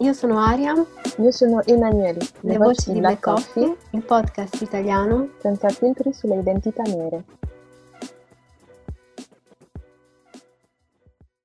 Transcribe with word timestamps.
io 0.00 0.12
sono 0.12 0.38
Aria. 0.38 0.74
Io 1.18 1.30
sono 1.30 1.62
Emanuele. 1.64 2.20
Le, 2.40 2.52
Le 2.52 2.56
voci 2.58 2.92
di 2.92 3.00
Black 3.00 3.20
Coffee, 3.20 3.66
Coffee, 3.66 3.98
il 3.98 4.04
podcast 4.04 4.60
italiano 4.62 5.30
senza 5.38 5.68
filtri 5.70 6.12
sulle 6.12 6.38
identità 6.38 6.82
nere. 6.82 7.24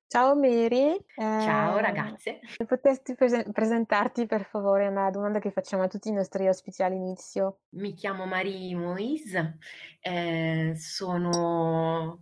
Ciao 0.07 0.35
Mary. 0.35 0.93
Eh, 0.93 1.01
Ciao 1.15 1.79
ragazze. 1.79 2.39
Potresti 2.67 3.15
pre- 3.15 3.47
presentarti 3.51 4.27
per 4.27 4.45
favore? 4.45 4.85
È 4.85 4.89
una 4.89 5.09
domanda 5.09 5.39
che 5.39 5.49
facciamo 5.49 5.81
a 5.81 5.87
tutti 5.87 6.09
i 6.09 6.13
nostri 6.13 6.47
ospiti 6.47 6.83
all'inizio. 6.83 7.61
Mi 7.69 7.95
chiamo 7.95 8.27
Marie 8.27 8.75
Moise, 8.75 9.57
eh, 10.01 10.73
sono 10.77 12.21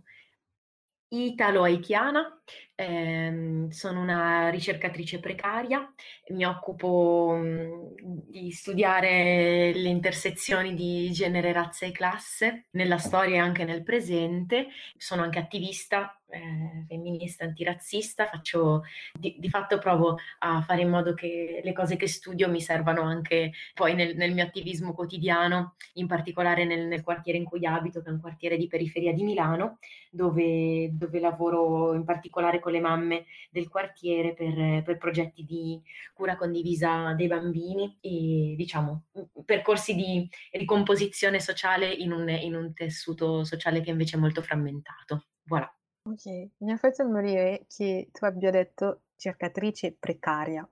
italo-haitiana, 1.08 2.41
ehm, 2.74 3.68
sono 3.70 4.00
una 4.00 4.48
ricercatrice 4.50 5.20
precaria, 5.20 5.92
mi 6.30 6.44
occupo 6.44 7.36
mh, 7.36 8.30
di 8.30 8.50
studiare 8.50 9.72
le 9.74 9.88
intersezioni 9.88 10.74
di 10.74 11.10
genere, 11.12 11.52
razza 11.52 11.86
e 11.86 11.92
classe 11.92 12.66
nella 12.72 12.98
storia 12.98 13.36
e 13.36 13.38
anche 13.38 13.64
nel 13.64 13.82
presente, 13.82 14.68
sono 14.96 15.22
anche 15.22 15.38
attivista 15.38 16.16
eh, 16.32 16.84
femminista, 16.88 17.44
antirazzista, 17.44 18.26
faccio 18.26 18.82
di, 19.12 19.36
di, 19.38 19.48
fatto 19.48 19.78
provo 19.78 20.16
a 20.38 20.62
fare 20.62 20.80
in 20.80 20.88
modo 20.88 21.12
che 21.14 21.60
le 21.62 21.72
cose 21.72 21.96
che 21.96 22.08
studio 22.08 22.48
mi 22.48 22.60
servano 22.60 23.02
anche 23.02 23.52
poi 23.74 23.94
nel, 23.94 24.16
nel 24.16 24.32
mio 24.32 24.44
attivismo 24.44 24.94
quotidiano, 24.94 25.74
in 25.94 26.06
particolare 26.06 26.64
nel, 26.64 26.86
nel, 26.86 27.02
quartiere 27.02 27.38
in 27.38 27.44
cui 27.44 27.66
abito, 27.66 28.00
che 28.00 28.08
è 28.08 28.12
un 28.12 28.20
quartiere 28.20 28.56
di 28.56 28.66
periferia 28.66 29.12
di 29.12 29.22
Milano, 29.22 29.78
dove, 30.10 30.90
dove 30.92 31.20
lavoro 31.20 31.92
in 31.94 32.04
particolare 32.04 32.41
con 32.60 32.72
le 32.72 32.80
mamme 32.80 33.24
del 33.50 33.68
quartiere 33.68 34.34
per, 34.34 34.82
per 34.82 34.98
progetti 34.98 35.44
di 35.44 35.80
cura 36.12 36.36
condivisa 36.36 37.14
dei 37.14 37.26
bambini 37.28 37.98
e 38.00 38.54
diciamo 38.56 39.04
percorsi 39.44 39.94
di 39.94 40.28
ricomposizione 40.52 41.40
sociale 41.40 41.90
in 41.92 42.12
un, 42.12 42.28
in 42.28 42.54
un 42.54 42.72
tessuto 42.74 43.44
sociale 43.44 43.80
che 43.80 43.90
invece 43.90 44.16
è 44.16 44.20
molto 44.20 44.42
frammentato. 44.42 45.26
Voilà. 45.44 45.72
Ok, 46.04 46.50
mi 46.58 46.72
ha 46.72 46.76
fatto 46.76 47.06
morire 47.06 47.64
che 47.68 48.08
tu 48.12 48.24
abbia 48.24 48.50
detto 48.50 49.02
cercatrice 49.16 49.94
precaria. 49.98 50.68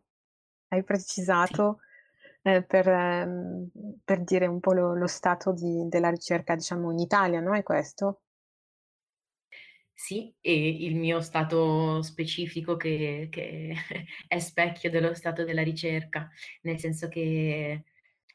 Hai 0.68 0.82
precisato 0.82 1.78
eh, 2.42 2.62
per, 2.62 2.88
ehm, 2.88 3.70
per 4.04 4.22
dire 4.24 4.46
un 4.46 4.60
po' 4.60 4.72
lo, 4.72 4.94
lo 4.94 5.06
stato 5.06 5.52
di- 5.52 5.86
della 5.88 6.10
ricerca, 6.10 6.54
diciamo, 6.54 6.90
in 6.90 6.98
Italia, 6.98 7.40
no? 7.40 7.54
È 7.54 7.62
questo? 7.62 8.22
Sì, 10.02 10.34
e 10.40 10.68
il 10.86 10.96
mio 10.96 11.20
stato 11.20 12.00
specifico 12.00 12.74
che, 12.78 13.28
che 13.30 13.74
è 14.26 14.38
specchio 14.38 14.88
dello 14.88 15.12
stato 15.12 15.44
della 15.44 15.62
ricerca, 15.62 16.30
nel 16.62 16.78
senso 16.78 17.08
che 17.08 17.84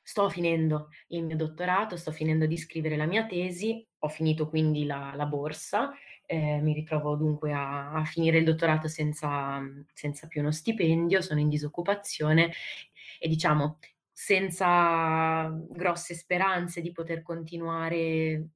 sto 0.04 0.30
finendo 0.30 0.90
il 1.08 1.24
mio 1.24 1.36
dottorato, 1.36 1.98
sto 1.98 2.12
finendo 2.12 2.46
di 2.46 2.56
scrivere 2.56 2.96
la 2.96 3.08
mia 3.08 3.26
tesi, 3.26 3.84
ho 3.98 4.08
finito 4.10 4.48
quindi 4.48 4.86
la, 4.86 5.14
la 5.16 5.26
borsa 5.26 5.92
eh, 6.28 6.62
mi 6.62 6.72
ritrovo 6.74 7.16
dunque 7.16 7.52
a, 7.52 7.94
a, 7.94 8.04
finire 8.06 8.38
il 8.38 8.44
dottorato 8.44 8.88
senza, 8.88 9.60
senza 9.92 10.28
più 10.28 10.42
uno 10.42 10.52
stipendio, 10.52 11.20
sono 11.22 11.40
in 11.40 11.50
disoccupazione 11.50 12.52
e 13.20 13.28
diciamo 13.28 13.80
senza 14.12 15.50
grosse 15.68 16.14
speranze 16.14 16.80
di 16.82 16.92
poter 16.92 17.24
continuare 17.24 18.50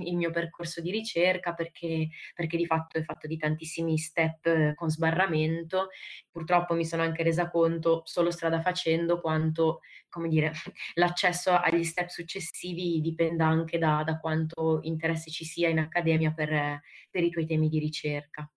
il 0.00 0.16
mio 0.16 0.30
percorso 0.30 0.80
di 0.80 0.90
ricerca 0.90 1.54
perché, 1.54 2.08
perché, 2.34 2.56
di 2.56 2.66
fatto 2.66 2.98
è 2.98 3.02
fatto 3.02 3.26
di 3.26 3.36
tantissimi 3.36 3.98
step 3.98 4.74
con 4.74 4.90
sbarramento. 4.90 5.88
Purtroppo 6.30 6.74
mi 6.74 6.84
sono 6.84 7.02
anche 7.02 7.22
resa 7.22 7.50
conto 7.50 8.02
solo 8.04 8.30
strada 8.30 8.60
facendo 8.60 9.20
quanto, 9.20 9.80
dire, 10.28 10.52
l'accesso 10.94 11.52
agli 11.52 11.84
step 11.84 12.08
successivi 12.08 13.00
dipenda 13.00 13.46
anche 13.46 13.78
da, 13.78 14.02
da 14.04 14.18
quanto 14.18 14.80
interesse 14.82 15.30
ci 15.30 15.44
sia 15.44 15.68
in 15.68 15.78
accademia 15.78 16.32
per, 16.32 16.80
per 17.10 17.22
i 17.22 17.30
tuoi 17.30 17.46
temi 17.46 17.68
di 17.68 17.78
ricerca 17.78 18.50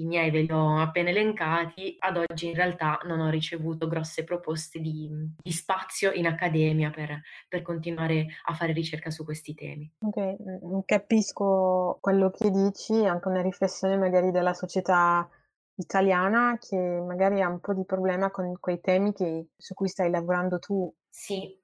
i 0.00 0.04
miei 0.04 0.30
ve 0.30 0.42
li 0.42 0.52
ho 0.52 0.78
appena 0.78 1.10
elencati, 1.10 1.96
ad 1.98 2.16
oggi 2.16 2.48
in 2.48 2.54
realtà 2.54 3.00
non 3.04 3.20
ho 3.20 3.30
ricevuto 3.30 3.88
grosse 3.88 4.24
proposte 4.24 4.80
di, 4.80 5.10
di 5.36 5.52
spazio 5.52 6.12
in 6.12 6.26
accademia 6.26 6.90
per, 6.90 7.20
per, 7.48 7.62
continuare 7.62 8.26
a 8.44 8.54
fare 8.54 8.72
ricerca 8.72 9.10
su 9.10 9.24
questi 9.24 9.54
temi. 9.54 9.90
Ok, 10.00 10.18
mm, 10.18 10.80
capisco 10.84 11.98
quello 12.00 12.30
che 12.30 12.50
dici, 12.50 13.04
anche 13.04 13.28
una 13.28 13.42
riflessione 13.42 13.96
magari 13.96 14.30
della 14.30 14.54
società 14.54 15.28
italiana 15.74 16.58
che 16.60 16.76
magari 16.76 17.40
ha 17.40 17.48
un 17.48 17.60
po' 17.60 17.72
di 17.72 17.84
problema 17.84 18.30
con 18.30 18.56
quei 18.58 18.80
temi 18.80 19.12
che, 19.12 19.48
su 19.56 19.74
cui 19.74 19.88
stai 19.88 20.10
lavorando 20.10 20.58
tu. 20.58 20.92
Sì, 21.08 21.56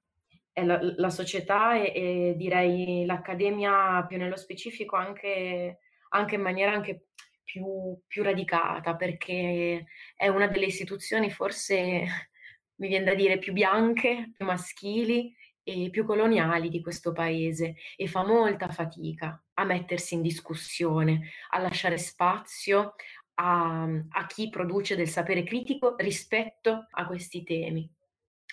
la, 0.63 0.79
la 0.81 1.09
società 1.09 1.75
e, 1.75 1.91
e, 1.93 2.33
direi 2.37 3.05
l'accademia 3.05 4.05
più 4.07 4.17
nello 4.17 4.37
specifico 4.37 4.95
anche, 4.95 5.79
anche 6.09 6.35
in 6.35 6.41
maniera 6.41 6.71
anche 6.71 7.07
più, 7.45 7.97
più 8.07 8.23
radicata, 8.23 8.95
perché 8.95 9.85
è 10.15 10.27
una 10.27 10.47
delle 10.47 10.65
istituzioni 10.65 11.29
forse, 11.29 12.05
mi 12.77 12.87
viene 12.89 13.05
da 13.05 13.13
dire, 13.13 13.37
più 13.37 13.53
bianche, 13.53 14.31
più 14.35 14.45
maschili 14.45 15.33
e 15.63 15.89
più 15.89 16.05
coloniali 16.05 16.69
di 16.69 16.81
questo 16.81 17.11
paese 17.13 17.75
e 17.95 18.07
fa 18.07 18.25
molta 18.25 18.67
fatica 18.69 19.41
a 19.53 19.63
mettersi 19.63 20.15
in 20.15 20.21
discussione, 20.21 21.29
a 21.51 21.59
lasciare 21.59 21.97
spazio 21.97 22.95
a, 23.35 23.83
a 23.83 24.25
chi 24.27 24.49
produce 24.49 24.95
del 24.95 25.07
sapere 25.07 25.43
critico 25.43 25.95
rispetto 25.97 26.87
a 26.91 27.07
questi 27.07 27.43
temi. 27.43 27.89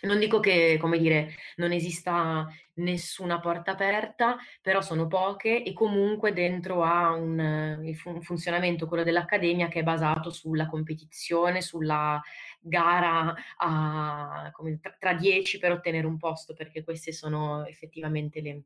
Non 0.02 0.18
dico 0.18 0.40
che, 0.40 0.78
come 0.80 0.98
dire, 0.98 1.34
non 1.56 1.70
esista 1.70 2.46
nessuna 2.74 3.38
porta 3.38 3.72
aperta, 3.72 4.36
però 4.60 4.80
sono 4.80 5.06
poche 5.06 5.62
e 5.62 5.72
comunque 5.72 6.32
dentro 6.32 6.82
ha 6.82 7.12
un, 7.12 7.38
un 7.38 8.22
funzionamento, 8.22 8.88
quello 8.88 9.04
dell'accademia, 9.04 9.68
che 9.68 9.80
è 9.80 9.82
basato 9.84 10.30
sulla 10.30 10.66
competizione, 10.66 11.60
sulla 11.60 12.20
gara 12.58 13.32
a, 13.58 14.50
come, 14.52 14.80
tra 14.98 15.14
dieci 15.14 15.58
per 15.58 15.70
ottenere 15.70 16.06
un 16.06 16.18
posto, 16.18 16.52
perché 16.54 16.82
queste 16.82 17.12
sono 17.12 17.64
effettivamente 17.66 18.40
le, 18.40 18.62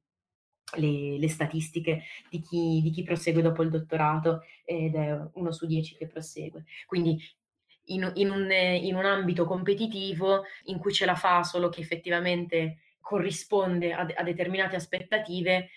le, 0.77 1.19
le, 1.19 1.29
statistiche 1.29 2.05
di 2.31 2.41
chi, 2.41 2.81
di 2.83 2.91
chi, 2.91 3.03
prosegue 3.03 3.43
dopo 3.43 3.63
il 3.63 3.71
dottorato 3.71 4.43
ed 4.65 4.95
è 4.95 5.19
uno 5.35 5.53
su 5.53 5.67
dieci 5.67 5.97
che 5.97 6.07
prosegue. 6.07 6.65
Quindi 6.87 7.19
in, 7.87 8.11
in, 8.15 8.31
un, 8.31 8.50
in 8.50 8.94
un 8.94 9.05
ambito 9.05 9.44
competitivo 9.44 10.44
in 10.65 10.79
cui 10.79 10.93
ce 10.93 11.05
la 11.05 11.15
fa 11.15 11.43
solo 11.43 11.69
che 11.69 11.81
effettivamente 11.81 12.79
corrisponde 13.00 13.93
a, 13.93 14.06
a 14.15 14.23
determinate 14.23 14.77
aspettative, 14.77 15.71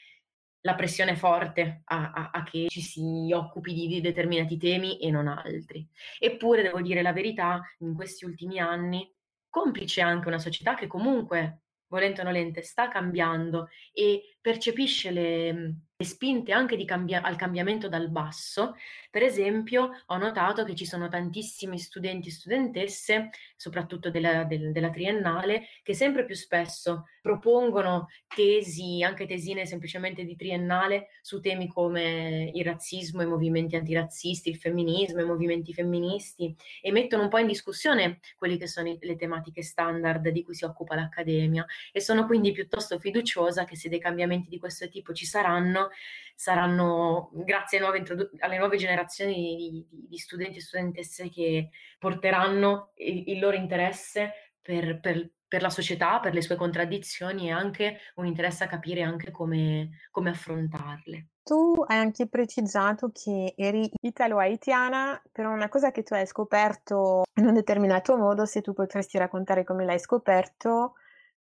la 0.62 0.76
pressione 0.76 1.12
è 1.12 1.16
forte 1.16 1.82
a, 1.86 2.12
a, 2.12 2.30
a, 2.34 2.44
che 2.44 2.68
ci 2.70 2.82
si 2.82 3.32
occupi 3.34 3.74
di, 3.74 3.88
di, 3.88 4.02
determinati 4.02 4.58
temi 4.58 5.00
e 5.00 5.10
non 5.12 5.28
altri. 5.28 5.88
Eppure, 6.18 6.64
devo 6.64 6.82
dire 6.82 7.02
la 7.02 7.14
verità, 7.14 7.62
in 7.80 7.94
questi 7.94 8.26
ultimi 8.26 8.60
anni, 8.60 9.10
complice 9.48 10.02
anche 10.02 10.28
una 10.28 10.40
società 10.40 10.76
che 10.76 10.88
comunque, 10.88 11.62
volente 11.88 12.22
o 12.22 12.24
nolente, 12.24 12.62
sta 12.62 12.88
cambiando 12.88 13.70
e 13.94 14.38
percepisce 14.42 15.12
le, 15.12 15.76
spinte 16.02 16.54
anche 16.54 16.82
cambia- 16.86 17.22
al 17.22 17.36
cambiamento 17.36 17.90
dal 17.90 18.10
basso. 18.10 18.76
Per 19.12 19.22
esempio, 19.22 19.90
ho 20.06 20.18
notato 20.18 20.64
che 20.64 20.74
ci 20.74 20.86
sono 20.86 21.10
tantissimi 21.10 21.78
studenti 21.78 22.30
e 22.30 22.32
studentesse, 22.32 23.30
soprattutto 23.58 24.10
della, 24.10 24.46
del, 24.46 24.72
della 24.72 24.92
triennale, 24.92 25.66
che 25.84 25.94
sempre 25.94 26.24
più 26.24 26.36
spesso 26.36 27.08
propongono 27.22 28.08
tesi, 28.34 29.04
anche 29.04 29.26
tesine 29.26 29.66
semplicemente 29.66 30.24
di 30.24 30.38
triennale, 30.38 31.08
su 31.22 31.42
temi 31.42 31.68
come 31.68 32.50
il 32.54 32.64
razzismo, 32.64 33.22
i 33.22 33.28
movimenti 33.28 33.76
antirazzisti, 33.76 34.50
il 34.50 34.58
femminismo, 34.58 35.20
i 35.20 35.26
movimenti 35.26 35.74
femministi 35.74 36.56
e 36.82 36.92
mettono 36.94 37.24
un 37.24 37.30
po' 37.30 37.40
in 37.40 37.48
discussione 37.48 38.20
quelle 38.38 38.58
che 38.58 38.68
sono 38.68 38.96
le 38.98 39.16
tematiche 39.18 39.64
standard 39.64 40.30
di 40.30 40.44
cui 40.44 40.56
si 40.56 40.64
occupa 40.64 40.96
l'Accademia 40.96 41.66
e 41.92 42.00
sono 42.00 42.26
quindi 42.26 42.54
piuttosto 42.54 42.98
fiduciosa 43.00 43.66
che 43.66 43.76
se 43.76 43.90
dei 43.90 44.00
cambiamenti 44.00 44.48
di 44.48 44.60
questo 44.60 44.88
tipo 44.88 45.12
ci 45.14 45.26
saranno, 45.26 45.89
saranno 46.36 47.30
grazie 47.34 47.80
nuove 47.80 47.98
introdu- 47.98 48.30
alle 48.40 48.58
nuove 48.58 48.78
generazioni 48.78 49.34
di, 49.34 49.88
di, 49.90 50.08
di, 50.08 50.18
studenti 50.18 50.58
e 50.58 50.62
studentesse 50.62 51.30
che 51.30 51.70
porteranno 51.98 52.92
il, 52.96 53.24
il 53.28 53.40
loro 53.40 53.58
interesse 53.58 54.54
per, 54.62 55.00
per, 55.02 55.30
per, 55.48 55.62
la 55.62 55.70
società, 55.70 56.20
per 56.20 56.34
le 56.34 56.42
sue 56.42 56.56
contraddizioni 56.56 57.48
e 57.48 57.52
anche 57.52 58.00
un 58.16 58.26
interesse 58.26 58.64
a 58.64 58.68
capire 58.68 59.02
anche 59.02 59.32
come, 59.32 59.90
come 60.12 60.30
affrontarle. 60.30 61.28
Tu 61.44 61.84
hai 61.88 61.98
anche 61.98 62.28
precisato 62.28 63.10
che 63.12 63.54
eri 63.58 63.90
italo-haitiana 64.02 65.22
per 65.32 65.46
una 65.46 65.68
cosa 65.68 65.92
che 65.92 66.04
tu 66.04 66.14
hai 66.14 66.28
scoperto 66.28 67.24
in 67.36 67.48
un 67.48 67.54
determinato 67.54 68.16
modo, 68.16 68.46
se 68.46 68.62
tu 68.62 68.74
potresti 68.74 69.18
raccontare 69.18 69.64
come 69.64 69.84
l'hai 69.84 70.00
scoperto 70.00 70.94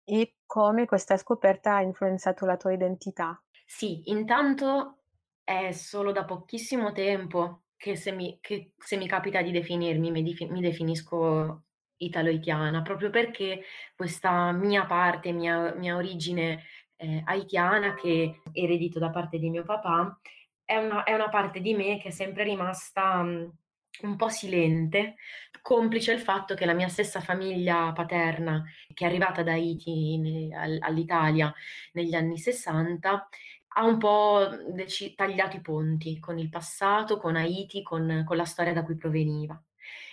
e 0.05 0.37
come 0.45 0.85
questa 0.85 1.17
scoperta 1.17 1.75
ha 1.75 1.81
influenzato 1.81 2.45
la 2.45 2.55
tua 2.55 2.71
identità. 2.71 3.39
Sì, 3.69 4.09
intanto 4.09 4.99
è 5.43 5.71
solo 5.71 6.11
da 6.11 6.23
pochissimo 6.25 6.91
tempo 6.93 7.63
che 7.75 7.95
se 7.95 8.11
mi, 8.11 8.37
che 8.41 8.71
se 8.77 8.95
mi 8.97 9.07
capita 9.07 9.41
di 9.41 9.51
definirmi, 9.51 10.09
mi, 10.11 10.23
dif- 10.23 10.49
mi 10.49 10.61
definisco 10.61 11.63
italo-haitiana, 11.97 12.81
proprio 12.81 13.09
perché 13.09 13.63
questa 13.95 14.51
mia 14.51 14.85
parte, 14.85 15.31
mia, 15.31 15.73
mia 15.75 15.95
origine 15.95 16.63
eh, 16.95 17.21
haitiana 17.25 17.93
che 17.95 18.41
eredito 18.53 18.99
da 18.99 19.09
parte 19.11 19.37
di 19.37 19.49
mio 19.49 19.63
papà, 19.63 20.19
è 20.63 20.75
una, 20.77 21.03
è 21.03 21.13
una 21.13 21.29
parte 21.29 21.59
di 21.61 21.73
me 21.73 21.99
che 21.99 22.09
è 22.09 22.11
sempre 22.11 22.43
rimasta 22.43 23.19
um, 23.19 23.51
un 24.01 24.15
po' 24.15 24.29
silente, 24.29 25.15
complice 25.61 26.11
il 26.13 26.19
fatto 26.19 26.53
che 26.55 26.65
la 26.65 26.73
mia 26.73 26.87
stessa 26.87 27.19
famiglia 27.21 27.91
paterna, 27.93 28.63
che 28.93 29.05
è 29.05 29.07
arrivata 29.07 29.43
da 29.43 29.53
Haiti 29.53 30.17
ne, 30.17 30.79
all'Italia 30.81 31.53
negli 31.93 32.13
anni 32.13 32.37
60, 32.37 33.27
ha 33.69 33.85
un 33.85 33.97
po' 33.97 34.47
dec- 34.69 35.15
tagliato 35.15 35.57
i 35.57 35.61
ponti 35.61 36.19
con 36.19 36.37
il 36.37 36.49
passato, 36.49 37.17
con 37.17 37.35
Haiti, 37.35 37.81
con, 37.83 38.23
con 38.25 38.37
la 38.37 38.45
storia 38.45 38.73
da 38.73 38.83
cui 38.83 38.97
proveniva. 38.97 39.61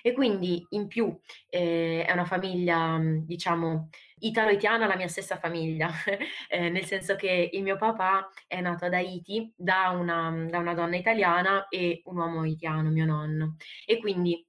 E 0.03 0.13
quindi 0.13 0.65
in 0.71 0.87
più 0.87 1.17
eh, 1.49 2.05
è 2.05 2.13
una 2.13 2.25
famiglia, 2.27 2.99
diciamo, 3.01 3.89
italo-haitiana, 4.19 4.87
la 4.87 4.97
mia 4.97 5.09
stessa 5.09 5.39
famiglia, 5.39 5.91
eh, 6.49 6.69
nel 6.69 6.85
senso 6.85 7.17
che 7.17 7.51
il 7.53 7.63
mio 7.63 7.77
papà 7.77 8.29
è 8.47 8.61
nato 8.61 8.85
ad 8.85 8.95
Haiti 8.95 9.53
da 9.57 9.91
una, 9.91 10.47
da 10.49 10.59
una 10.59 10.75
donna 10.75 10.97
italiana 10.97 11.69
e 11.69 12.03
un 12.05 12.19
uomo 12.19 12.41
haitiano, 12.41 12.91
mio 12.91 13.07
nonno. 13.07 13.57
E 13.87 13.99
quindi 13.99 14.47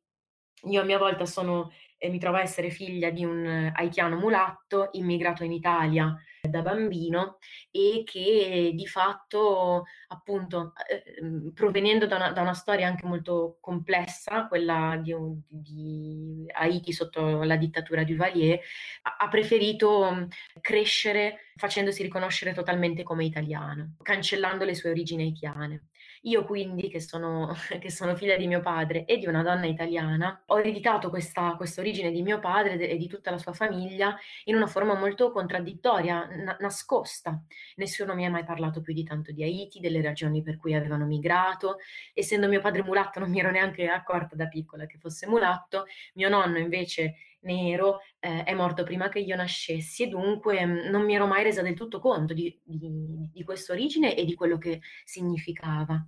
io 0.68 0.82
a 0.82 0.86
mia 0.86 0.98
volta 0.98 1.26
sono, 1.26 1.72
eh, 1.98 2.10
mi 2.10 2.20
trovo 2.20 2.38
a 2.38 2.42
essere 2.42 2.70
figlia 2.70 3.10
di 3.10 3.24
un 3.24 3.72
haitiano 3.74 4.18
mulatto 4.18 4.90
immigrato 4.94 5.44
in 5.44 5.52
Italia 5.52 6.16
da 6.50 6.62
bambino 6.62 7.38
e 7.72 8.04
che 8.06 8.72
di 8.74 8.88
fatto 8.88 9.84
appunto 10.08 10.74
eh, 10.88 11.52
provenendo 11.54 12.06
da 12.06 12.16
una, 12.16 12.32
da 12.32 12.42
una, 12.42 12.54
storia 12.54 12.88
anche 12.88 13.06
molto 13.06 13.58
complessa, 13.60 14.48
quella 14.48 15.00
di, 15.02 15.14
di, 15.48 16.46
Haiti 16.54 16.92
sotto 16.94 17.44
la 17.44 17.56
dittatura 17.56 18.04
di 18.04 18.14
Duvalier, 18.14 18.60
ha, 19.04 19.18
ha 19.20 19.28
preferito 19.28 20.28
crescere 20.62 21.52
facendosi 21.56 22.04
riconoscere 22.04 22.54
totalmente 22.54 23.04
come 23.04 23.26
italiano, 23.26 23.96
cancellando 24.02 24.66
le 24.66 24.76
sue 24.76 24.90
origini 24.90 25.24
haitiane. 25.24 25.88
Io 26.26 26.44
quindi, 26.44 26.90
che 26.90 27.00
sono, 27.00 27.54
che 27.80 27.92
sono, 27.92 28.16
figlia 28.16 28.36
di 28.36 28.48
mio 28.48 28.60
padre 28.60 29.06
e 29.06 29.18
di 29.18 29.28
una 29.28 29.44
donna 29.44 29.68
italiana, 29.68 30.44
ho 30.48 30.60
ereditato 30.60 31.10
questa 31.10 31.56
origine 31.78 32.12
di 32.12 32.24
mio 32.24 32.40
padre 32.40 32.78
e 32.78 32.98
di 32.98 33.08
tutta 33.08 33.30
la 33.30 33.38
sua 33.38 33.54
famiglia 33.54 34.18
in 34.46 34.56
una 34.56 34.66
forma 34.66 34.96
molto 34.96 35.32
contraddittoria, 35.32 36.26
na- 36.26 36.58
nascosta. 36.60 37.40
Nessuno 37.76 38.16
mi 38.16 38.26
ha 38.26 38.32
mai 38.32 38.44
parlato 38.44 38.82
più 38.82 38.94
di 38.94 39.04
tanto 39.04 39.32
di 39.32 39.44
Haiti, 39.44 39.80
delle 39.80 40.02
ragioni 40.02 40.42
per 40.42 40.58
cui 40.58 40.74
avevano 40.74 41.06
migrato. 41.06 41.78
Essendo 42.14 42.48
mio 42.48 42.62
padre 42.62 42.84
mulatto 42.84 43.20
non 43.20 43.30
mi 43.30 43.40
ero 43.40 43.52
neanche 43.52 43.88
accorta 43.88 44.36
da 44.36 44.48
piccola 44.48 44.88
che 44.88 44.98
fosse 44.98 45.28
mulatto. 45.28 45.86
Mio 46.14 46.30
nonno 46.30 46.58
invece 46.58 47.18
nero 47.46 48.00
eh, 48.20 48.44
è 48.44 48.54
morto 48.54 48.84
prima 48.84 49.10
che 49.10 49.20
io 49.20 49.36
nascessi 49.36 50.04
e 50.04 50.08
dunque 50.08 50.66
mm, 50.66 50.90
non 50.90 51.04
mi 51.04 51.16
ero 51.16 51.26
mai 51.26 51.44
resa 51.44 51.62
del 51.62 51.76
tutto 51.76 52.00
conto 52.00 52.34
di, 52.34 52.60
di, 52.64 53.30
di 53.32 53.44
questa 53.44 53.74
origine 53.74 54.16
e 54.16 54.26
di 54.26 54.36
quello 54.36 54.58
che 54.58 54.82
significava. 55.04 56.06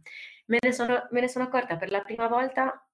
Me 0.48 0.57
ne, 0.62 0.72
sono, 0.72 1.07
me 1.12 1.22
ne 1.22 1.28
sono 1.28 1.45
accorta 1.45 1.78
per 1.78 1.89
la 1.89 2.01
prima 2.01 2.28
volta 2.28 2.88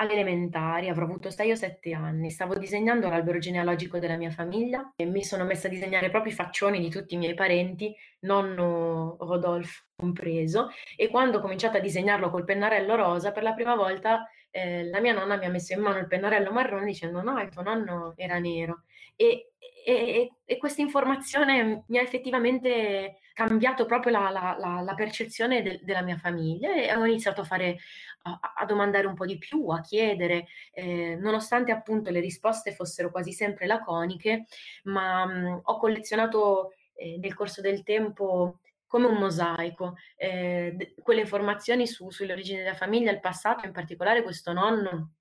alle 0.00 0.12
elementari, 0.12 0.88
avrò 0.88 1.04
avuto 1.04 1.28
6 1.30 1.50
o 1.50 1.54
7 1.54 1.92
anni, 1.92 2.30
stavo 2.30 2.56
disegnando 2.56 3.08
l'albero 3.10 3.38
genealogico 3.38 3.98
della 3.98 4.16
mia 4.16 4.30
famiglia 4.30 4.94
e 4.96 5.04
mi 5.04 5.22
sono 5.22 5.44
messa 5.44 5.66
a 5.66 5.70
disegnare 5.70 6.08
proprio 6.08 6.32
i 6.32 6.34
faccioni 6.34 6.80
di 6.80 6.88
tutti 6.88 7.14
i 7.14 7.18
miei 7.18 7.34
parenti, 7.34 7.94
nonno 8.20 9.16
Rodolfo 9.20 9.84
compreso, 9.96 10.70
e 10.96 11.08
quando 11.08 11.36
ho 11.36 11.40
cominciato 11.42 11.76
a 11.76 11.80
disegnarlo 11.80 12.30
col 12.30 12.44
pennarello 12.44 12.94
rosa, 12.96 13.30
per 13.30 13.42
la 13.42 13.52
prima 13.52 13.74
volta 13.74 14.26
eh, 14.50 14.84
la 14.84 15.00
mia 15.00 15.12
nonna 15.12 15.36
mi 15.36 15.46
ha 15.46 15.50
messo 15.50 15.72
in 15.72 15.80
mano 15.80 15.98
il 15.98 16.06
pennarello 16.06 16.52
marrone 16.52 16.86
dicendo 16.86 17.22
no, 17.22 17.40
il 17.40 17.50
tuo 17.50 17.62
nonno 17.62 18.14
era 18.16 18.38
nero. 18.38 18.82
E, 19.16 19.52
e, 19.84 20.32
e 20.44 20.56
questa 20.56 20.80
informazione 20.80 21.84
mi 21.88 21.98
ha 21.98 22.02
effettivamente 22.02 23.18
cambiato 23.34 23.86
proprio 23.86 24.12
la, 24.12 24.30
la, 24.30 24.56
la, 24.58 24.80
la 24.80 24.94
percezione 24.94 25.62
de, 25.62 25.80
della 25.82 26.02
mia 26.02 26.16
famiglia 26.16 26.74
e 26.74 26.94
ho 26.94 27.04
iniziato 27.04 27.42
a 27.42 27.44
fare, 27.44 27.78
a, 28.22 28.38
a 28.56 28.64
domandare 28.66 29.06
un 29.06 29.14
po' 29.14 29.26
di 29.26 29.38
più, 29.38 29.68
a 29.68 29.80
chiedere, 29.80 30.46
eh, 30.72 31.16
nonostante 31.16 31.72
appunto 31.72 32.10
le 32.10 32.20
risposte 32.20 32.72
fossero 32.72 33.10
quasi 33.10 33.32
sempre 33.32 33.66
laconiche, 33.66 34.46
ma 34.84 35.24
mh, 35.24 35.60
ho 35.64 35.78
collezionato 35.78 36.74
eh, 36.94 37.18
nel 37.18 37.34
corso 37.34 37.60
del 37.60 37.82
tempo 37.82 38.58
come 38.90 39.06
un 39.06 39.18
mosaico. 39.18 39.94
Eh, 40.16 40.94
quelle 41.00 41.20
informazioni 41.20 41.86
su, 41.86 42.10
sulle 42.10 42.32
origini 42.32 42.58
della 42.58 42.74
famiglia, 42.74 43.12
il 43.12 43.20
passato, 43.20 43.64
in 43.64 43.70
particolare 43.70 44.24
questo 44.24 44.52
nonno, 44.52 45.12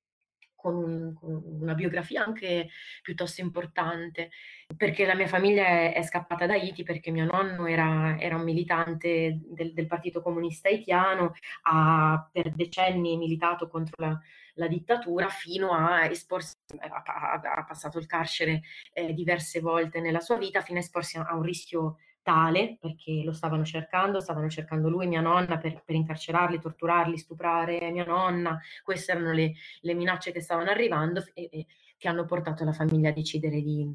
con, 0.56 0.75
un, 0.75 1.13
con, 1.13 1.39
una 1.62 1.75
biografia 1.75 2.24
anche 2.25 2.68
piuttosto 3.04 3.42
importante, 3.42 4.31
perché 4.75 5.06
la 5.06 5.13
mia 5.13 5.27
famiglia 5.27 5.66
è, 5.68 5.94
è 5.94 6.01
scappata 6.01 6.48
da 6.48 6.54
Haiti 6.54 6.81
perché 6.81 7.12
mio 7.12 7.25
nonno 7.25 7.68
era, 7.68 8.18
era 8.19 8.38
un 8.38 8.44
militante 8.44 9.39
del, 9.45 9.71
del, 9.74 9.86
Partito 9.86 10.24
Comunista 10.24 10.68
Haitiano, 10.68 11.33
ha 11.63 12.27
per 12.31 12.50
decenni 12.50 13.18
militato 13.18 13.68
contro 13.68 14.04
la, 14.04 14.19
la 14.56 14.68
dittatura 14.68 15.30
fino 15.30 15.74
a 15.74 16.06
esporsi, 16.06 16.56
ha, 16.80 17.40
ha, 17.40 17.66
passato 17.66 17.99
il 17.99 18.07
carcere 18.07 18.61
eh, 18.94 19.14
diverse 19.14 19.59
volte 19.59 20.02
nella 20.02 20.21
sua 20.21 20.38
vita, 20.38 20.61
fino 20.61 20.80
a 20.80 20.81
esporsi 20.81 21.18
a 21.18 21.35
un 21.35 21.44
rischio 21.44 21.97
tale, 22.30 22.78
perché 22.80 23.24
lo 23.24 23.33
stavano 23.33 23.66
cercando, 23.66 24.19
stavano 24.19 24.50
cercando 24.50 24.88
lui, 24.88 25.07
mia 25.07 25.19
nonna, 25.19 25.57
per, 25.57 25.81
per 25.83 25.95
incarcerarli, 25.95 26.59
torturarli, 26.59 27.18
stuprare 27.18 27.90
mia 27.90 28.06
nonna. 28.06 28.59
Queste 28.83 29.14
erano 29.14 29.31
le, 29.31 29.54
le 29.81 29.94
minacce 29.95 30.31
che 30.31 30.40
stavano 30.40 30.69
arrivando 30.69 31.26
e, 31.33 31.50
e, 31.52 31.66
che 31.98 32.07
hanno 32.07 32.26
portato 32.26 32.64
la 32.64 32.71
famiglia 32.71 33.09
a 33.09 33.14
decidere 33.14 33.62
di, 33.62 33.92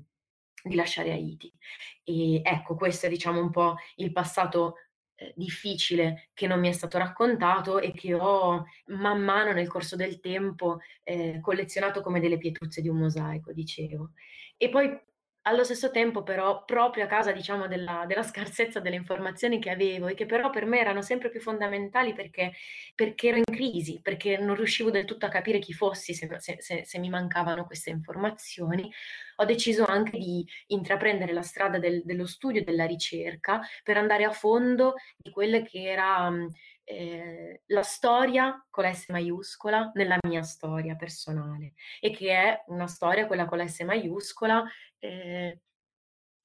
di 0.65 0.75
lasciare 0.75 1.13
Haiti. 1.13 1.53
E 2.03 2.41
ecco, 2.43 2.75
questo 2.75 3.07
è 3.07 3.09
diciamo 3.09 3.41
un 3.41 3.51
po' 3.51 3.77
il 3.97 4.11
passato 4.11 4.79
eh, 5.15 5.33
difficile 5.37 6.31
che 6.35 6.49
non 6.49 6.59
mi 6.59 6.69
è 6.69 6.73
stato 6.73 6.99
raccontato 6.99 7.79
e 7.79 7.93
che 7.93 8.15
ho 8.15 8.65
man 8.87 9.23
mano 9.23 9.53
nel 9.53 9.69
corso 9.69 9.95
del 9.95 10.19
tempo 10.19 10.81
eh, 11.05 11.39
collezionato 11.41 12.01
come 12.01 12.19
delle 12.19 12.39
pietruzze 12.39 12.81
di 12.81 12.89
un 12.89 12.97
mosaico, 12.97 13.53
dicevo. 13.53 14.11
E 14.57 14.69
poi 14.71 14.91
allo 15.47 15.65
stesso 15.65 15.91
tempo 15.91 16.23
però, 16.23 16.65
proprio 16.65 17.05
a 17.05 17.07
causa 17.07 17.33
diciamo 17.33 17.67
della, 17.67 18.05
della, 18.07 18.23
scarsezza 18.23 18.81
delle 18.81 18.97
informazioni 18.97 19.59
che 19.59 19.71
avevo 19.71 20.07
e 20.07 20.15
che 20.15 20.27
però 20.27 20.51
per 20.51 20.65
me 20.65 20.79
erano 20.79 21.03
sempre 21.03 21.29
più 21.29 21.41
fondamentali 21.41 22.15
perché, 22.15 22.53
perché 22.95 23.29
ero 23.29 23.37
in 23.37 23.45
crisi, 23.45 24.01
perché 24.03 24.39
non 24.39 24.55
riuscivo 24.57 24.91
del 24.91 25.05
tutto 25.05 25.27
a 25.27 25.29
capire 25.31 25.59
chi 25.59 25.73
fossi 25.73 26.15
se, 26.15 26.29
se, 26.39 26.57
se, 26.61 26.85
se 26.85 26.99
mi 26.99 27.11
mancavano 27.11 27.67
queste 27.67 27.91
informazioni, 27.91 28.91
ho 29.37 29.45
deciso 29.45 29.85
anche 29.85 30.17
di 30.17 30.47
intraprendere 30.69 31.33
la 31.33 31.43
strada 31.43 31.79
del, 31.79 32.03
dello 32.05 32.27
studio 32.27 32.61
e 32.61 32.65
della 32.65 32.87
ricerca 32.87 33.61
per 33.83 33.97
andare 33.99 34.25
a 34.25 34.31
fondo 34.31 34.95
di 35.17 35.31
quelle 35.31 35.63
che 35.63 35.83
era 35.83 36.33
eh, 36.85 37.63
la 37.67 37.83
storia 37.83 38.65
con 38.71 38.85
la 38.85 38.93
S 38.93 39.09
maiuscola 39.09 39.91
nella 39.95 40.19
mia 40.27 40.43
storia 40.43 40.95
personale 40.95 41.73
e 42.01 42.11
che 42.11 42.31
è 42.31 42.65
una 42.67 42.87
storia, 42.87 43.27
quella 43.27 43.47
con 43.47 43.59
la 43.59 43.67
S 43.67 43.81
maiuscola, 43.81 44.65
eh, 45.05 45.61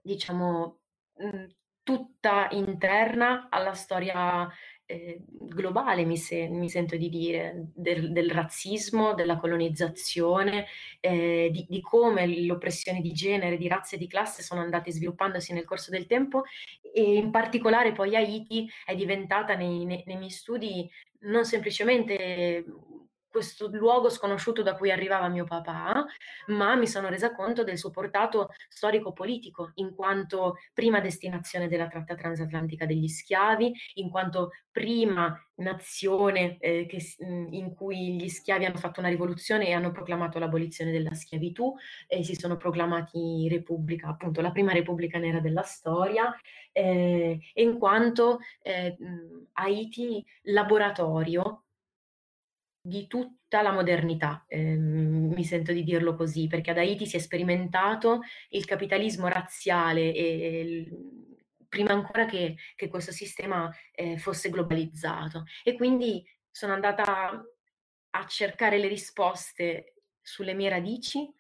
diciamo, 0.01 0.79
mh, 1.17 1.45
tutta 1.83 2.49
interna 2.51 3.47
alla 3.49 3.73
storia 3.73 4.47
eh, 4.85 5.23
globale, 5.27 6.03
mi, 6.03 6.17
se, 6.17 6.47
mi, 6.47 6.69
sento 6.69 6.97
di 6.97 7.09
dire, 7.09 7.71
del, 7.73 8.11
del 8.11 8.29
razzismo, 8.29 9.13
della 9.13 9.37
colonizzazione, 9.37 10.65
eh, 10.99 11.49
di, 11.51 11.65
di, 11.69 11.81
come 11.81 12.27
l'oppressione 12.45 13.01
di 13.01 13.11
genere, 13.13 13.57
di 13.57 13.67
razza 13.67 13.95
e 13.95 13.99
di 13.99 14.07
classe 14.07 14.43
sono 14.43 14.61
andate 14.61 14.91
sviluppandosi 14.91 15.53
nel 15.53 15.65
corso 15.65 15.89
del 15.91 16.05
tempo 16.05 16.43
e 16.93 17.15
in 17.15 17.31
particolare 17.31 17.91
poi 17.91 18.15
Haiti 18.15 18.69
è 18.85 18.95
diventata 18.95 19.55
nei, 19.55 19.85
nei, 19.85 20.03
nei 20.05 20.17
miei 20.17 20.29
studi 20.31 20.89
non 21.21 21.45
semplicemente 21.45 22.65
questo 23.29 23.67
luogo 23.71 24.09
sconosciuto 24.09 24.61
da 24.61 24.75
cui 24.75 24.91
arrivava 24.91 25.27
mio 25.27 25.45
papà, 25.45 26.05
ma 26.47 26.75
mi 26.75 26.87
sono 26.87 27.09
resa 27.09 27.33
conto 27.33 27.63
del 27.63 27.77
suo 27.77 27.91
portato 27.91 28.49
storico-politico, 28.67 29.71
in 29.75 29.93
quanto 29.93 30.57
prima 30.73 30.99
destinazione 30.99 31.67
della 31.67 31.87
tratta 31.87 32.15
transatlantica 32.15 32.85
degli 32.85 33.07
schiavi, 33.07 33.73
in 33.95 34.09
quanto 34.09 34.51
prima 34.71 35.37
nazione 35.55 36.57
eh, 36.59 36.85
che, 36.85 37.01
in 37.19 37.73
cui 37.75 38.15
gli 38.15 38.29
schiavi 38.29 38.65
hanno 38.65 38.77
fatto 38.77 38.99
una 38.99 39.09
rivoluzione 39.09 39.67
e 39.67 39.73
hanno 39.73 39.91
proclamato 39.91 40.39
l'abolizione 40.39 40.91
della 40.91 41.13
schiavitù 41.13 41.75
e 42.07 42.23
si 42.23 42.35
sono 42.35 42.57
proclamati 42.57 43.47
repubblica, 43.49 44.07
appunto 44.07 44.41
la 44.41 44.51
prima 44.51 44.71
repubblica 44.71 45.19
nera 45.19 45.39
della 45.39 45.63
storia, 45.63 46.33
eh, 46.71 47.39
in 47.55 47.77
quanto 47.77 48.39
eh, 48.61 48.95
Haiti 49.53 50.25
laboratorio 50.43 51.63
di 52.89 53.07
tutta 53.07 53.61
la 53.61 53.71
modernità, 53.71 54.43
eh, 54.47 54.75
mi 54.75 55.43
sento 55.45 55.71
di 55.71 55.83
dirlo 55.83 56.15
così, 56.15 56.47
perché 56.47 56.71
ad 56.71 56.77
Haiti 56.77 57.05
si 57.05 57.15
è 57.15 57.19
sperimentato 57.19 58.21
il 58.49 58.65
capitalismo 58.65 59.27
razziale 59.27 60.13
e, 60.13 60.23
e 60.41 60.91
prima 61.69 61.93
ancora 61.93 62.25
che, 62.25 62.57
che 62.75 62.89
questo 62.89 63.11
sistema 63.11 63.73
eh, 63.93 64.17
fosse 64.17 64.49
globalizzato. 64.49 65.45
E 65.63 65.75
quindi 65.75 66.25
sono 66.49 66.73
andata 66.73 67.41
a 68.11 68.25
cercare 68.25 68.79
le 68.79 68.87
risposte 68.87 69.93
sulle 70.21 70.53
mie 70.53 70.69
radici 70.69 71.31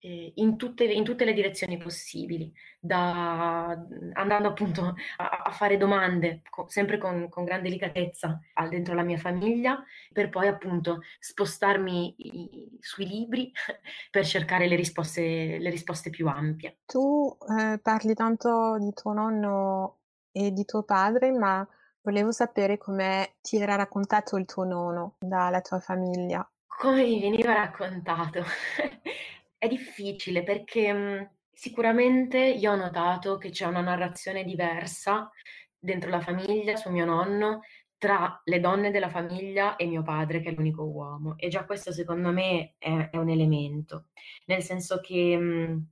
in, 0.00 0.56
tutte, 0.56 0.84
in, 0.84 1.04
tutte, 1.04 1.24
le 1.24 1.32
direzioni 1.32 1.78
possibili, 1.78 2.52
da, 2.78 3.68
andando 4.12 4.48
appunto 4.48 4.94
a, 5.16 5.42
a 5.44 5.50
fare 5.50 5.76
domande, 5.76 6.42
co, 6.48 6.66
sempre 6.68 6.98
con, 6.98 7.28
con, 7.28 7.44
gran 7.44 7.62
delicatezza, 7.62 8.38
al 8.54 8.68
dentro 8.68 8.94
la 8.94 9.02
mia 9.02 9.18
famiglia, 9.18 9.82
per 10.12 10.28
poi 10.28 10.46
appunto 10.46 11.00
spostarmi 11.18 12.14
i, 12.18 12.78
sui 12.80 13.06
libri 13.06 13.50
per 14.10 14.24
cercare 14.24 14.68
le 14.68 14.76
risposte, 14.76 15.58
le 15.58 15.70
risposte 15.70 16.10
più 16.10 16.28
ampie. 16.28 16.78
Tu 16.86 17.36
eh, 17.58 17.78
parli 17.80 18.14
tanto 18.14 18.78
di 18.78 18.92
tuo 18.92 19.12
nonno 19.12 19.98
e 20.30 20.52
di 20.52 20.64
tuo 20.64 20.82
padre, 20.82 21.32
ma 21.32 21.66
volevo 22.02 22.30
sapere 22.30 22.78
come 22.78 23.36
ti 23.40 23.56
era 23.56 23.74
raccontato 23.74 24.36
il 24.36 24.44
tuo 24.44 24.64
nonno 24.64 25.16
dalla 25.18 25.60
tua 25.60 25.80
famiglia. 25.80 26.48
Come 26.66 27.02
mi 27.02 27.20
veniva 27.20 27.54
raccontato? 27.54 28.44
È 29.58 29.68
difficile 29.68 30.42
perché, 30.42 30.92
mhmm, 30.92 31.30
sicuramente 31.52 32.38
io 32.38 32.72
ho 32.72 32.76
notato 32.76 33.36
che 33.38 33.50
c'è 33.50 33.64
una 33.66 33.80
narrazione 33.80 34.44
diversa 34.44 35.30
dentro 35.78 36.10
la 36.10 36.20
famiglia 36.20 36.76
su 36.76 36.90
mio 36.90 37.04
nonno, 37.06 37.60
tra 37.98 38.40
le 38.44 38.60
donne 38.60 38.90
della 38.90 39.08
famiglia 39.08 39.76
e 39.76 39.86
mio 39.86 40.02
padre 40.02 40.40
che 40.40 40.50
è 40.50 40.52
l'unico 40.52 40.82
uomo 40.84 41.34
e 41.38 41.48
già 41.48 41.64
questo 41.64 41.92
secondo 41.92 42.30
me 42.30 42.74
è 42.78 43.08
è 43.10 43.16
un 43.16 43.30
elemento. 43.30 44.08
Nel 44.46 44.62
senso 44.62 45.00
che, 45.00 45.36
mhmm, 45.36 45.86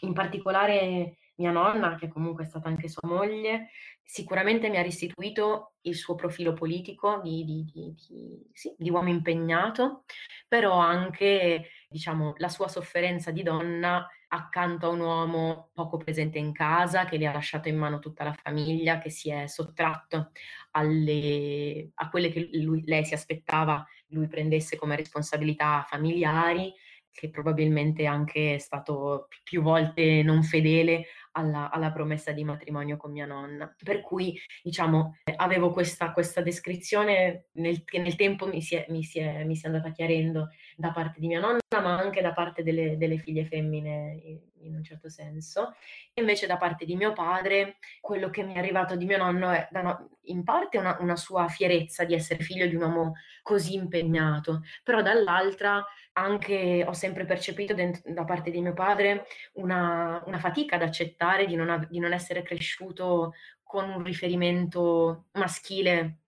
in 0.00 0.12
particolare 0.12 1.18
mia 1.36 1.50
nonna, 1.50 1.96
che 1.96 2.08
comunque 2.08 2.44
è 2.44 2.46
stata 2.46 2.68
anche 2.68 2.88
sua 2.88 3.08
moglie, 3.08 3.70
sicuramente 4.02 4.68
mi 4.70 4.76
ha 4.76 4.82
restituito 4.82 5.74
il 5.82 5.96
suo 5.96 6.14
profilo 6.14 6.52
politico 6.52 7.20
di, 7.22 7.44
di, 7.44 7.64
di, 7.64 7.94
di 8.08 8.46
sì, 8.52 8.74
uomo 8.90 9.08
impegnato, 9.08 10.04
però 10.48 10.78
anche 10.78 11.70
diciamo, 11.94 12.34
la 12.38 12.48
sua 12.48 12.66
sofferenza 12.66 13.30
di 13.30 13.44
donna 13.44 14.04
accanto 14.26 14.86
a 14.86 14.88
un 14.88 14.98
uomo 14.98 15.70
poco 15.72 15.96
presente 15.96 16.38
in 16.38 16.50
casa, 16.50 17.04
che 17.04 17.16
le 17.16 17.28
ha 17.28 17.32
lasciato 17.32 17.68
in 17.68 17.76
mano 17.76 18.00
tutta 18.00 18.24
la 18.24 18.32
famiglia, 18.32 18.98
che 18.98 19.10
si 19.10 19.30
è 19.30 19.46
sottratto 19.46 20.32
alle, 20.72 21.90
a 21.94 22.08
quelle 22.10 22.30
che 22.30 22.48
lui, 22.54 22.82
lei 22.84 23.04
si 23.04 23.14
aspettava 23.14 23.86
lui 24.08 24.26
prendesse 24.26 24.76
come 24.76 24.96
responsabilità 24.96 25.86
familiari, 25.88 26.74
che 27.12 27.30
probabilmente 27.30 28.06
anche 28.06 28.56
è 28.56 28.58
stato 28.58 29.28
più 29.44 29.62
volte 29.62 30.24
non 30.24 30.42
fedele 30.42 31.04
alla, 31.36 31.70
alla, 31.70 31.92
promessa 31.92 32.32
di 32.32 32.44
matrimonio 32.44 32.96
con 32.96 33.12
mia 33.12 33.26
nonna. 33.26 33.72
Per 33.82 34.00
cui, 34.00 34.38
diciamo, 34.62 35.18
avevo 35.36 35.70
questa, 35.70 36.12
questa 36.12 36.40
descrizione 36.40 37.46
nel, 37.52 37.84
che 37.84 37.98
nel 37.98 38.16
tempo 38.16 38.46
mi 38.46 38.62
si, 38.62 38.76
è, 38.76 38.86
mi, 38.88 39.02
si 39.02 39.18
è, 39.18 39.44
mi 39.44 39.56
si, 39.56 39.64
è, 39.64 39.68
andata 39.68 39.90
chiarendo 39.90 40.50
da 40.76 40.90
parte 40.90 41.20
di 41.20 41.26
mia 41.26 41.40
nonna, 41.40 41.58
ma 41.70 41.98
anche 41.98 42.20
da 42.20 42.32
parte 42.32 42.62
delle, 42.62 42.96
delle 42.96 43.18
figlie 43.18 43.44
femmine 43.44 44.20
in, 44.24 44.38
in, 44.60 44.74
un 44.74 44.84
certo 44.84 45.08
senso. 45.08 45.74
E 46.12 46.20
invece 46.20 46.46
da 46.46 46.56
parte 46.56 46.84
di 46.84 46.96
mio 46.96 47.12
padre, 47.12 47.76
quello 48.00 48.30
che 48.30 48.42
mi 48.42 48.54
è 48.54 48.58
arrivato 48.58 48.96
di 48.96 49.04
mio 49.04 49.18
nonno 49.18 49.50
è 49.50 49.68
no, 49.72 50.10
in 50.26 50.44
parte 50.44 50.78
una, 50.78 50.96
una 51.00 51.16
sua 51.16 51.48
fierezza 51.48 52.04
di 52.04 52.14
essere 52.14 52.42
figlio 52.42 52.66
di 52.66 52.74
un 52.74 52.82
uomo 52.82 53.12
così 53.42 53.74
impegnato, 53.74 54.62
però 54.82 55.02
dall'altra 55.02 55.84
anche 56.14 56.84
ho 56.86 56.92
sempre 56.92 57.24
percepito 57.24 57.74
dentro, 57.74 58.12
da 58.12 58.24
parte 58.24 58.50
di 58.50 58.60
mio 58.60 58.72
padre 58.72 59.26
una, 59.54 60.22
una 60.26 60.38
fatica 60.38 60.76
ad 60.76 60.82
accettare 60.82 61.46
di 61.46 61.54
non, 61.54 61.86
di 61.90 61.98
non, 61.98 62.12
essere 62.12 62.42
cresciuto 62.42 63.34
con 63.62 63.88
un 63.88 64.02
riferimento 64.02 65.26
maschile 65.32 66.18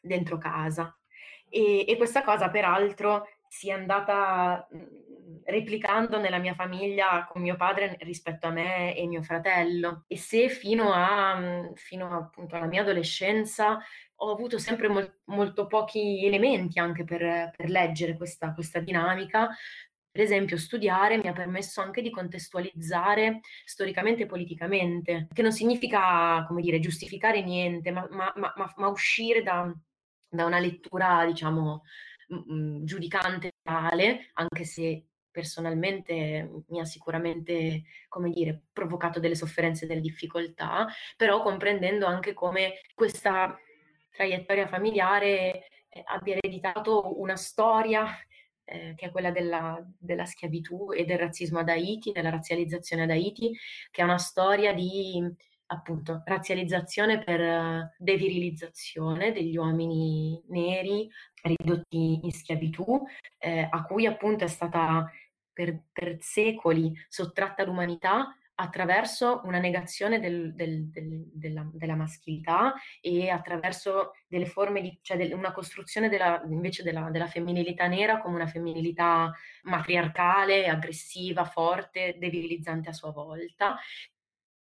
dentro 0.00 0.38
casa. 0.38 0.96
E, 1.48 1.84
e 1.86 1.96
questa 1.96 2.22
cosa, 2.22 2.50
peraltro, 2.50 3.28
si 3.46 3.68
è 3.68 3.72
andata 3.72 4.66
replicando 5.44 6.18
nella 6.18 6.38
mia 6.38 6.54
famiglia 6.54 7.26
con 7.30 7.42
mio 7.42 7.56
padre 7.56 7.96
rispetto 8.00 8.46
a 8.46 8.50
me 8.50 8.96
e 8.96 9.06
mio 9.06 9.22
fratello. 9.22 10.04
E 10.06 10.16
se 10.16 10.48
fino, 10.48 10.92
a, 10.92 11.70
fino 11.74 12.16
appunto 12.16 12.56
alla 12.56 12.66
mia 12.66 12.82
adolescenza 12.82 13.78
ho 14.16 14.30
avuto 14.30 14.58
sempre 14.58 14.88
mol- 14.88 15.20
molto 15.26 15.66
pochi 15.66 16.24
elementi 16.24 16.78
anche 16.78 17.04
per, 17.04 17.50
per 17.56 17.68
leggere 17.68 18.16
questa, 18.16 18.54
questa 18.54 18.78
dinamica, 18.78 19.48
per 20.12 20.20
esempio, 20.20 20.58
studiare 20.58 21.16
mi 21.16 21.26
ha 21.28 21.32
permesso 21.32 21.80
anche 21.80 22.02
di 22.02 22.10
contestualizzare 22.10 23.40
storicamente 23.64 24.24
e 24.24 24.26
politicamente, 24.26 25.28
che 25.32 25.40
non 25.40 25.52
significa, 25.52 26.44
come 26.46 26.60
dire, 26.60 26.80
giustificare 26.80 27.42
niente, 27.42 27.90
ma, 27.90 28.06
ma, 28.10 28.30
ma, 28.36 28.72
ma 28.76 28.88
uscire 28.88 29.42
da, 29.42 29.74
da, 30.28 30.44
una 30.44 30.58
lettura, 30.58 31.24
diciamo, 31.24 31.84
giudicante 32.84 33.52
tale, 33.62 34.30
anche 34.34 34.64
se 34.64 35.06
personalmente 35.32 36.64
mi 36.68 36.78
ha 36.78 36.84
sicuramente, 36.84 37.82
come 38.08 38.30
dire, 38.30 38.66
provocato 38.72 39.18
delle 39.18 39.34
sofferenze 39.34 39.84
e 39.84 39.88
delle 39.88 40.00
difficoltà, 40.00 40.86
però 41.16 41.42
comprendendo 41.42 42.06
anche 42.06 42.34
come 42.34 42.74
questa 42.94 43.58
traiettoria 44.10 44.68
familiare 44.68 45.66
eh, 45.88 46.02
abbia 46.04 46.36
ereditato 46.36 47.20
una 47.20 47.36
storia 47.36 48.06
eh, 48.64 48.94
che 48.94 49.06
è 49.06 49.10
quella 49.10 49.30
della, 49.30 49.84
della, 49.98 50.24
schiavitù 50.24 50.92
e 50.92 51.04
del 51.04 51.18
razzismo 51.18 51.58
ad 51.58 51.68
Haiti, 51.68 52.12
della 52.12 52.30
razzializzazione 52.30 53.02
ad 53.02 53.10
Haiti, 53.10 53.56
che 53.90 54.02
è 54.02 54.04
una 54.04 54.18
storia 54.18 54.72
di 54.72 55.20
appunto 55.72 56.22
razzializzazione 56.24 57.24
per 57.24 57.40
uh, 57.40 57.90
devirilizzazione 57.96 59.32
degli 59.32 59.56
uomini 59.56 60.40
neri 60.48 61.08
ridotti 61.42 62.20
in 62.22 62.30
schiavitù, 62.30 63.02
eh, 63.38 63.66
a 63.68 63.82
cui 63.84 64.06
appunto 64.06 64.44
è 64.44 64.48
stata 64.48 65.10
per, 65.52 65.78
per 65.92 66.18
secoli 66.20 66.92
sottratta 67.08 67.64
l'umanità 67.64 68.36
attraverso 68.54 69.40
una 69.44 69.58
negazione 69.58 70.20
del, 70.20 70.54
del, 70.54 70.88
del, 70.90 71.24
della, 71.32 71.68
della, 71.72 71.96
maschilità 71.96 72.74
e 73.00 73.28
attraverso 73.30 74.12
delle 74.28 74.46
forme 74.46 74.82
di, 74.82 74.98
cioè 75.02 75.32
una 75.32 75.52
costruzione 75.52 76.08
della, 76.08 76.42
invece 76.48 76.82
della, 76.82 77.08
della, 77.10 77.26
femminilità 77.26 77.86
nera 77.86 78.20
come 78.20 78.36
una 78.36 78.46
femminilità 78.46 79.32
matriarcale, 79.62 80.68
aggressiva, 80.68 81.44
forte, 81.44 82.16
devirilizzante 82.18 82.90
a 82.90 82.92
sua 82.92 83.10
volta, 83.10 83.76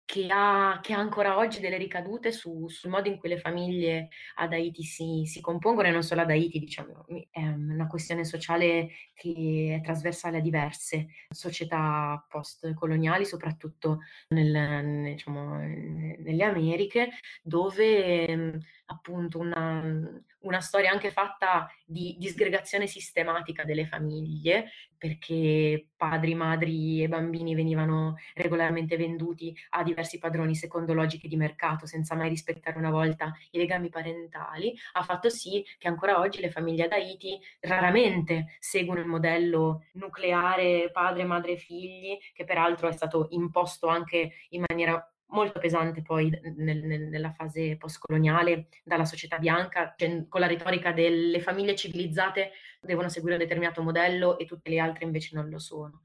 che 0.06 0.26
ha, 0.28 0.80
che 0.82 0.92
ha, 0.92 0.98
ancora 0.98 1.38
oggi 1.38 1.60
delle 1.60 1.78
ricadute 1.78 2.30
su, 2.30 2.68
sul 2.68 2.90
modo 2.90 3.08
in 3.08 3.18
cui 3.18 3.28
le 3.30 3.38
famiglie 3.38 4.08
ad 4.36 4.52
Haiti 4.52 4.82
si, 4.82 5.22
si, 5.24 5.40
compongono 5.40 5.88
e 5.88 5.90
non 5.92 6.02
solo 6.02 6.20
ad 6.20 6.30
Haiti, 6.30 6.58
diciamo, 6.58 7.06
è 7.30 7.40
una 7.40 7.86
questione 7.86 8.24
sociale 8.24 8.90
che 9.14 9.78
è 9.80 9.84
trasversale 9.84 10.38
a 10.38 10.40
diverse 10.40 11.08
società 11.30 12.24
post-coloniali, 12.28 13.24
soprattutto 13.24 14.00
nel, 14.28 15.12
diciamo, 15.12 15.56
nelle 15.58 16.44
Americhe, 16.44 17.10
dove 17.42 18.62
appunto 18.86 19.38
una, 19.38 19.82
una, 20.40 20.60
storia 20.60 20.90
anche 20.90 21.10
fatta 21.10 21.68
di 21.86 22.16
disgregazione 22.18 22.86
sistematica 22.86 23.64
delle 23.64 23.86
famiglie, 23.86 24.70
perché 24.98 25.88
padri, 25.96 26.34
madri 26.34 27.02
e 27.02 27.08
bambini 27.08 27.54
venivano 27.54 28.16
regolarmente 28.34 28.96
venduti 28.96 29.56
a 29.70 29.82
diversi 29.94 30.18
padroni 30.18 30.54
secondo 30.54 30.92
logiche 30.92 31.28
di 31.28 31.36
mercato, 31.36 31.86
senza 31.86 32.14
mai 32.14 32.28
rispettare 32.28 32.76
una 32.76 32.90
volta 32.90 33.32
i 33.52 33.58
legami 33.58 33.88
parentali, 33.88 34.74
ha 34.92 35.02
fatto 35.02 35.30
sì 35.30 35.64
che 35.78 35.88
ancora 35.88 36.18
oggi 36.18 36.40
le 36.40 36.50
famiglie 36.50 36.84
ad 36.84 36.92
Haiti 36.92 37.40
raramente 37.60 38.56
seguono 38.58 39.00
il 39.00 39.06
modello 39.06 39.84
nucleare 39.92 40.90
padre, 40.92 41.24
madre, 41.24 41.56
figli, 41.56 42.18
che 42.32 42.44
peraltro 42.44 42.88
è 42.88 42.92
stato 42.92 43.28
imposto 43.30 43.86
anche 43.86 44.32
in 44.50 44.64
maniera 44.68 45.08
molto 45.28 45.58
pesante 45.58 46.02
poi 46.02 46.30
nel, 46.56 46.84
nel, 46.84 47.02
nella 47.08 47.32
fase 47.32 47.76
postcoloniale 47.76 48.68
dalla 48.84 49.04
società 49.04 49.38
bianca, 49.38 49.94
con 50.28 50.40
la 50.40 50.46
retorica 50.46 50.92
delle 50.92 51.40
famiglie 51.40 51.74
civilizzate 51.74 52.52
devono 52.80 53.08
seguire 53.08 53.36
un 53.36 53.42
determinato 53.42 53.82
modello 53.82 54.38
e 54.38 54.44
tutte 54.44 54.70
le 54.70 54.78
altre 54.78 55.04
invece 55.04 55.34
non 55.34 55.48
lo 55.48 55.58
sono. 55.58 56.02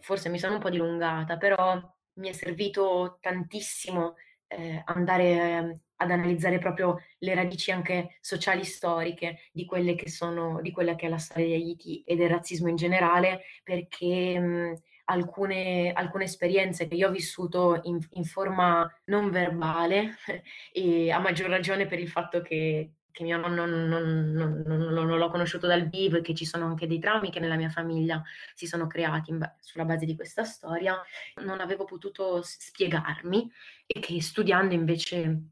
Forse 0.00 0.28
mi 0.28 0.38
sono 0.38 0.54
un 0.54 0.60
po' 0.60 0.70
dilungata, 0.70 1.36
però 1.36 1.93
mi 2.14 2.28
è 2.28 2.32
servito 2.32 3.18
tantissimo 3.20 4.14
eh, 4.48 4.82
andare 4.84 5.80
ad 5.96 6.10
analizzare 6.10 6.58
proprio 6.58 7.00
le 7.18 7.34
radici 7.34 7.70
anche 7.70 8.16
sociali 8.20 8.64
storiche 8.64 9.48
di 9.52 9.66
che 9.66 10.08
sono, 10.08 10.60
di 10.60 10.72
quella 10.72 10.94
che 10.94 11.06
è 11.06 11.08
la 11.08 11.18
storia 11.18 11.46
di 11.46 11.54
Haiti 11.54 12.02
e 12.04 12.16
del 12.16 12.30
razzismo 12.30 12.68
in 12.68 12.76
generale, 12.76 13.42
perché 13.62 14.38
mh, 14.38 14.80
alcune, 15.04 15.92
alcune 15.92 16.24
esperienze 16.24 16.86
che 16.88 16.94
io 16.94 17.08
ho 17.08 17.12
vissuto 17.12 17.80
in, 17.84 17.98
in 18.12 18.24
forma 18.24 18.90
non 19.06 19.30
verbale 19.30 20.16
e 20.72 21.10
a 21.10 21.18
maggior 21.18 21.48
ragione 21.48 21.86
per 21.86 21.98
il 21.98 22.08
fatto 22.08 22.42
che, 22.42 22.90
che 23.14 23.22
mio 23.22 23.38
nonno 23.38 23.64
non, 23.64 23.86
non, 23.86 24.62
non, 24.66 24.92
non, 24.92 25.06
l'ho 25.06 25.30
conosciuto 25.30 25.68
dal 25.68 25.88
vivo 25.88 26.16
e 26.16 26.20
che 26.20 26.34
ci 26.34 26.44
sono 26.44 26.66
anche 26.66 26.88
dei 26.88 26.98
traumi 26.98 27.30
che 27.30 27.38
nella 27.38 27.54
mia 27.54 27.68
famiglia 27.68 28.20
si 28.54 28.66
sono 28.66 28.88
creati 28.88 29.30
in, 29.30 29.40
sulla 29.60 29.84
base 29.84 30.04
di 30.04 30.16
questa 30.16 30.42
storia, 30.42 31.00
non 31.36 31.60
avevo 31.60 31.84
potuto 31.84 32.42
spiegarmi 32.42 33.48
e 33.86 34.00
che 34.00 34.20
studiando 34.20 34.74
invece 34.74 35.42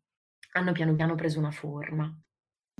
hanno 0.54 0.72
piano 0.72 0.96
piano 0.96 1.14
preso 1.14 1.38
una 1.38 1.52
forma. 1.52 2.12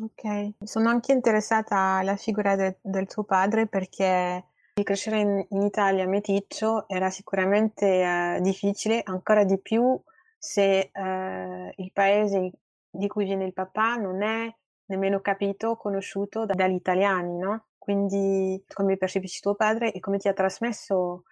Ok, 0.03 0.55
sono 0.65 0.89
anche 0.89 1.13
interessata 1.13 1.77
alla 1.77 2.17
figura 2.17 2.57
de, 2.57 2.79
del 2.83 3.07
tuo 3.07 3.23
padre 3.23 3.69
perché 3.69 4.47
di 4.75 4.83
crescere 4.83 5.21
in, 5.21 5.47
in 5.51 5.63
Italia 5.63 6.09
meticcio 6.09 6.89
era 6.89 7.09
sicuramente 7.09 7.87
eh, 7.87 8.41
difficile, 8.41 9.01
ancora 9.05 9.45
di 9.45 9.61
più 9.61 9.97
se 10.37 10.91
eh, 10.93 11.75
il 11.77 11.93
paese 11.93 12.51
di 12.91 13.07
cui 13.07 13.25
viene 13.25 13.45
il 13.45 13.53
papà 13.53 13.95
non 13.95 14.23
è 14.23 14.53
nemmeno 14.93 15.21
capito, 15.21 15.77
conosciuto 15.77 16.45
da, 16.45 16.55
dagli 16.55 16.75
italiani, 16.75 17.39
no? 17.39 17.69
Quindi 17.79 18.63
come 18.73 18.97
percepisci 18.97 19.41
tuo 19.41 19.55
padre 19.55 19.93
e 19.93 20.01
come 20.01 20.19
ti 20.19 20.29
ha 20.29 20.33
trasmesso 20.33 21.25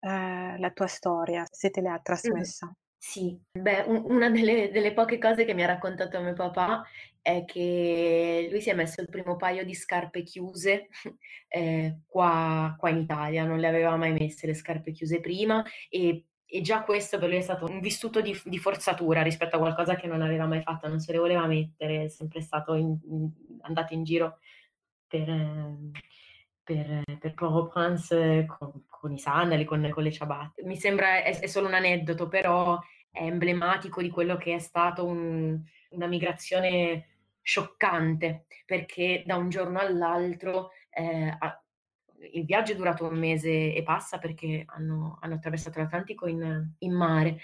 eh, 0.00 0.58
la 0.58 0.70
tua 0.72 0.86
storia, 0.86 1.44
se 1.50 1.70
te 1.70 1.80
l'ha 1.80 1.98
trasmessa. 2.02 2.70
Sì, 2.98 3.38
beh, 3.52 3.84
un- 3.86 4.02
una 4.06 4.28
delle, 4.30 4.70
delle 4.70 4.92
poche 4.92 5.18
cose 5.18 5.44
che 5.44 5.54
mi 5.54 5.62
ha 5.62 5.66
raccontato 5.66 6.20
mio 6.20 6.32
papà 6.32 6.82
è 7.22 7.44
che 7.44 8.48
lui 8.50 8.60
si 8.60 8.70
è 8.70 8.74
messo 8.74 9.00
il 9.00 9.08
primo 9.08 9.36
paio 9.36 9.64
di 9.64 9.74
scarpe 9.74 10.22
chiuse 10.22 10.88
eh, 11.48 12.00
qua, 12.06 12.74
qua 12.78 12.90
in 12.90 12.98
Italia, 12.98 13.44
non 13.44 13.58
le 13.58 13.68
aveva 13.68 13.96
mai 13.96 14.12
messe 14.12 14.46
le 14.46 14.54
scarpe 14.54 14.92
chiuse 14.92 15.20
prima 15.20 15.64
e, 15.88 16.24
e 16.46 16.60
già 16.60 16.82
questo 16.82 17.18
per 17.18 17.28
lui 17.28 17.38
è 17.38 17.42
stato 17.42 17.66
un 17.66 17.80
vissuto 17.80 18.20
di, 18.20 18.38
di 18.44 18.58
forzatura 18.58 19.22
rispetto 19.22 19.56
a 19.56 19.58
qualcosa 19.58 19.96
che 19.96 20.06
non 20.06 20.22
aveva 20.22 20.46
mai 20.46 20.62
fatto, 20.62 20.88
non 20.88 21.00
se 21.00 21.12
le 21.12 21.18
voleva 21.18 21.46
mettere, 21.46 22.04
è 22.04 22.08
sempre 22.08 22.40
stato 22.40 22.74
in- 22.74 22.98
in- 23.08 23.30
andato 23.62 23.94
in 23.94 24.04
giro 24.04 24.38
per, 25.08 25.28
eh, 25.28 25.76
per, 26.62 27.02
per 27.18 27.34
Provence 27.34 28.46
con, 28.46 28.84
con 28.88 29.12
i 29.12 29.18
sandali, 29.18 29.64
con, 29.64 29.88
con 29.90 30.02
le 30.02 30.12
ciabatte. 30.12 30.62
Mi 30.64 30.76
sembra 30.76 31.22
è, 31.22 31.38
è 31.38 31.46
solo 31.46 31.66
un 31.66 31.74
aneddoto, 31.74 32.28
però 32.28 32.78
è 33.10 33.22
emblematico 33.22 34.00
di 34.00 34.10
quello 34.10 34.36
che 34.36 34.54
è 34.54 34.58
stato 34.58 35.04
un, 35.04 35.60
una 35.90 36.06
migrazione 36.06 37.08
scioccante, 37.42 38.46
perché 38.64 39.22
da 39.26 39.36
un 39.36 39.48
giorno 39.48 39.78
all'altro 39.78 40.70
eh, 40.90 41.36
il 42.32 42.44
viaggio 42.44 42.72
è 42.72 42.76
durato 42.76 43.06
un 43.06 43.18
mese 43.18 43.74
e 43.74 43.82
passa 43.82 44.18
perché 44.18 44.64
hanno, 44.66 45.18
hanno 45.20 45.34
attraversato 45.34 45.78
l'Atlantico 45.78 46.26
in, 46.26 46.72
in, 46.78 46.92
mare, 46.92 47.40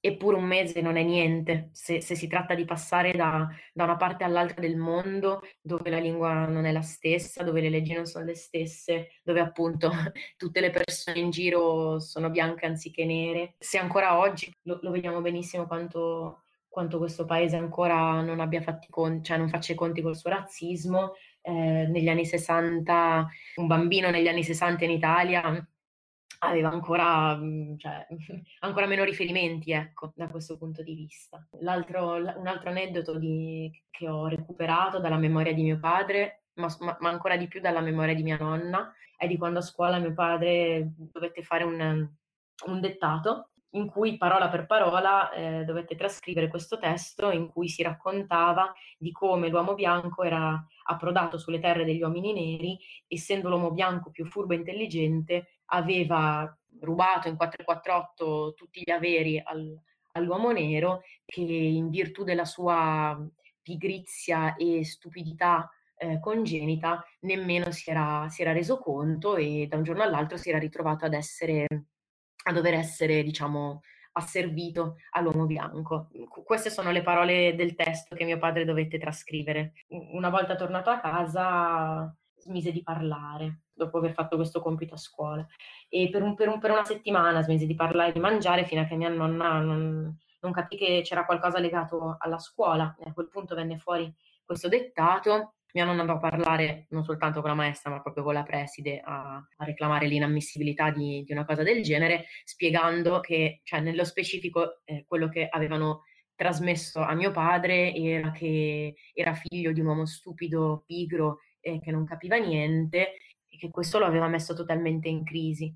eppure 0.00 0.36
un 0.36 0.44
mese 0.44 0.80
non 0.80 0.96
è 0.96 1.02
niente 1.02 1.68
se, 1.72 2.00
se 2.00 2.14
si 2.14 2.26
tratta 2.26 2.54
di 2.54 2.64
passare 2.64 3.12
da, 3.12 3.46
da, 3.72 3.84
una 3.84 3.96
parte 3.96 4.24
all'altra 4.24 4.60
del 4.60 4.76
mondo 4.76 5.42
dove 5.60 5.90
la 5.90 5.98
lingua 5.98 6.46
non 6.46 6.64
è 6.64 6.72
la 6.72 6.80
stessa, 6.80 7.42
dove 7.42 7.60
le 7.60 7.68
leggi 7.68 7.92
non 7.92 8.06
sono 8.06 8.24
le 8.24 8.34
stesse, 8.34 9.10
dove 9.22 9.40
appunto 9.40 9.90
tutte 10.36 10.60
le 10.60 10.70
persone 10.70 11.18
in 11.18 11.30
giro 11.30 11.98
sono 12.00 12.30
bianche 12.30 12.66
anziché 12.66 13.04
nere. 13.04 13.54
Se 13.58 13.78
ancora 13.78 14.18
oggi 14.18 14.50
lo, 14.62 14.78
lo 14.82 14.90
vediamo 14.90 15.20
benissimo 15.20 15.66
quanto, 15.66 16.44
quanto, 16.66 16.98
questo 16.98 17.26
paese 17.26 17.56
ancora 17.56 18.22
non 18.22 18.40
abbia 18.40 18.62
fatti 18.62 18.88
conti, 18.88 19.24
cioè 19.24 19.36
non 19.36 19.48
faccia 19.48 19.72
i 19.72 19.76
conti 19.76 20.00
col 20.00 20.16
suo 20.16 20.30
razzismo. 20.30 21.12
Eh, 21.50 21.86
negli 21.88 22.08
anni 22.08 22.24
60, 22.24 23.26
un 23.56 23.66
bambino 23.66 24.08
negli 24.10 24.28
anni 24.28 24.44
60 24.44 24.84
in 24.84 24.90
Italia 24.92 25.68
aveva 26.42 26.70
ancora, 26.70 27.34
mhmm, 27.34 27.76
cioè, 27.76 28.06
ancora 28.60 28.86
meno 28.86 29.02
riferimenti, 29.02 29.72
ecco, 29.72 30.12
da 30.14 30.28
questo 30.28 30.56
punto 30.56 30.82
di 30.82 30.94
vista. 30.94 31.44
L'altro, 31.60 32.14
un 32.14 32.46
altro 32.46 32.70
aneddoto 32.70 33.18
di, 33.18 33.70
che 33.90 34.08
ho 34.08 34.28
recuperato 34.28 35.00
dalla 35.00 35.18
memoria 35.18 35.52
di 35.52 35.62
mio 35.62 35.78
padre, 35.80 36.44
ma, 36.54 36.68
ma, 36.78 37.10
ancora 37.10 37.36
di 37.36 37.48
più 37.48 37.60
dalla 37.60 37.80
memoria 37.80 38.14
di 38.14 38.22
mia 38.22 38.38
nonna, 38.38 38.92
è 39.16 39.26
di 39.26 39.36
quando 39.36 39.58
a 39.58 39.62
scuola 39.62 39.98
mio 39.98 40.14
padre 40.14 40.92
dovette 40.96 41.42
fare 41.42 41.64
un, 41.64 42.08
un 42.66 42.80
dettato 42.80 43.49
in 43.70 43.88
cui 43.88 44.16
parola 44.16 44.48
per 44.48 44.66
parola 44.66 45.30
eh, 45.30 45.64
dovette 45.64 45.94
trascrivere 45.94 46.48
questo 46.48 46.78
testo 46.78 47.30
in 47.30 47.48
cui 47.48 47.68
si 47.68 47.82
raccontava 47.82 48.72
di 48.98 49.12
come 49.12 49.48
l'uomo 49.48 49.74
bianco 49.74 50.22
era 50.22 50.64
approdato 50.84 51.38
sulle 51.38 51.60
terre 51.60 51.84
degli 51.84 52.02
uomini 52.02 52.32
neri, 52.32 52.78
essendo 53.06 53.48
l'uomo 53.48 53.70
bianco 53.70 54.10
più 54.10 54.24
furbo 54.26 54.54
e 54.54 54.56
intelligente, 54.56 55.60
aveva 55.66 56.52
rubato 56.80 57.28
in 57.28 57.36
448 57.36 58.54
tutti 58.54 58.82
gli 58.84 58.90
averi 58.90 59.40
al, 59.44 59.78
all'uomo 60.12 60.50
nero 60.50 61.02
che 61.24 61.42
in 61.42 61.90
virtù 61.90 62.24
della 62.24 62.44
sua 62.44 63.18
pigrizia 63.62 64.56
e 64.56 64.84
stupidità 64.84 65.70
eh, 65.96 66.18
congenita 66.18 67.04
nemmeno 67.20 67.70
si 67.70 67.90
era, 67.90 68.26
si 68.28 68.42
era 68.42 68.52
reso 68.52 68.78
conto 68.78 69.36
e 69.36 69.66
da 69.68 69.76
un 69.76 69.82
giorno 69.82 70.02
all'altro 70.02 70.38
si 70.38 70.48
era 70.48 70.58
ritrovato 70.58 71.04
ad 71.04 71.14
essere 71.14 71.66
a 72.44 72.52
dover 72.52 72.74
essere, 72.74 73.22
diciamo, 73.22 73.82
asservito 74.12 74.96
all'uomo 75.10 75.46
bianco. 75.46 76.08
Queste 76.44 76.70
sono 76.70 76.90
le 76.90 77.02
parole 77.02 77.54
del 77.54 77.74
testo 77.74 78.16
che 78.16 78.24
mio 78.24 78.38
padre 78.38 78.64
dovette 78.64 78.98
trascrivere. 78.98 79.72
Una 79.88 80.30
volta 80.30 80.56
tornato 80.56 80.90
a 80.90 81.00
casa 81.00 82.14
smise 82.36 82.72
di 82.72 82.82
parlare 82.82 83.64
dopo 83.72 83.98
aver 83.98 84.12
fatto 84.12 84.36
questo 84.36 84.60
compito 84.60 84.94
a 84.94 84.98
scuola 84.98 85.46
e 85.88 86.08
per, 86.10 86.22
un, 86.22 86.34
per, 86.34 86.48
un, 86.48 86.58
per 86.58 86.70
una 86.70 86.84
settimana 86.84 87.42
smise 87.42 87.66
di 87.66 87.74
parlare 87.74 88.10
e 88.10 88.12
di 88.12 88.18
mangiare 88.18 88.64
fino 88.64 88.80
a 88.80 88.84
che 88.84 88.96
mia 88.96 89.08
nonna 89.08 89.60
non, 89.60 90.16
non 90.40 90.52
capì 90.52 90.76
che 90.76 91.00
c'era 91.04 91.24
qualcosa 91.24 91.58
legato 91.58 92.16
alla 92.18 92.38
scuola 92.38 92.96
e 92.98 93.08
a 93.08 93.12
quel 93.12 93.28
punto 93.28 93.54
venne 93.54 93.78
fuori 93.78 94.12
questo 94.44 94.68
dettato 94.68 95.54
mia 95.72 95.84
nonna 95.84 96.00
andò 96.00 96.14
a 96.14 96.18
parlare 96.18 96.86
non 96.90 97.04
soltanto 97.04 97.40
con 97.40 97.50
la 97.50 97.56
maestra, 97.56 97.90
ma 97.90 98.00
proprio 98.00 98.24
con 98.24 98.34
la 98.34 98.42
preside 98.42 99.00
a, 99.02 99.36
a 99.36 99.64
reclamare 99.64 100.06
l'inammissibilità 100.06 100.90
di, 100.90 101.22
di, 101.24 101.32
una 101.32 101.44
cosa 101.44 101.62
del 101.62 101.82
genere, 101.82 102.26
spiegando 102.44 103.20
che, 103.20 103.60
cioè, 103.62 103.80
nello 103.80 104.04
specifico, 104.04 104.80
eh, 104.84 105.04
quello 105.06 105.28
che 105.28 105.48
avevano 105.48 106.04
trasmesso 106.40 107.00
a 107.00 107.14
mio 107.14 107.32
padre 107.32 107.94
era 107.94 108.30
che 108.30 108.94
era 109.12 109.34
figlio 109.34 109.72
di 109.72 109.80
un 109.80 109.86
uomo 109.86 110.06
stupido, 110.06 110.84
pigro, 110.86 111.40
eh, 111.60 111.80
che 111.80 111.90
non 111.90 112.06
capiva 112.06 112.36
niente 112.36 113.12
e 113.46 113.58
che 113.58 113.68
questo 113.70 113.98
lo 113.98 114.06
aveva 114.06 114.26
messo 114.26 114.54
totalmente 114.54 115.08
in 115.08 115.22
crisi. 115.22 115.74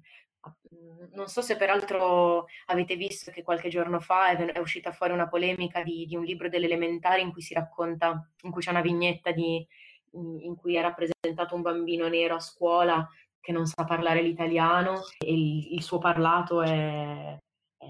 Non 1.12 1.28
so 1.28 1.42
se 1.42 1.56
peraltro 1.56 2.46
avete 2.66 2.96
visto 2.96 3.30
che 3.30 3.42
qualche 3.42 3.68
giorno 3.68 4.00
fa 4.00 4.30
è, 4.30 4.36
è 4.52 4.58
uscita 4.58 4.90
fuori 4.92 5.12
una 5.12 5.28
polemica 5.28 5.82
di, 5.82 6.06
di, 6.06 6.16
un 6.16 6.24
libro 6.24 6.48
delle 6.48 6.64
elementari 6.64 7.20
in 7.20 7.30
cui 7.30 7.42
si 7.42 7.52
racconta, 7.52 8.30
in 8.42 8.50
cui 8.50 8.62
c'è 8.62 8.70
una 8.70 8.80
vignetta 8.80 9.32
di, 9.32 9.66
in 10.14 10.56
cui 10.56 10.76
è 10.76 10.80
rappresentato 10.80 11.54
un 11.54 11.62
bambino 11.62 12.08
nero 12.08 12.36
a 12.36 12.40
scuola 12.40 13.08
che 13.40 13.52
non 13.52 13.66
sa 13.66 13.84
parlare 13.84 14.22
l'italiano 14.22 15.02
e 15.18 15.32
il, 15.32 15.74
il 15.74 15.82
suo 15.82 15.98
parlato 15.98 16.62
è, 16.62 17.38
è, 17.76 17.86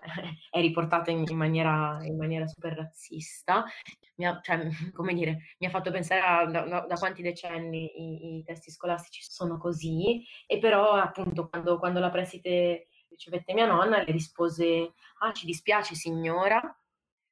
è 0.50 0.60
riportato 0.60 1.10
in, 1.10 1.24
in, 1.28 1.36
maniera, 1.36 1.98
in, 2.02 2.16
maniera, 2.16 2.46
super 2.48 2.74
razzista. 2.74 3.64
Mi 4.16 4.26
ha, 4.26 4.40
cioè, 4.42 4.68
come 4.92 5.14
dire, 5.14 5.54
mi 5.58 5.66
ha 5.66 5.70
fatto 5.70 5.92
pensare 5.92 6.20
a 6.20 6.44
da, 6.46 6.86
da 6.88 6.96
quanti 6.96 7.22
decenni 7.22 7.84
i, 7.84 8.38
i, 8.38 8.44
testi 8.44 8.72
scolastici 8.72 9.22
sono 9.22 9.58
così, 9.58 10.24
e 10.46 10.58
però 10.58 10.92
appunto 10.94 11.48
quando, 11.48 11.78
quando 11.78 12.00
la 12.00 12.10
preside 12.10 12.88
ricevette 13.08 13.54
mia 13.54 13.66
nonna 13.66 13.98
le 13.98 14.10
rispose, 14.10 14.94
ah 15.20 15.32
ci 15.32 15.46
dispiace 15.46 15.94
signora, 15.94 16.60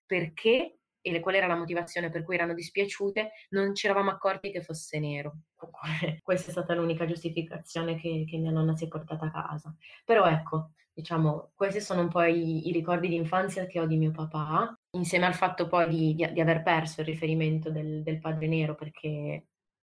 perché 0.06 0.81
e 1.02 1.20
qual 1.20 1.34
era 1.34 1.46
la 1.46 1.56
motivazione 1.56 2.08
per 2.08 2.22
cui 2.22 2.36
erano 2.36 2.54
dispiaciute, 2.54 3.32
non 3.50 3.74
ci 3.74 3.86
eravamo 3.86 4.10
accorti 4.10 4.50
che 4.50 4.62
fosse 4.62 4.98
nero. 4.98 5.38
Questa 6.22 6.48
è 6.48 6.52
stata 6.52 6.74
l'unica 6.74 7.04
giustificazione 7.04 7.96
che, 7.96 8.24
che 8.26 8.38
mia 8.38 8.50
nonna 8.50 8.74
si 8.76 8.84
è 8.84 8.88
portata 8.88 9.26
a 9.26 9.30
casa. 9.30 9.74
Però 10.04 10.24
ecco, 10.26 10.70
diciamo, 10.92 11.52
questi 11.54 11.80
sono 11.80 12.02
un 12.02 12.08
po' 12.08 12.22
i, 12.22 12.68
i, 12.68 12.72
ricordi 12.72 13.08
di 13.08 13.16
infanzia 13.16 13.66
che 13.66 13.80
ho 13.80 13.86
di 13.86 13.96
mio 13.96 14.10
papà, 14.10 14.74
insieme 14.90 15.26
al 15.26 15.34
fatto 15.34 15.66
poi 15.66 15.88
di, 15.88 16.14
di, 16.14 16.32
di 16.32 16.40
aver 16.40 16.62
perso 16.62 17.00
il 17.00 17.06
riferimento 17.06 17.70
del, 17.70 18.02
del, 18.02 18.18
padre 18.18 18.46
nero, 18.46 18.74
perché 18.74 19.46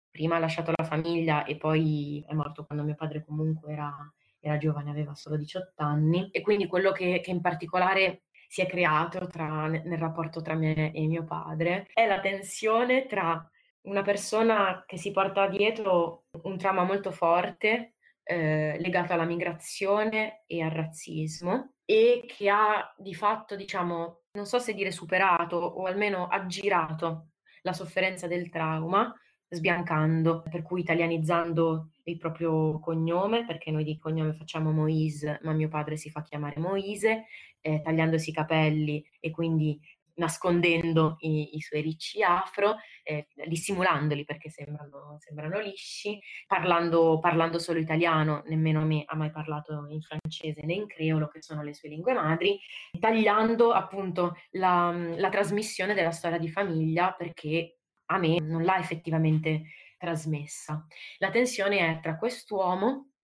prima 0.10 0.38
ha 0.38 0.40
lasciato 0.40 0.72
la 0.76 0.86
famiglia 0.86 1.44
e 1.44 1.58
poi 1.58 2.24
è 2.28 2.34
morto 2.34 2.66
quando 2.66 2.86
mio 2.86 2.96
padre 2.96 3.24
comunque 3.24 3.74
era, 3.74 3.94
era 4.40 4.58
giovane, 4.58 4.90
aveva 4.90 5.14
solo 5.14 5.38
18 5.38 5.84
anni, 5.84 6.30
e 6.32 6.42
quindi 6.42 6.68
quello 6.68 6.92
che, 6.92 7.20
che 7.22 7.32
in 7.32 7.42
particolare 7.42 8.25
si 8.48 8.62
è 8.62 8.68
creato 8.68 9.28
tra, 9.28 9.68
nel 9.68 9.98
rapporto 9.98 10.42
tra 10.42 10.56
me 10.56 10.92
e 10.94 11.08
mio 11.08 11.24
padre 11.24 11.88
è 11.94 12.06
la 12.06 12.20
tensione 12.20 13.06
tra 13.06 13.48
una 13.82 14.02
persona 14.02 14.84
che 14.86 14.98
si 14.98 15.12
porta 15.12 15.48
dietro 15.48 16.26
un 16.44 16.58
trauma 16.58 16.84
molto 16.84 17.12
forte 17.12 17.96
eh, 18.24 18.78
legato 18.80 19.14
alla 19.14 19.26
migrazione 19.26 20.44
e 20.48 20.62
al 20.62 20.72
razzismo 20.72 21.76
e 21.86 22.26
che 22.28 22.50
ha 22.50 22.94
di 22.98 23.14
fatto, 23.14 23.56
diciamo, 23.56 24.24
non 24.32 24.46
so 24.46 24.60
se 24.60 24.74
dire 24.74 24.92
superato 24.92 25.56
o 25.56 25.86
almeno 25.86 26.28
aggirato 26.28 27.30
la 27.62 27.74
sofferenza 27.74 28.28
del 28.28 28.50
trauma, 28.50 29.14
sbiancando, 29.48 30.44
per 30.50 30.64
cui 30.64 30.82
italianizzando 30.82 31.92
il 32.04 32.18
proprio 32.18 32.80
cognome, 32.80 33.46
perché 33.46 33.72
noi 33.72 33.84
di 33.84 33.98
cognome 33.98 34.34
facciamo 34.34 34.72
Moise, 34.72 35.40
ma 35.44 35.54
mio 35.54 35.70
padre 35.70 35.96
si 35.96 36.10
fa 36.10 36.24
chiamare 36.24 36.60
Moise, 36.60 37.26
eh, 37.66 37.82
tagliandosi 37.82 38.30
i 38.30 38.34
capelli 38.34 39.04
e 39.20 39.32
quindi 39.32 39.80
nascondendo 40.18 41.18
i, 41.20 41.56
i 41.58 41.60
suoi 41.62 41.82
ricci 41.82 42.22
afro, 42.22 42.76
eh, 43.04 43.28
dissimulandoli 43.48 44.24
perché 44.24 44.50
sembrano, 44.50 45.18
sembrano 45.20 45.60
lisci, 45.60 46.20
parlando, 46.46 47.20
parlando, 47.20 47.60
solo 47.60 47.80
italiano, 47.80 48.44
nemmeno 48.46 48.82
a 48.82 48.86
me 48.86 49.04
ha 49.06 49.16
mai 49.16 49.32
parlato 49.32 49.88
in 49.90 50.02
francese 50.02 50.64
né 50.64 50.74
in 50.74 50.88
creolo, 50.88 51.28
che 51.28 51.42
sono 51.42 51.64
le 51.64 51.74
sue 51.74 51.90
lingue 51.90 52.14
madri, 52.14 52.58
tagliando 53.00 53.72
appunto 53.72 54.36
la, 54.52 54.92
la 54.92 55.30
trasmissione 55.30 55.96
della 55.96 56.12
storia 56.12 56.38
di 56.38 56.50
famiglia 56.50 57.12
perché 57.12 57.80
a 58.06 58.18
me 58.20 58.40
non 58.40 58.64
l'ha 58.64 58.78
effettivamente 58.78 59.64
trasmessa. 59.98 60.86
La 61.18 61.32
tensione 61.32 61.80
è 61.80 62.00
tra 62.00 62.16
quest'uomo 62.16 63.15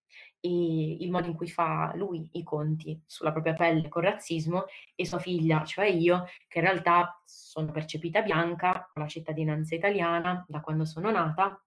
e 0.41 0.97
il 0.99 1.12
modo 1.12 1.27
in 1.27 1.36
cui 1.36 1.47
fa 1.47 1.93
lui 1.95 2.27
i 2.34 2.43
conti 2.43 2.99
sulla 3.06 3.32
propria 3.32 3.54
pelle 3.54 3.88
col 3.88 4.04
razzismo 4.04 4.65
e 4.95 5.06
sua 5.06 5.19
figlia, 5.19 5.63
cioè 5.63 5.86
io, 5.86 6.25
che 6.47 6.60
in 6.60 6.65
realtà 6.65 7.21
sono 7.23 7.71
percepita 7.71 8.23
bianca, 8.23 8.89
ho 8.93 8.99
la 8.99 9.08
cittadinanza 9.08 9.75
italiana 9.75 10.43
da 10.47 10.60
quando 10.60 10.84
sono 10.84 11.12
nata, 11.12 11.63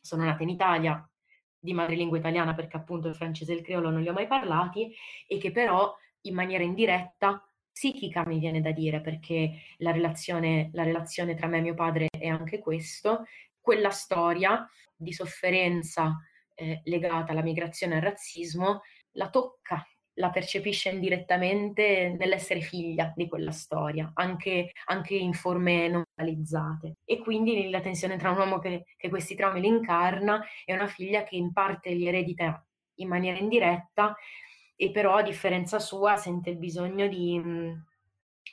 sono 0.00 0.24
nata 0.24 0.42
in 0.42 0.50
Italia 0.50 1.02
di 1.58 1.72
madrelingua 1.72 2.18
italiana 2.18 2.54
perché 2.54 2.76
appunto 2.76 3.08
il 3.08 3.14
francese 3.14 3.52
e 3.52 3.56
il 3.56 3.62
creolo 3.62 3.90
non 3.90 4.02
li 4.02 4.08
ho 4.08 4.12
mai 4.12 4.26
parlati 4.26 4.92
e 5.26 5.38
che 5.38 5.50
però 5.50 5.94
in 6.22 6.34
maniera 6.34 6.62
indiretta 6.62 7.42
psichica 7.72 8.26
mi 8.26 8.38
viene 8.38 8.60
da 8.60 8.72
dire 8.72 9.00
perché 9.00 9.52
la 9.78 9.92
relazione, 9.92 10.70
la 10.74 10.82
relazione 10.82 11.34
tra 11.34 11.46
me 11.46 11.58
e 11.58 11.62
mio 11.62 11.74
padre 11.74 12.08
è 12.10 12.28
anche 12.28 12.58
questo, 12.58 13.24
quella 13.60 13.90
storia 13.90 14.68
di 14.94 15.12
sofferenza 15.12 16.18
eh, 16.60 16.82
legata 16.84 17.32
alla 17.32 17.42
migrazione 17.42 17.94
e 17.94 17.96
al 17.96 18.02
razzismo 18.02 18.82
la 19.12 19.30
tocca, 19.30 19.84
la 20.14 20.30
percepisce 20.30 20.90
indirettamente 20.90 22.14
nell'essere 22.18 22.60
figlia 22.60 23.12
di 23.16 23.26
quella 23.28 23.50
storia, 23.50 24.10
anche, 24.14 24.72
anche 24.86 25.14
in 25.14 25.32
forme 25.32 25.88
non 25.88 26.04
realizzate. 26.14 26.98
E 27.04 27.18
quindi 27.20 27.70
la 27.70 27.80
tensione 27.80 28.18
tra 28.18 28.30
un 28.30 28.38
uomo 28.38 28.58
che, 28.58 28.84
che 28.96 29.08
questi 29.08 29.34
traumi 29.34 29.60
li 29.60 29.68
incarna 29.68 30.44
e 30.64 30.74
una 30.74 30.86
figlia 30.86 31.22
che 31.22 31.36
in 31.36 31.52
parte 31.52 31.92
li 31.92 32.06
eredita 32.06 32.64
in 32.96 33.08
maniera 33.08 33.38
indiretta 33.38 34.14
e 34.76 34.90
però 34.90 35.16
a 35.16 35.22
differenza 35.22 35.78
sua 35.78 36.16
sente 36.16 36.50
il 36.50 36.58
bisogno 36.58 37.06
di, 37.08 37.40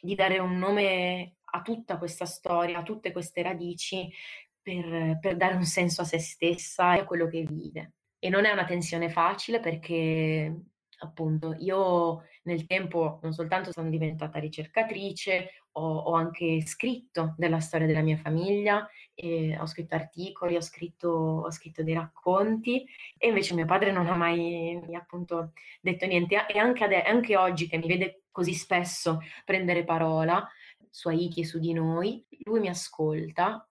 di 0.02 0.16
dare 0.16 0.40
un 0.40 0.58
nome 0.58 1.36
a 1.44 1.62
tutta 1.62 1.98
questa 1.98 2.26
storia, 2.26 2.80
a 2.80 2.84
tutte 2.84 3.12
queste 3.12 3.42
radici, 3.42 4.10
per, 4.62 5.18
per, 5.20 5.38
dare 5.38 5.56
un 5.56 5.64
senso 5.64 6.02
a 6.02 6.06
se 6.06 6.20
stessa 6.20 6.96
e 6.96 7.00
a 7.00 7.06
quello 7.06 7.28
che 7.28 7.44
vive. 7.44 7.94
E 8.20 8.30
non 8.30 8.46
è 8.46 8.52
una 8.52 8.66
tensione 8.66 9.10
facile 9.10 9.60
perché 9.60 10.56
appunto 11.00 11.56
io 11.60 12.24
nel 12.44 12.66
tempo 12.66 13.20
non 13.22 13.34
soltanto 13.34 13.72
sono 13.72 13.90
diventata 13.90 14.40
ricercatrice, 14.40 15.66
ho, 15.74 15.98
ho 15.98 16.14
anche 16.14 16.62
scritto 16.66 17.36
della 17.38 17.60
storia 17.60 17.86
della 17.86 18.02
mia 18.02 18.18
famiglia, 18.18 18.88
ho 19.60 19.66
scritto 19.66 19.96
articoli, 19.96 20.56
ho 20.56 20.62
scritto, 20.62 21.10
ho 21.10 21.52
scritto, 21.52 21.84
dei 21.84 21.94
racconti 21.94 22.86
e 23.18 23.28
invece 23.28 23.54
mio 23.54 23.66
padre 23.66 23.92
non 23.92 24.08
ha 24.08 24.16
mai 24.16 24.80
appunto 24.94 25.54
detto 25.82 26.06
niente. 26.06 26.48
E 26.48 26.58
anche, 26.58 26.84
ade- 26.84 27.04
anche 27.04 27.38
oggi 27.38 27.68
che 27.68 27.78
mi 27.78 27.88
vede 27.88 28.24
così 28.32 28.54
spesso 28.54 29.20
prendere 29.46 29.84
parola 29.84 30.48
su 30.90 31.10
Haiti 31.10 31.42
e 31.42 31.46
su 31.46 31.60
di 31.60 31.74
noi, 31.74 32.26
lui 32.44 32.60
mi 32.60 32.70
ascolta 32.70 33.68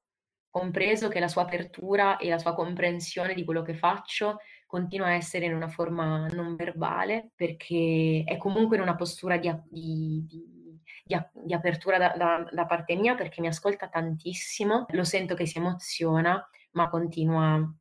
compreso 0.56 1.08
che 1.08 1.20
la 1.20 1.28
sua 1.28 1.42
apertura 1.42 2.16
e 2.16 2.30
la 2.30 2.38
sua 2.38 2.54
comprensione 2.54 3.34
di 3.34 3.44
quello 3.44 3.60
che 3.60 3.74
faccio 3.74 4.38
continua 4.66 5.08
a 5.08 5.12
essere 5.12 5.44
in 5.44 5.54
una 5.54 5.68
forma 5.68 6.28
non 6.28 6.56
verbale, 6.56 7.32
perché 7.34 8.24
è 8.24 8.38
comunque 8.38 8.76
in 8.76 8.82
una 8.82 8.96
postura 8.96 9.36
di, 9.36 9.54
di, 9.68 10.24
di, 10.26 11.14
di 11.44 11.52
apertura 11.52 11.98
da, 11.98 12.14
da, 12.16 12.48
da, 12.50 12.64
parte 12.64 12.96
mia, 12.96 13.14
perché 13.14 13.42
mi 13.42 13.48
ascolta 13.48 13.88
tantissimo, 13.88 14.86
lo 14.88 15.04
sento 15.04 15.34
che 15.34 15.44
si 15.44 15.58
emoziona, 15.58 16.42
ma 16.70 16.88
continua 16.88 17.74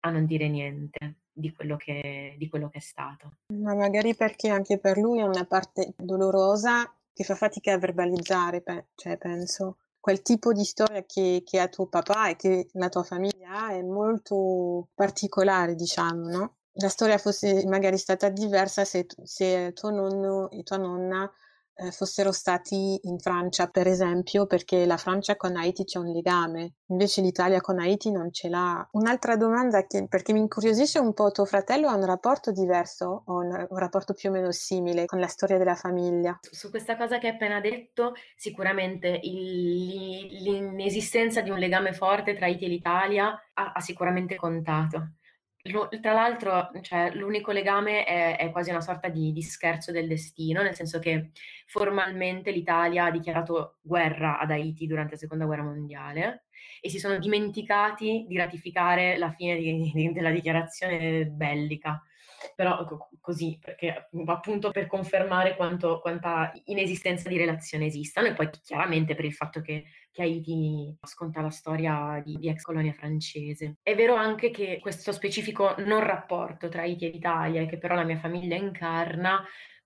a 0.00 0.10
non 0.10 0.26
dire 0.26 0.48
niente. 0.48 1.18
Di 1.38 1.52
quello, 1.52 1.76
che, 1.76 2.34
di 2.36 2.48
quello 2.48 2.68
che 2.68 2.78
è 2.78 2.80
stato. 2.80 3.36
Ma 3.54 3.72
magari 3.72 4.16
perché 4.16 4.48
anche 4.48 4.80
per 4.80 4.98
lui 4.98 5.20
è 5.20 5.22
una 5.22 5.44
parte 5.44 5.94
dolorosa 5.96 6.92
che 7.12 7.22
fa 7.22 7.36
fatica 7.36 7.74
a 7.74 7.78
verbalizzare, 7.78 8.60
cioè 8.96 9.16
penso 9.16 9.76
quel 10.00 10.22
tipo 10.22 10.52
di 10.52 10.64
storia 10.64 11.04
che, 11.04 11.42
che 11.44 11.60
ha 11.60 11.68
tuo 11.68 11.86
papà 11.88 12.30
e 12.30 12.36
che 12.36 12.68
la 12.72 12.88
tua 12.88 13.02
famiglia 13.02 13.66
ha 13.66 13.72
è 13.72 13.82
molto 13.82 14.88
particolare, 14.94 15.74
diciamo, 15.74 16.28
no? 16.28 16.56
La 16.80 16.88
storia 16.88 17.18
fosse 17.18 17.66
magari 17.66 17.98
stata 17.98 18.28
diversa 18.28 18.84
se, 18.84 19.06
se 19.24 19.72
tuo 19.72 19.90
nonno 19.90 20.50
e 20.50 20.62
tua 20.62 20.76
nonna 20.76 21.30
fossero 21.90 22.32
stati 22.32 22.98
in 23.02 23.18
Francia, 23.18 23.68
per 23.68 23.86
esempio, 23.86 24.46
perché 24.46 24.84
la 24.84 24.96
Francia 24.96 25.36
con 25.36 25.56
Haiti 25.56 25.84
c'è 25.84 25.98
un 25.98 26.10
legame, 26.10 26.74
invece 26.86 27.20
l'Italia 27.20 27.60
con 27.60 27.78
Haiti 27.78 28.10
non 28.10 28.32
ce 28.32 28.48
l'ha. 28.48 28.86
Un'altra 28.92 29.36
domanda 29.36 29.86
che, 29.86 30.06
perché 30.08 30.32
mi 30.32 30.40
incuriosisce 30.40 30.98
un 30.98 31.14
po', 31.14 31.30
tuo 31.30 31.44
fratello 31.44 31.88
ha 31.88 31.94
un 31.94 32.04
rapporto 32.04 32.50
diverso 32.50 33.22
o 33.26 33.38
un, 33.38 33.66
un 33.68 33.78
rapporto 33.78 34.14
più 34.14 34.30
o 34.30 34.32
meno 34.32 34.50
simile 34.50 35.06
con 35.06 35.20
la 35.20 35.28
storia 35.28 35.58
della 35.58 35.74
famiglia? 35.76 36.38
Su 36.40 36.70
questa 36.70 36.96
cosa 36.96 37.18
che 37.18 37.28
hai 37.28 37.34
appena 37.34 37.60
detto, 37.60 38.14
sicuramente 38.36 39.20
il, 39.22 40.26
l'inesistenza 40.42 41.40
di 41.40 41.50
un 41.50 41.58
legame 41.58 41.92
forte 41.92 42.34
tra 42.34 42.46
Haiti 42.46 42.64
e 42.64 42.68
l'Italia 42.68 43.28
ha, 43.54 43.72
ha 43.72 43.80
sicuramente 43.80 44.36
contato 44.36 45.17
tra 46.00 46.12
l'altro, 46.12 46.70
cioè, 46.82 47.12
l'unico 47.14 47.52
legame 47.52 48.04
è, 48.04 48.36
è, 48.36 48.50
quasi 48.50 48.70
una 48.70 48.80
sorta 48.80 49.08
di, 49.08 49.32
di, 49.32 49.42
scherzo 49.42 49.92
del 49.92 50.06
destino, 50.08 50.62
nel 50.62 50.74
senso 50.74 50.98
che 50.98 51.30
formalmente 51.66 52.50
l'Italia 52.50 53.06
ha 53.06 53.10
dichiarato 53.10 53.78
guerra 53.82 54.38
ad 54.38 54.50
Haiti 54.50 54.86
durante 54.86 55.12
la 55.12 55.18
seconda 55.18 55.44
guerra 55.44 55.64
mondiale 55.64 56.44
e 56.80 56.88
si 56.90 56.98
sono 56.98 57.18
dimenticati 57.18 58.24
di 58.28 58.36
ratificare 58.36 59.18
la 59.18 59.30
fine 59.30 59.56
di, 59.56 59.90
di, 59.92 60.12
della 60.12 60.30
dichiarazione 60.30 61.26
bellica 61.26 62.02
però 62.54 62.84
così, 63.20 63.58
perché 63.60 64.08
appunto 64.26 64.70
per 64.70 64.86
confermare 64.86 65.56
quanto, 65.56 66.00
quanta 66.00 66.52
inesistenza 66.66 67.28
di 67.28 67.36
relazione 67.36 67.86
esistano 67.86 68.28
e 68.28 68.34
poi 68.34 68.50
chiaramente 68.62 69.14
per 69.14 69.24
il 69.24 69.34
fatto 69.34 69.60
che, 69.60 69.84
che 70.10 70.22
Haiti 70.22 70.96
sconta 71.02 71.40
la 71.40 71.50
storia 71.50 72.20
di, 72.24 72.36
di, 72.36 72.48
ex 72.48 72.62
colonia 72.62 72.92
francese. 72.92 73.78
È 73.82 73.94
vero 73.94 74.14
anche 74.14 74.50
che 74.50 74.78
questo 74.80 75.12
specifico 75.12 75.74
non 75.78 76.00
rapporto 76.00 76.68
tra 76.68 76.82
Haiti 76.82 77.06
e 77.06 77.10
l'Italia, 77.10 77.66
che 77.66 77.78
però 77.78 77.94
la 77.94 78.04
mia 78.04 78.18
famiglia 78.18 78.56
incarna, 78.56 79.44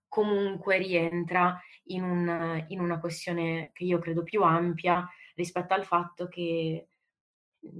comunque 0.08 0.76
rientra 0.76 1.58
in, 1.84 2.02
un, 2.02 2.64
in 2.68 2.80
una 2.80 3.00
questione 3.00 3.70
che 3.72 3.84
io 3.84 3.98
credo 3.98 4.22
più 4.22 4.42
ampia 4.42 5.08
rispetto 5.34 5.74
al 5.74 5.84
fatto 5.84 6.28
che 6.28 6.88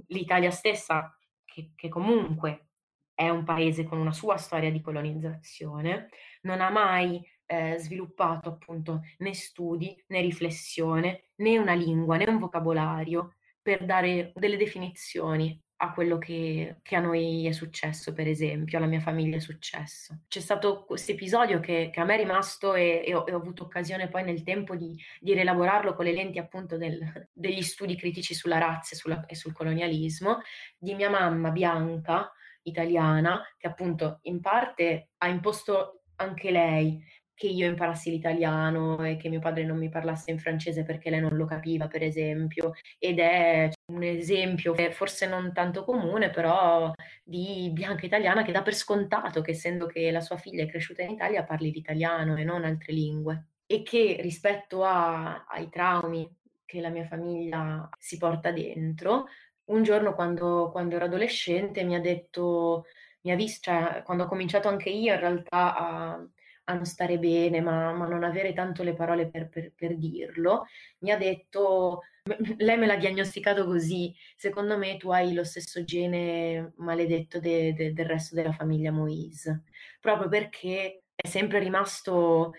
l'Italia 0.07 0.49
stessa, 0.49 1.15
che, 1.45 1.71
che 1.75 1.89
comunque 1.89 2.69
è 3.13 3.29
un 3.29 3.43
paese 3.43 3.83
con 3.83 3.99
una 3.99 4.13
sua 4.13 4.37
storia 4.37 4.71
di 4.71 4.81
colonizzazione, 4.81 6.09
non 6.41 6.61
ha 6.61 6.69
mai 6.69 7.21
eh, 7.45 7.77
sviluppato 7.77 8.49
appunto 8.49 9.01
né 9.19 9.33
studi, 9.33 9.95
né 10.07 10.21
riflessione, 10.21 11.29
né 11.35 11.57
una 11.57 11.73
lingua, 11.73 12.17
né 12.17 12.25
un 12.27 12.39
vocabolario 12.39 13.35
per 13.61 13.85
dare 13.85 14.31
delle 14.35 14.57
definizioni 14.57 15.59
a 15.77 15.91
quello 15.91 16.17
che, 16.17 16.77
che, 16.81 16.95
a 16.95 16.99
noi 16.99 17.45
è 17.45 17.51
successo, 17.51 18.13
per 18.13 18.27
esempio, 18.27 18.77
alla 18.77 18.87
mia 18.87 19.01
famiglia 19.01 19.35
è 19.35 19.39
successo. 19.39 20.21
C'è 20.29 20.39
stato 20.39 20.85
questo 20.85 21.11
episodio 21.11 21.59
che, 21.59 21.89
che, 21.91 21.99
a 21.99 22.05
me 22.05 22.15
è 22.15 22.17
rimasto 22.17 22.73
e, 22.73 23.03
e, 23.05 23.13
ho, 23.13 23.25
e, 23.27 23.33
ho, 23.33 23.37
avuto 23.37 23.63
occasione 23.63 24.07
poi 24.07 24.23
nel 24.23 24.43
tempo 24.43 24.75
di, 24.75 24.97
di 25.19 25.33
rielaborarlo 25.33 25.93
con 25.93 26.05
le 26.05 26.13
lenti 26.13 26.39
appunto 26.39 26.77
del, 26.77 27.27
degli 27.33 27.61
studi 27.61 27.97
critici 27.97 28.33
sulla 28.33 28.59
razza 28.59 28.95
e, 28.95 28.97
sulla, 28.97 29.25
e 29.25 29.35
sul 29.35 29.51
colonialismo, 29.51 30.39
di 30.77 30.95
mia 30.95 31.09
mamma 31.09 31.49
bianca, 31.49 32.31
italiana, 32.63 33.41
che 33.57 33.67
appunto 33.67 34.19
in 34.23 34.39
parte 34.41 35.09
ha 35.17 35.27
imposto 35.27 36.03
anche 36.15 36.51
lei 36.51 37.01
che 37.35 37.47
io 37.47 37.67
imparassi 37.67 38.11
l'italiano 38.11 39.03
e 39.03 39.17
che 39.17 39.27
mio 39.27 39.39
padre 39.39 39.65
non 39.65 39.77
mi 39.77 39.89
parlasse 39.89 40.31
in 40.31 40.39
francese 40.39 40.83
perché 40.83 41.09
lei 41.09 41.19
non 41.19 41.35
lo 41.35 41.45
capiva, 41.45 41.87
per 41.87 42.03
esempio, 42.03 42.73
ed 42.99 43.19
è 43.19 43.69
un 43.91 44.03
esempio 44.03 44.75
forse 44.91 45.27
non 45.27 45.51
tanto 45.51 45.83
comune, 45.83 46.29
però 46.29 46.91
di 47.23 47.69
bianca 47.73 48.05
italiana 48.05 48.43
che 48.43 48.51
dà 48.51 48.61
per 48.61 48.75
scontato 48.75 49.41
che 49.41 49.51
essendo 49.51 49.87
che 49.87 50.11
la 50.11 50.21
sua 50.21 50.37
figlia 50.37 50.63
è 50.63 50.67
cresciuta 50.67 51.01
in 51.01 51.11
Italia 51.11 51.43
parli 51.43 51.71
l'italiano 51.71 52.37
e 52.37 52.43
non 52.43 52.63
altre 52.63 52.93
lingue. 52.93 53.47
E 53.65 53.81
che 53.81 54.19
rispetto 54.21 54.83
a, 54.83 55.45
ai 55.45 55.69
traumi 55.69 56.29
che 56.65 56.81
la 56.81 56.89
mia 56.89 57.05
famiglia 57.05 57.89
si 57.97 58.17
porta 58.17 58.51
dentro, 58.51 59.25
un 59.65 59.83
giorno 59.83 60.13
quando, 60.15 60.69
quando 60.71 60.95
ero 60.95 61.05
adolescente 61.05 61.83
mi 61.83 61.95
ha 61.95 62.01
detto, 62.01 62.85
mi 63.21 63.31
ha 63.31 63.35
visto, 63.35 63.71
cioè 63.71 64.01
quando 64.03 64.23
ho 64.23 64.27
cominciato 64.27 64.67
anche 64.67 64.89
io 64.89 65.13
in 65.13 65.19
realtà 65.19 65.75
a 65.75 66.27
a 66.65 66.73
non 66.73 66.85
stare 66.85 67.17
bene, 67.19 67.61
ma, 67.61 67.91
ma 67.93 68.07
non 68.07 68.23
avere 68.23 68.53
tanto 68.53 68.83
le 68.83 68.93
parole 68.93 69.27
per, 69.27 69.49
per, 69.49 69.73
per, 69.75 69.97
dirlo, 69.97 70.65
mi 70.99 71.11
ha 71.11 71.17
detto, 71.17 72.01
lei 72.57 72.77
me 72.77 72.85
l'ha 72.85 72.95
diagnosticato 72.95 73.65
così, 73.65 74.13
secondo 74.35 74.77
me 74.77 74.97
tu 74.97 75.09
hai 75.11 75.33
lo 75.33 75.43
stesso 75.43 75.83
gene 75.83 76.73
maledetto 76.77 77.39
de, 77.39 77.73
de, 77.73 77.93
del 77.93 78.05
resto 78.05 78.35
della 78.35 78.53
famiglia 78.53 78.91
Moise, 78.91 79.63
proprio 79.99 80.29
perché 80.29 81.03
è 81.15 81.27
sempre 81.27 81.59
rimasto 81.59 82.53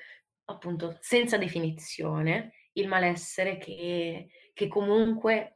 appunto 0.46 0.98
senza 1.00 1.38
definizione 1.38 2.52
il 2.72 2.88
malessere 2.88 3.56
che, 3.56 4.28
che 4.52 4.68
comunque 4.68 5.53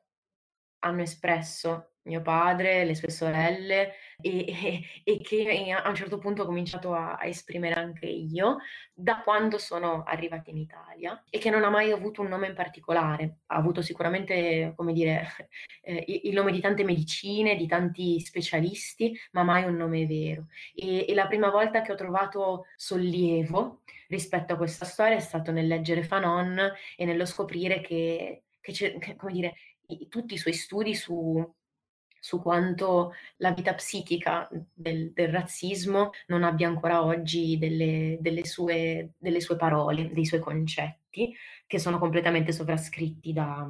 hanno 0.81 1.03
espresso 1.03 1.93
mio 2.09 2.23
padre, 2.23 2.85
le 2.85 2.95
sue 2.95 3.11
sorelle 3.11 3.95
e, 4.21 4.47
e, 4.49 4.83
e 5.05 5.21
che 5.21 5.71
a 5.71 5.89
un 5.89 5.95
certo 5.95 6.19
punto 6.19 6.43
ho 6.43 6.47
cominciato 6.47 6.93
a, 6.95 7.17
a, 7.17 7.27
esprimere 7.27 7.75
anche 7.75 8.07
io 8.07 8.57
da 8.93 9.21
quando 9.23 9.59
sono 9.59 10.03
arrivata 10.05 10.51
in 10.51 10.57
Italia 10.57 11.23
e 11.31 11.39
che 11.39 11.51
non 11.51 11.63
ha 11.63 11.71
mai 11.71 11.93
avuto 11.93 12.23
un 12.23 12.29
nome 12.29 12.49
in 12.49 12.55
particolare. 12.55 13.41
Ha 13.47 13.57
avuto 13.57 13.83
sicuramente, 13.83 14.73
come 14.75 14.93
dire, 14.93 15.51
eh, 15.83 16.05
il 16.25 16.35
nome 16.35 16.51
di 16.51 16.61
tante 16.61 16.83
medicine, 16.83 17.57
di 17.57 17.67
tanti 17.67 18.19
specialisti, 18.21 19.17
ma 19.33 19.43
mai 19.45 19.65
un 19.65 19.77
nome 19.77 20.07
vero. 20.07 20.47
E, 20.75 21.07
e 21.09 21.15
la 21.15 21.27
prima 21.27 21.51
volta 21.51 21.83
che 21.83 21.93
ho 21.93 21.97
trovato 21.97 22.65
sollievo 22.77 23.83
rispetto 24.09 24.55
a 24.55 24.57
questa 24.57 24.87
storia 24.87 25.17
è 25.17 25.21
stato 25.21 25.53
nel 25.53 25.67
leggere 25.67 26.03
Fanon 26.03 26.59
e 26.97 27.05
nello 27.05 27.27
scoprire 27.27 27.81
che, 27.81 28.45
che, 28.61 28.99
come 29.17 29.33
dire, 29.33 29.55
tutti 30.09 30.35
i 30.35 30.39
suoi 30.39 30.55
studi 30.55 30.95
su 30.95 31.45
su 32.21 32.41
quanto 32.41 33.15
la 33.37 33.53
vita 33.53 33.75
psichica 33.75 34.49
del, 34.73 35.13
del 35.13 35.29
razzismo 35.29 36.11
non 36.27 36.43
abbia 36.43 36.69
ancora 36.69 37.05
oggi 37.05 37.59
delle, 37.59 38.19
delle, 38.21 38.45
sue, 38.45 39.13
delle, 39.19 39.41
sue, 39.41 39.57
parole, 39.57 40.13
dei 40.13 40.27
suoi 40.27 40.41
concetti, 40.41 41.35
che 41.67 41.79
sono 41.79 41.99
completamente 41.99 42.53
sovrascritti 42.53 43.33
da, 43.33 43.69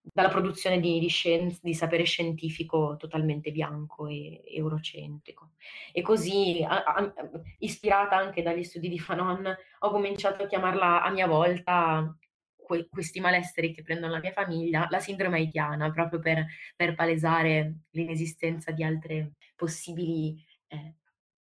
dalla 0.00 0.28
produzione 0.28 0.80
di, 0.80 0.98
di, 0.98 1.08
scienze, 1.08 1.60
di, 1.62 1.74
sapere 1.74 2.04
scientifico 2.04 2.96
totalmente 2.98 3.50
bianco 3.52 4.06
e 4.06 4.42
eurocentrico. 4.46 5.50
E 5.92 6.02
così, 6.02 6.64
a, 6.66 6.82
a, 6.84 7.12
ispirata 7.58 8.16
anche 8.16 8.42
dagli 8.42 8.64
studi 8.64 8.88
di 8.88 8.98
Fanon, 8.98 9.54
ho 9.80 9.90
cominciato 9.90 10.42
a 10.42 10.46
chiamarla 10.46 11.02
a 11.02 11.10
mia 11.10 11.26
volta 11.26 12.16
que- 12.64 12.88
questi 12.88 13.20
malesseri 13.20 13.72
che 13.72 13.82
prendono 13.82 14.12
la 14.12 14.20
mia 14.20 14.32
famiglia, 14.32 14.86
la 14.90 15.00
sindrome 15.00 15.38
haitiana, 15.38 15.90
proprio 15.90 16.18
per, 16.18 16.46
per 16.74 16.94
palesare 16.94 17.80
l'inesistenza 17.90 18.72
di 18.72 18.82
altre 18.82 19.32
possibili 19.54 20.42
eh, 20.68 20.94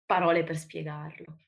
parole 0.05 0.43
per 0.45 0.57
spiegarlo. 0.57 1.39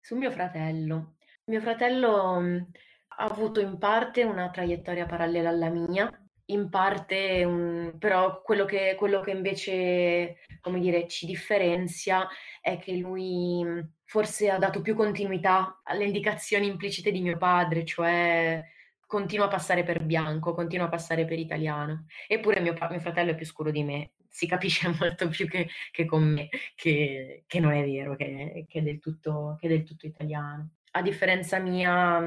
Su 0.00 0.16
mio 0.16 0.30
fratello. 0.30 1.16
Mio 1.44 1.60
fratello 1.60 2.40
mh, 2.40 2.70
ha 3.08 3.24
avuto 3.24 3.60
in 3.60 3.78
parte 3.78 4.22
una 4.22 4.50
traiettoria 4.50 5.06
parallela 5.06 5.48
alla 5.48 5.70
mia, 5.70 6.10
in 6.46 6.70
parte 6.70 7.44
un, 7.44 7.96
però 7.98 8.40
quello 8.42 8.64
che, 8.64 8.94
quello 8.96 9.20
che 9.20 9.32
invece 9.32 10.38
come 10.60 10.80
dire, 10.80 11.06
ci 11.08 11.26
differenzia 11.26 12.26
è 12.60 12.78
che 12.78 12.96
lui 12.96 13.64
forse 14.08 14.48
ha 14.48 14.56
dato 14.56 14.80
più 14.80 14.94
continuità 14.94 15.82
alle 15.84 16.06
indicazioni 16.06 16.66
implicite 16.66 17.10
di 17.10 17.20
mio 17.20 17.36
padre, 17.36 17.84
cioè 17.84 18.64
continua 19.06 19.46
a 19.46 19.48
passare 19.48 19.84
per 19.84 20.02
bianco, 20.02 20.54
continua 20.54 20.86
a 20.86 20.88
passare 20.88 21.26
per 21.26 21.38
italiano. 21.38 22.06
Eppure 22.26 22.60
mio, 22.60 22.74
mio 22.88 23.00
fratello 23.00 23.32
è 23.32 23.34
più 23.34 23.44
scuro 23.44 23.70
di 23.70 23.84
me, 23.84 24.12
si 24.26 24.46
capisce 24.46 24.88
molto 24.98 25.28
più 25.28 25.46
che, 25.46 25.68
che 25.90 26.06
con 26.06 26.24
me, 26.24 26.48
che, 26.74 27.44
che, 27.46 27.60
non 27.60 27.72
è 27.72 27.84
vero, 27.84 28.16
che, 28.16 28.64
che, 28.66 28.78
è 28.78 28.82
del 28.82 28.98
tutto, 28.98 29.58
che 29.60 29.66
è 29.66 29.70
del 29.70 29.82
tutto 29.82 30.06
italiano. 30.06 30.70
A 30.92 31.02
differenza 31.02 31.58
mia 31.58 32.18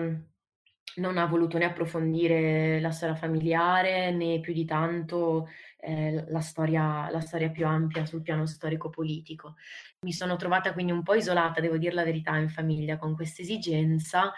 non 0.98 1.18
ha 1.18 1.26
voluto 1.26 1.58
né 1.58 1.66
approfondire 1.66 2.80
la 2.80 2.92
storia 2.92 3.16
familiare 3.16 4.12
né 4.12 4.40
più 4.40 4.54
di 4.54 4.66
tanto 4.66 5.48
eh, 5.82 6.26
la, 6.28 6.42
storia, 6.42 7.10
la, 7.10 7.20
storia, 7.20 7.50
più 7.50 7.66
ampia 7.66 8.06
sul 8.06 8.22
piano 8.22 8.46
storico-politico. 8.46 9.56
Mi 10.02 10.14
sono 10.14 10.36
trovata 10.36 10.74
quindi 10.74 10.92
un 10.92 11.04
po' 11.04 11.16
isolata, 11.16 11.60
devo 11.60 11.78
dire 11.78 11.94
la 11.94 12.04
verità, 12.04 12.38
in 12.38 12.50
famiglia 12.50 12.98
con 12.98 13.16
questa 13.16 13.42
esigenza 13.42 14.32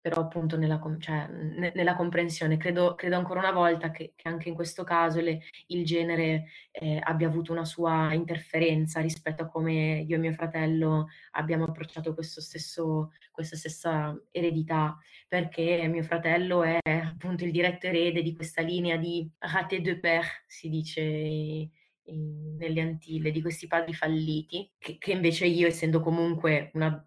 però 0.00 0.22
appunto 0.22 0.56
nella, 0.56 0.80
cioè, 0.98 1.26
nella 1.28 1.94
comprensione. 1.94 2.56
Credo, 2.56 2.94
credo, 2.94 3.16
ancora 3.16 3.40
una 3.40 3.52
volta 3.52 3.90
che, 3.90 4.12
che 4.16 4.28
anche 4.28 4.48
in 4.48 4.54
questo 4.54 4.84
caso 4.84 5.20
le, 5.20 5.42
il 5.68 5.84
genere 5.84 6.46
eh, 6.70 6.98
abbia 7.02 7.28
avuto 7.28 7.52
una 7.52 7.64
sua 7.64 8.12
interferenza 8.14 9.00
rispetto 9.00 9.42
a 9.42 9.48
come 9.48 10.04
io 10.06 10.16
e 10.16 10.18
mio 10.18 10.32
fratello 10.32 11.08
abbiamo 11.32 11.64
approcciato 11.64 12.14
stesso, 12.20 13.12
questa 13.30 13.56
stessa 13.56 14.18
eredità, 14.30 14.96
perché 15.28 15.86
mio 15.88 16.02
fratello 16.02 16.62
è 16.62 16.78
appunto 16.84 17.44
il 17.44 17.52
diretto 17.52 17.86
erede 17.86 18.22
di 18.22 18.34
questa 18.34 18.62
linea 18.62 18.96
di 18.96 19.30
raté 19.38 19.80
de 19.80 19.98
père, 19.98 20.44
si 20.46 20.68
dice 20.68 21.70
nelle 22.12 22.80
Antille, 22.80 23.30
di 23.30 23.40
questi 23.40 23.66
padri 23.66 23.94
falliti, 23.94 24.70
che, 24.78 24.98
che 24.98 25.12
invece 25.12 25.46
io, 25.46 25.66
essendo 25.66 26.00
comunque 26.00 26.70
una 26.74 27.04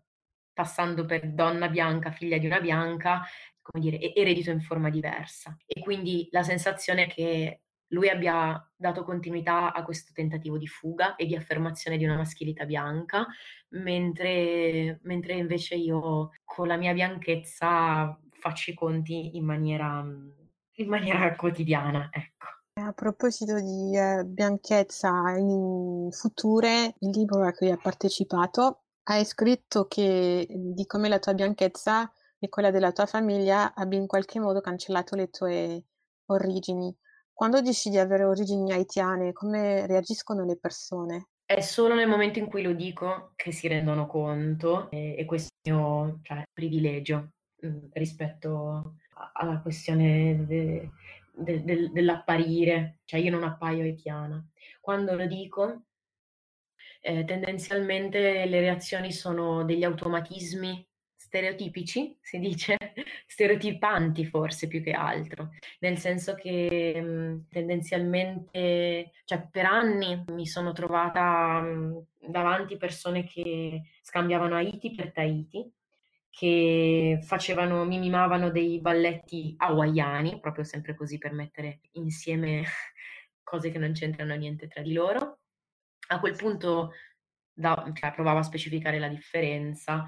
passando 0.53 1.05
per 1.05 1.31
donna 1.31 1.67
bianca, 1.67 2.11
figlia 2.11 2.37
di 2.37 2.45
una 2.45 2.61
bianca, 2.61 3.21
come 3.61 3.83
dire, 3.83 4.13
eredito 4.13 4.51
in 4.51 4.61
forma 4.61 4.89
diversa. 4.89 5.55
E 5.65 5.81
quindi 5.81 6.27
la 6.31 6.43
sensazione 6.43 7.07
che 7.07 7.61
lui 7.93 8.09
abbia 8.09 8.59
dato 8.75 9.03
continuità 9.03 9.71
a 9.71 9.83
questo 9.83 10.11
tentativo 10.13 10.57
di 10.57 10.67
fuga 10.67 11.15
e 11.15 11.25
di 11.25 11.35
affermazione 11.35 11.97
di 11.97 12.03
una 12.03 12.17
maschilità 12.17 12.65
bianca, 12.65 13.25
mentre, 13.69 14.99
mentre 15.03 15.33
invece 15.33 15.75
io 15.75 16.31
con 16.43 16.67
la 16.67 16.75
mia 16.75 16.93
bianchezza 16.93 18.19
faccio 18.31 18.71
i 18.71 18.73
conti 18.73 19.37
in 19.37 19.45
maniera, 19.45 20.03
in 20.75 20.87
maniera 20.87 21.35
quotidiana, 21.35 22.09
ecco. 22.11 22.47
A 22.75 22.91
proposito 22.91 23.59
di 23.59 23.95
eh, 23.95 24.25
bianchezza 24.25 25.35
in 25.37 26.09
future, 26.11 26.95
il 26.99 27.09
libro 27.11 27.45
a 27.45 27.53
cui 27.53 27.69
hai 27.69 27.77
partecipato 27.77 28.82
hai 29.03 29.25
scritto 29.25 29.87
che 29.87 30.47
di 30.49 30.85
come 30.85 31.09
la 31.09 31.19
tua 31.19 31.33
bianchezza 31.33 32.11
e 32.39 32.49
quella 32.49 32.71
della 32.71 32.91
tua 32.91 33.05
famiglia 33.05 33.73
abbia 33.73 33.99
in 33.99 34.07
qualche 34.07 34.39
modo 34.39 34.61
cancellato 34.61 35.15
le 35.15 35.29
tue 35.29 35.85
origini. 36.27 36.95
Quando 37.31 37.61
dici 37.61 37.89
di 37.89 37.97
avere 37.97 38.23
origini 38.23 38.71
haitiane, 38.71 39.33
come 39.33 39.87
reagiscono 39.87 40.45
le 40.45 40.57
persone? 40.57 41.29
È 41.45 41.59
solo 41.61 41.95
nel 41.95 42.07
momento 42.07 42.39
in 42.39 42.47
cui 42.47 42.61
lo 42.61 42.73
dico 42.73 43.33
che 43.35 43.51
si 43.51 43.67
rendono 43.67 44.07
conto 44.07 44.89
e, 44.91 45.15
e 45.17 45.25
questo 45.25 45.49
è 45.61 45.69
il 45.69 45.75
mio 45.75 46.19
cioè, 46.21 46.43
privilegio 46.53 47.31
mh, 47.61 47.67
mm, 47.67 47.77
rispetto 47.93 48.95
alla 49.33 49.59
questione 49.61 50.45
de, 50.45 50.89
de, 51.33 51.63
de, 51.63 51.89
dell'apparire, 51.91 52.99
cioè 53.05 53.19
io 53.19 53.31
non 53.31 53.43
appaio 53.43 53.83
haitiana. 53.83 54.45
Quando 54.79 55.15
lo 55.15 55.25
dico 55.25 55.83
eh, 57.05 57.25
tendenzialmente 57.25 58.45
le 58.45 58.59
reazioni 58.61 59.11
sono 59.11 59.65
degli 59.65 59.83
automatismi 59.83 60.87
stereotipici, 61.15 62.17
si 62.21 62.39
dice, 62.39 62.77
stereotipanti 63.27 64.25
forse 64.25 64.67
più 64.67 64.81
che 64.81 64.91
altro, 64.91 65.49
nel 65.79 65.97
senso 65.97 66.35
che 66.35 66.93
mh, 67.01 67.05
mhmm, 67.05 67.47
tendenzialmente, 67.49 69.11
cioè 69.25 69.47
per 69.51 69.65
anni 69.65 70.23
mi 70.27 70.45
sono 70.45 70.71
trovata 70.71 71.59
mh, 71.59 71.67
mhmm, 71.67 72.31
davanti 72.31 72.77
persone 72.77 73.25
che 73.25 73.81
scambiavano 74.01 74.55
Haiti 74.55 74.93
per 74.95 75.11
Tahiti, 75.11 75.69
che 76.29 77.19
facevano, 77.21 77.83
mimavano 77.85 78.49
dei 78.49 78.79
balletti 78.79 79.55
hawaiani, 79.57 80.39
proprio 80.39 80.63
sempre 80.63 80.95
così 80.95 81.17
per 81.17 81.33
mettere 81.33 81.81
insieme 81.93 82.63
cose 83.43 83.71
che 83.71 83.77
non 83.77 83.91
c'entrano 83.91 84.35
niente 84.35 84.67
tra 84.67 84.81
di 84.81 84.93
loro. 84.93 85.42
A 86.13 86.19
quel 86.19 86.35
punto 86.35 86.93
da, 87.53 87.91
cioè, 87.93 88.13
provavo 88.13 88.39
a 88.39 88.43
specificare 88.43 88.99
la 88.99 89.07
differenza. 89.07 90.05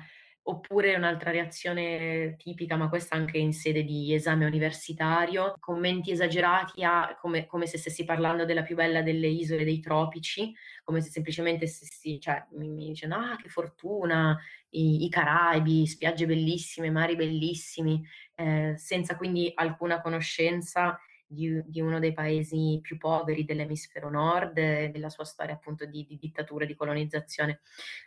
Oppure 0.47 0.93
un'altra 0.93 1.31
reazione 1.31 2.35
tipica, 2.37 2.75
ma 2.75 2.87
questa 2.87 3.15
anche 3.15 3.39
in 3.39 3.51
sede 3.51 3.83
di 3.83 4.13
esame 4.13 4.45
universitario, 4.45 5.55
commenti 5.59 6.11
esagerati 6.11 6.83
a, 6.83 7.17
come, 7.19 7.47
come, 7.47 7.65
se 7.65 7.79
stessi 7.79 8.05
parlando 8.05 8.45
della 8.45 8.61
più 8.61 8.75
bella 8.75 9.01
delle 9.01 9.25
isole 9.25 9.63
dei 9.63 9.79
tropici, 9.79 10.53
come 10.83 11.01
se 11.01 11.09
semplicemente 11.09 11.65
stessi, 11.65 12.19
cioè, 12.19 12.45
mi, 12.51 12.69
mi 12.69 12.89
dicendo, 12.89 13.15
ah 13.15 13.35
che 13.41 13.49
fortuna, 13.49 14.37
i, 14.69 15.05
i 15.05 15.09
Caraibi, 15.09 15.87
spiagge 15.87 16.27
bellissime, 16.27 16.91
mari 16.91 17.15
bellissimi, 17.15 18.05
eh, 18.35 18.75
senza 18.77 19.17
quindi 19.17 19.51
alcuna 19.55 19.99
conoscenza 19.99 20.99
di, 21.27 21.61
di, 21.65 21.81
uno 21.81 21.99
dei 21.99 22.13
paesi 22.13 22.79
più 22.81 22.97
poveri 22.97 23.45
dell'emisfero 23.45 24.09
nord 24.09 24.57
e 24.57 24.89
della 24.89 25.09
sua 25.09 25.25
storia 25.25 25.55
appunto 25.55 25.85
di, 25.85 26.05
di 26.05 26.17
dittatura 26.17 26.65
di 26.65 26.75
colonizzazione, 26.75 27.61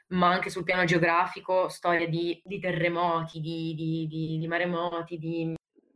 ma 0.09 0.29
anche 0.29 0.51
sul 0.51 0.65
piano 0.65 0.85
geografico, 0.85 1.69
storia 1.69 2.09
di, 2.09 2.41
di 2.45 2.59
terremoti, 2.59 3.41
di, 3.41 4.47
maremoti, 4.49 5.19
di 5.19 5.55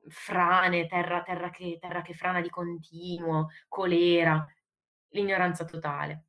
frane, 0.08 0.86
terra, 0.86 1.22
terra, 1.22 1.50
che, 1.50 1.78
terra 1.80 2.02
che 2.02 2.14
frana 2.14 2.40
di 2.40 2.50
continuo, 2.50 3.48
colera, 3.68 4.46
l'ignoranza 5.10 5.64
totale. 5.64 6.24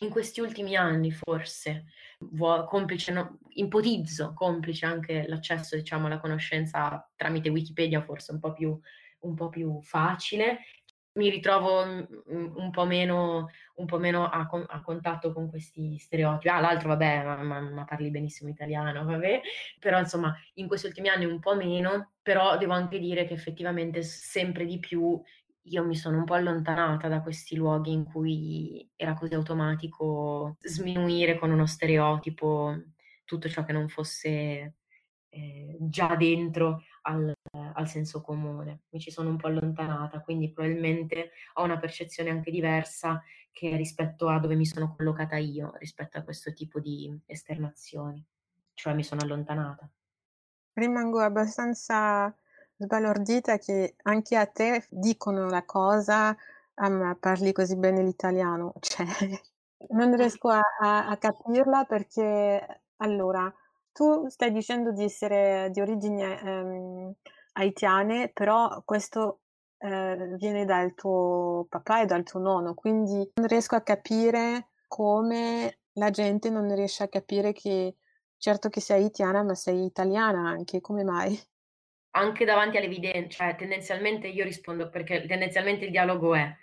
In 0.00 0.10
questi 0.10 0.40
ultimi 0.40 0.74
anni, 0.74 1.12
forse, 1.12 1.84
complice, 2.66 3.12
no, 3.12 3.38
ipotizzo, 3.50 4.32
complice 4.34 4.84
anche 4.86 5.26
l'accesso 5.28 5.76
diciamo, 5.76 6.06
alla 6.06 6.18
conoscenza 6.18 7.08
tramite 7.14 7.50
Wikipedia, 7.50 8.02
forse 8.02 8.32
un 8.32 8.40
po' 8.40 8.52
più 8.52 8.78
un 9.22 9.34
po' 9.34 9.48
più 9.48 9.80
facile. 9.82 10.60
Mi 11.14 11.28
ritrovo 11.28 11.82
un 11.82 12.70
po' 12.70 12.86
meno, 12.86 13.50
un 13.74 13.86
po 13.86 13.98
meno 13.98 14.28
a, 14.28 14.48
a, 14.48 14.80
contatto 14.80 15.32
con 15.34 15.50
questi 15.50 15.98
stereotipi. 15.98 16.48
Ah, 16.48 16.60
l'altro, 16.60 16.88
vabbè, 16.88 17.22
ma, 17.24 17.42
ma, 17.42 17.60
ma, 17.60 17.84
parli 17.84 18.10
benissimo 18.10 18.48
italiano, 18.48 19.04
vabbè. 19.04 19.40
Però, 19.78 19.98
insomma, 19.98 20.34
in 20.54 20.66
questi 20.68 20.86
ultimi 20.86 21.08
anni 21.10 21.26
un 21.26 21.38
po' 21.38 21.54
meno, 21.54 22.12
però 22.22 22.56
devo 22.56 22.72
anche 22.72 22.98
dire 22.98 23.26
che 23.26 23.34
effettivamente 23.34 24.02
sempre 24.02 24.64
di 24.64 24.78
più 24.78 25.20
io 25.66 25.84
mi 25.84 25.94
sono 25.94 26.18
un 26.18 26.24
po' 26.24 26.34
allontanata 26.34 27.08
da 27.08 27.20
questi 27.20 27.56
luoghi 27.56 27.92
in 27.92 28.04
cui 28.04 28.88
era 28.96 29.14
così 29.14 29.34
automatico 29.34 30.56
sminuire 30.60 31.38
con 31.38 31.50
uno 31.50 31.66
stereotipo 31.66 32.74
tutto 33.24 33.48
ciò 33.48 33.64
che 33.64 33.72
non 33.72 33.88
fosse 33.88 34.74
eh, 35.32 35.76
già 35.80 36.14
dentro 36.14 36.82
al, 37.02 37.32
al, 37.52 37.88
senso 37.88 38.20
comune. 38.20 38.82
Mi 38.90 39.00
ci 39.00 39.10
sono 39.10 39.30
un 39.30 39.36
po' 39.36 39.46
allontanata, 39.46 40.20
quindi 40.20 40.52
probabilmente 40.52 41.30
ho 41.54 41.64
una 41.64 41.78
percezione 41.78 42.30
anche 42.30 42.50
diversa 42.50 43.22
che 43.50 43.76
rispetto 43.76 44.28
a 44.28 44.38
dove 44.38 44.54
mi 44.54 44.66
sono 44.66 44.94
collocata 44.94 45.36
io, 45.36 45.72
rispetto 45.78 46.18
a 46.18 46.22
questo 46.22 46.52
tipo 46.52 46.80
di 46.80 47.18
esternazioni, 47.26 48.24
cioè 48.74 48.94
mi 48.94 49.04
sono 49.04 49.22
allontanata. 49.22 49.88
Rimango 50.74 51.20
abbastanza 51.20 52.34
sbalordita 52.76 53.58
che 53.58 53.94
anche 54.02 54.36
a 54.36 54.46
te 54.46 54.86
dicono 54.90 55.48
la 55.48 55.64
cosa, 55.64 56.36
ah, 56.74 56.88
ma 56.90 57.16
parli 57.18 57.52
così 57.52 57.76
bene 57.76 58.02
l'italiano, 58.02 58.74
cioè 58.80 59.06
non 59.90 60.14
riesco 60.14 60.48
a, 60.48 60.60
a, 60.78 61.08
a 61.08 61.16
capirla 61.16 61.84
perché 61.84 62.82
allora 62.96 63.52
tu 63.92 64.28
stai 64.28 64.50
dicendo 64.52 64.92
di 64.92 65.04
essere 65.04 65.68
di 65.70 65.80
origini 65.80 66.22
ehm, 66.22 67.12
haitiane, 67.52 68.30
però 68.32 68.82
questo 68.84 69.40
eh, 69.78 70.34
viene 70.36 70.64
dal 70.64 70.94
tuo 70.94 71.66
papà 71.68 72.02
e 72.02 72.06
dal 72.06 72.22
tuo 72.22 72.40
nonno, 72.40 72.74
quindi 72.74 73.30
non 73.34 73.46
riesco 73.46 73.76
a 73.76 73.82
capire 73.82 74.68
come 74.88 75.78
la 75.94 76.10
gente 76.10 76.50
non 76.50 76.74
riesce 76.74 77.02
a 77.02 77.08
capire 77.08 77.52
che 77.52 77.96
certo 78.36 78.68
che 78.68 78.80
sei 78.80 79.04
haitiana, 79.04 79.42
ma 79.42 79.54
sei 79.54 79.84
italiana 79.84 80.48
anche, 80.48 80.80
come 80.80 81.04
mai? 81.04 81.38
Anche 82.14 82.44
davanti 82.44 82.76
all'evidenza, 82.76 83.44
cioè 83.44 83.56
tendenzialmente 83.56 84.28
io 84.28 84.44
rispondo 84.44 84.90
perché 84.90 85.26
tendenzialmente 85.26 85.86
il 85.86 85.90
dialogo 85.90 86.34
è 86.34 86.54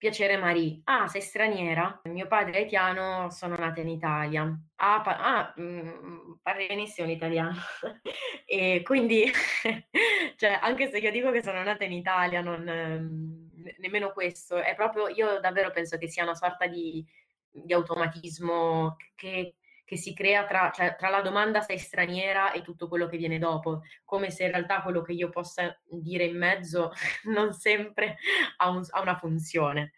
Piacere 0.00 0.38
Marie. 0.38 0.80
Ah, 0.84 1.08
sei 1.08 1.20
straniera? 1.20 2.00
Mio 2.04 2.26
padre 2.26 2.52
è 2.52 2.56
haitiano, 2.62 3.28
sono 3.28 3.54
nata 3.54 3.82
in 3.82 3.88
Italia. 3.90 4.50
Ah, 4.76 5.02
pa- 5.02 5.18
ah 5.18 5.52
mh, 5.54 5.62
mm, 5.62 6.32
parli 6.40 6.66
benissimo 6.68 7.06
l'italiano. 7.06 7.54
e 8.46 8.80
quindi, 8.82 9.30
cioè, 10.36 10.58
anche 10.62 10.88
se 10.88 10.96
io 10.96 11.10
dico 11.10 11.30
che 11.30 11.42
sono 11.42 11.62
nata 11.62 11.84
in 11.84 11.92
Italia, 11.92 12.40
non, 12.40 12.66
eh, 12.66 13.74
nemmeno 13.76 14.12
questo. 14.12 14.56
È 14.56 14.74
proprio, 14.74 15.08
io 15.08 15.38
davvero 15.38 15.70
penso 15.70 15.98
che 15.98 16.08
sia 16.08 16.22
una 16.22 16.34
sorta 16.34 16.66
di, 16.66 17.04
di 17.50 17.74
automatismo 17.74 18.96
che, 19.14 19.56
che 19.90 19.96
si 19.96 20.14
crea 20.14 20.46
tra, 20.46 20.70
cioè, 20.72 20.94
tra, 20.96 21.08
la 21.08 21.20
domanda 21.20 21.62
sei 21.62 21.76
straniera 21.76 22.52
e 22.52 22.62
tutto 22.62 22.86
quello 22.86 23.08
che 23.08 23.16
viene 23.16 23.40
dopo, 23.40 23.82
come 24.04 24.30
se 24.30 24.44
in 24.44 24.52
realtà 24.52 24.82
quello 24.82 25.02
che 25.02 25.10
io 25.14 25.30
possa 25.30 25.76
dire 25.84 26.22
in 26.26 26.38
mezzo 26.38 26.92
non 27.26 27.52
sempre 27.52 28.16
ha, 28.58 28.70
un, 28.70 28.84
ha 28.88 29.00
una 29.00 29.16
funzione. 29.16 29.90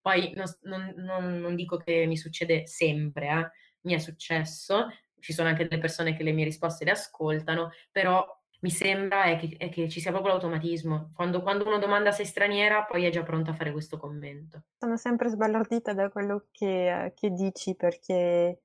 Poi 0.00 0.32
non, 0.34 0.46
non, 0.94 1.40
non, 1.40 1.54
dico 1.54 1.76
che 1.76 2.06
mi 2.06 2.16
succede 2.16 2.66
sempre, 2.66 3.28
eh. 3.28 3.50
mi 3.82 3.94
è 3.94 3.98
successo, 3.98 4.88
ci 5.20 5.32
sono 5.32 5.48
anche 5.48 5.68
delle 5.68 5.80
persone 5.80 6.16
che 6.16 6.24
le 6.24 6.32
mie 6.32 6.44
risposte 6.44 6.84
le 6.84 6.90
ascoltano, 6.90 7.70
però 7.92 8.26
mi 8.62 8.70
sembra 8.70 9.26
è 9.26 9.36
che, 9.36 9.54
è 9.58 9.68
che, 9.68 9.88
ci 9.88 10.00
sia 10.00 10.10
proprio 10.10 10.32
l'automatismo. 10.32 11.12
Quando, 11.14 11.40
quando, 11.40 11.64
uno 11.66 11.78
domanda 11.78 12.10
se 12.10 12.22
è 12.22 12.26
straniera, 12.26 12.82
poi 12.82 13.04
è 13.04 13.10
già 13.10 13.22
pronta 13.22 13.52
a 13.52 13.54
fare 13.54 13.70
questo 13.70 13.96
commento. 13.96 14.64
Sono 14.76 14.96
sempre 14.96 15.28
sbalordita 15.28 15.92
da 15.92 16.08
quello 16.08 16.48
che, 16.50 17.12
che 17.14 17.30
dici 17.30 17.76
perché 17.76 18.62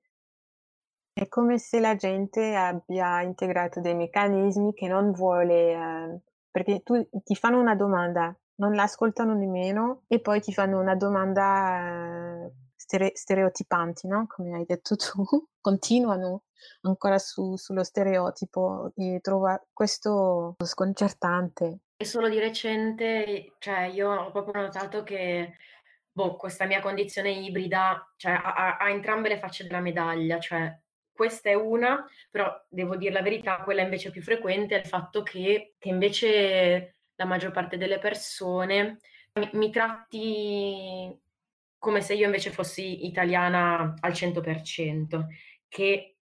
è 1.13 1.28
come 1.28 1.58
se 1.58 1.80
la 1.80 1.95
gente 1.95 2.56
abbia 2.56 3.21
integrato 3.21 3.82
dei 3.82 3.95
meccanismi 3.95 4.74
che 4.74 4.88
non 4.88 5.12
vuole, 5.12 5.71
eh, 5.71 6.19
perché 6.50 6.82
tu 6.84 7.08
ti 7.24 7.36
fanno 7.36 7.60
una 7.60 7.76
domanda, 7.76 8.36
non 8.56 8.74
l'ascoltano 8.74 9.34
nemmeno 9.34 10.04
e 10.08 10.19
poi 10.19 10.39
ti 10.41 10.54
fanno 10.54 10.80
una 10.80 10.95
domanda 10.95 12.45
eh, 12.45 12.52
stere- 12.76 13.12
stereotipanti, 13.13 14.08
no? 14.08 14.26
Come 14.28 14.56
hai 14.56 14.65
detto 14.65 14.95
tu, 14.95 15.24
continuano 15.60 16.43
ancora 16.82 17.17
su, 17.17 17.56
sullo 17.56 17.84
stereotipo 17.84 18.91
e 18.95 19.19
trovo 19.21 19.67
questo 19.74 20.56
sconcertante. 20.63 21.80
E 21.97 22.06
solo 22.06 22.30
di 22.30 22.39
recente, 22.39 23.56
cioè 23.60 23.84
io 23.84 24.12
ho 24.12 24.32
proprio 24.32 24.62
notato 24.62 25.04
che 25.04 25.56
boh, 26.12 26.36
questa 26.36 26.65
mia 26.65 26.82
condizione 26.82 27.32
ibrida 27.32 28.12
cioè, 28.17 28.32
ha, 28.32 28.78
ha 28.78 28.89
entrambe 28.89 29.30
le 29.30 29.38
facce 29.38 29.63
della 29.63 29.82
medaglia, 29.82 30.39
cioè 30.39 30.76
questa 31.21 31.51
è 31.51 31.53
una, 31.53 32.03
però 32.31 32.51
devo 32.67 32.95
dire 32.95 33.12
la 33.12 33.21
verità, 33.21 33.57
quella 33.57 33.84
invece 33.84 34.10
più 34.10 34.23
frequente 34.23 34.75
è 34.75 34.79
il 34.79 34.88
fatto 34.88 35.21
che, 35.21 35.75
che 35.77 35.89
invece 35.89 36.95
la 37.13 37.25
maggior 37.25 37.51
parte 37.51 37.77
delle 37.77 37.99
persone 37.99 38.97
mi, 39.34 39.47
mi 39.53 39.69
tratti 39.69 41.15
come 41.77 42.01
se 42.01 42.15
io 42.15 42.25
invece 42.25 42.49
fossi 42.49 43.05
italiana 43.05 43.93
al 43.99 44.12
100%, 44.13 45.25
che 45.67 46.15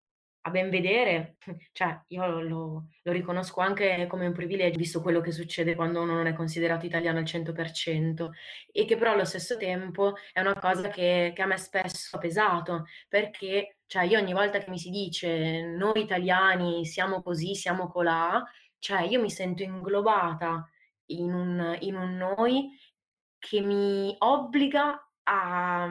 a 0.47 0.51
ben 0.51 0.71
vedere, 0.71 1.37
cioè 1.73 2.01
io 2.09 2.41
lo, 2.41 2.89
lo, 3.03 3.13
riconosco 3.13 3.61
anche 3.61 4.07
come 4.07 4.27
un 4.27 4.33
privilegio, 4.33 4.79
visto 4.79 5.03
quello 5.03 5.21
che 5.21 5.33
succede 5.33 5.75
quando 5.75 6.01
uno 6.01 6.15
non 6.15 6.27
è 6.27 6.35
considerato 6.35 6.87
italiano 6.87 7.19
al 7.19 7.25
100%, 7.25 8.31
e 8.73 8.85
che 8.85 8.97
però 8.97 9.13
allo 9.13 9.25
stesso 9.25 9.57
tempo 9.57 10.15
è 10.33 10.41
una 10.41 10.55
cosa 10.55 10.89
che, 10.89 11.33
che 11.35 11.43
a 11.43 11.47
me 11.47 11.59
spesso 11.59 12.17
ha 12.17 12.21
pesato, 12.21 12.85
perché 13.09 13.79
cioè, 13.87 14.05
io 14.05 14.19
ogni 14.19 14.33
volta 14.33 14.59
che 14.59 14.71
mi 14.71 14.79
si 14.79 14.91
dice 14.91 15.63
noi 15.63 16.03
italiani 16.03 16.85
siamo 16.85 17.23
così, 17.23 17.55
siamo 17.55 17.89
colà, 17.89 18.43
cioè 18.79 19.03
io 19.03 19.21
mi 19.21 19.31
sento 19.31 19.63
inglobata 19.63 20.69
in 21.07 21.33
un, 21.35 21.77
in 21.81 21.97
un 21.97 22.17
noi 22.17 22.71
che 23.39 23.61
mi 23.61 24.15
obbliga 24.19 25.09
a 25.25 25.89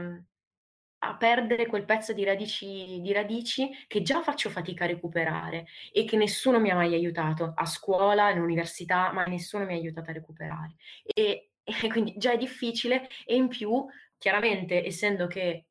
a 1.08 1.16
perdere 1.16 1.66
quel 1.68 1.86
pezzo 1.86 2.14
di 2.14 2.24
radici, 2.24 3.00
di 3.02 3.12
radici 3.14 3.70
che 3.88 4.02
già 4.02 4.22
faccio 4.22 4.50
fatica 4.50 4.84
a 4.84 4.88
recuperare 4.88 5.66
e 5.92 6.06
che 6.06 6.18
nessuno 6.18 6.60
mi 6.60 6.70
ha 6.70 6.76
mai 6.76 6.94
aiutato 6.94 7.54
a 7.56 7.66
scuola, 7.66 8.32
in 8.32 8.42
università, 8.42 9.12
ma 9.12 9.24
nessuno 9.26 9.66
mi 9.66 9.74
ha 9.74 9.78
aiutato 9.78 10.10
a 10.10 10.14
recuperare. 10.14 10.76
E, 11.04 11.52
e 11.64 11.90
quindi 11.90 12.14
già 12.18 12.32
è 12.32 12.38
difficile 12.38 13.10
e 13.26 13.36
in 13.36 13.48
più, 13.48 13.86
chiaramente, 14.18 14.86
essendo 14.86 15.28
che 15.28 15.66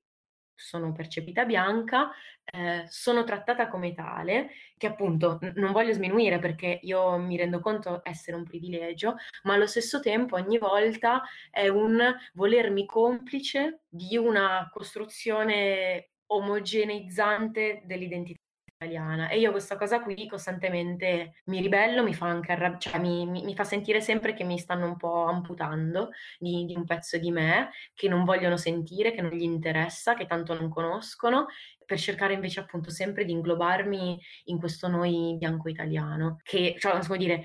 sono 0.54 0.92
percepita 0.92 1.44
bianca, 1.44 2.10
eh, 2.44 2.84
sono 2.88 3.24
trattata 3.24 3.68
come 3.68 3.94
tale, 3.94 4.50
che 4.76 4.86
appunto 4.86 5.38
n- 5.40 5.52
non 5.56 5.72
voglio 5.72 5.92
sminuire 5.92 6.38
perché 6.38 6.78
io 6.82 7.16
mi 7.18 7.36
rendo 7.36 7.60
conto 7.60 8.00
essere 8.04 8.36
un 8.36 8.44
privilegio, 8.44 9.16
ma 9.44 9.54
allo 9.54 9.66
stesso 9.66 10.00
tempo 10.00 10.36
ogni 10.36 10.58
volta 10.58 11.22
è 11.50 11.68
un 11.68 12.00
volermi 12.34 12.86
complice 12.86 13.82
di 13.88 14.16
una 14.16 14.68
costruzione 14.72 16.10
omogeneizzante 16.26 17.82
dell'identità 17.84 18.43
italiana 18.76 19.28
e 19.28 19.38
io 19.38 19.50
questa 19.50 19.76
cosa 19.76 20.00
qui 20.00 20.26
costantemente 20.26 21.42
mi 21.46 21.60
ribello, 21.60 22.02
mi 22.02 22.14
fa 22.14 22.26
anche 22.26 22.52
arrabbiare, 22.52 22.80
cioè 22.80 22.98
mi, 22.98 23.26
mi, 23.26 23.42
mi, 23.44 23.54
fa 23.54 23.64
sentire 23.64 24.00
sempre 24.00 24.34
che 24.34 24.44
mi 24.44 24.58
stanno 24.58 24.86
un 24.86 24.96
po' 24.96 25.24
amputando 25.24 26.10
di, 26.38 26.64
di 26.64 26.74
un 26.74 26.84
pezzo 26.84 27.16
di 27.18 27.30
me, 27.30 27.70
che 27.94 28.08
non 28.08 28.24
vogliono 28.24 28.56
sentire, 28.56 29.12
che 29.12 29.22
non 29.22 29.32
gli 29.32 29.42
interessa, 29.42 30.14
che 30.14 30.26
tanto 30.26 30.54
non 30.54 30.68
conoscono, 30.68 31.46
per 31.84 31.98
cercare 31.98 32.34
invece 32.34 32.60
appunto 32.60 32.90
sempre 32.90 33.24
di 33.24 33.32
inglobarmi 33.32 34.20
in 34.44 34.58
questo 34.58 34.88
noi 34.88 35.36
bianco 35.38 35.68
italiano, 35.68 36.40
che, 36.42 36.76
cioè, 36.78 36.98
come 37.06 37.18
dire, 37.18 37.44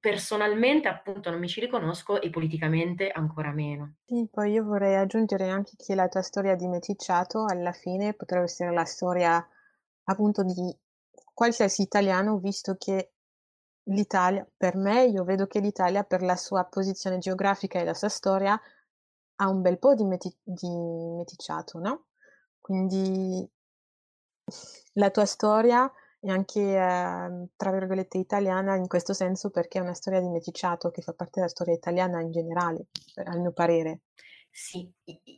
personalmente 0.00 0.88
appunto 0.88 1.30
non 1.30 1.38
mi 1.38 1.48
ci 1.48 1.60
riconosco 1.60 2.20
e 2.20 2.30
politicamente 2.30 3.10
ancora 3.10 3.52
meno. 3.52 3.96
Sì, 4.06 4.26
poi 4.30 4.52
io 4.52 4.64
vorrei 4.64 4.96
aggiungere 4.96 5.48
anche 5.48 5.72
che 5.76 5.94
la 5.94 6.08
tua 6.08 6.22
storia 6.22 6.54
di 6.54 6.66
meticciato 6.66 7.44
alla 7.46 7.72
fine 7.72 8.14
potrebbe 8.14 8.44
essere 8.44 8.72
la 8.72 8.84
storia 8.84 9.46
appunto 10.08 10.42
di 10.42 10.76
qualsiasi 11.32 11.82
italiano, 11.82 12.38
visto 12.38 12.76
che 12.76 13.12
l'Italia, 13.84 14.46
per 14.56 14.76
me, 14.76 15.04
io 15.04 15.24
vedo 15.24 15.46
che 15.46 15.60
l'Italia 15.60 16.04
per 16.04 16.22
la 16.22 16.36
sua 16.36 16.64
posizione 16.64 17.18
geografica 17.18 17.78
e 17.78 17.84
la 17.84 17.94
sua 17.94 18.08
storia 18.08 18.60
ha 19.40 19.48
un 19.48 19.60
bel 19.62 19.78
po' 19.78 19.94
di, 19.94 20.04
meti- 20.04 20.36
di 20.42 20.68
meticciato, 20.68 21.78
no? 21.78 22.06
Quindi 22.60 23.48
la 24.94 25.10
tua 25.10 25.26
storia 25.26 25.90
è 26.20 26.28
anche, 26.28 26.60
eh, 26.60 27.48
tra 27.56 27.70
virgolette, 27.70 28.18
italiana 28.18 28.74
in 28.74 28.88
questo 28.88 29.12
senso 29.12 29.50
perché 29.50 29.78
è 29.78 29.82
una 29.82 29.94
storia 29.94 30.20
di 30.20 30.28
meticciato 30.28 30.90
che 30.90 31.02
fa 31.02 31.12
parte 31.12 31.34
della 31.36 31.48
storia 31.48 31.74
italiana 31.74 32.20
in 32.20 32.32
generale, 32.32 32.86
al 33.24 33.40
mio 33.40 33.52
parere. 33.52 34.00
Sì, 34.50 34.90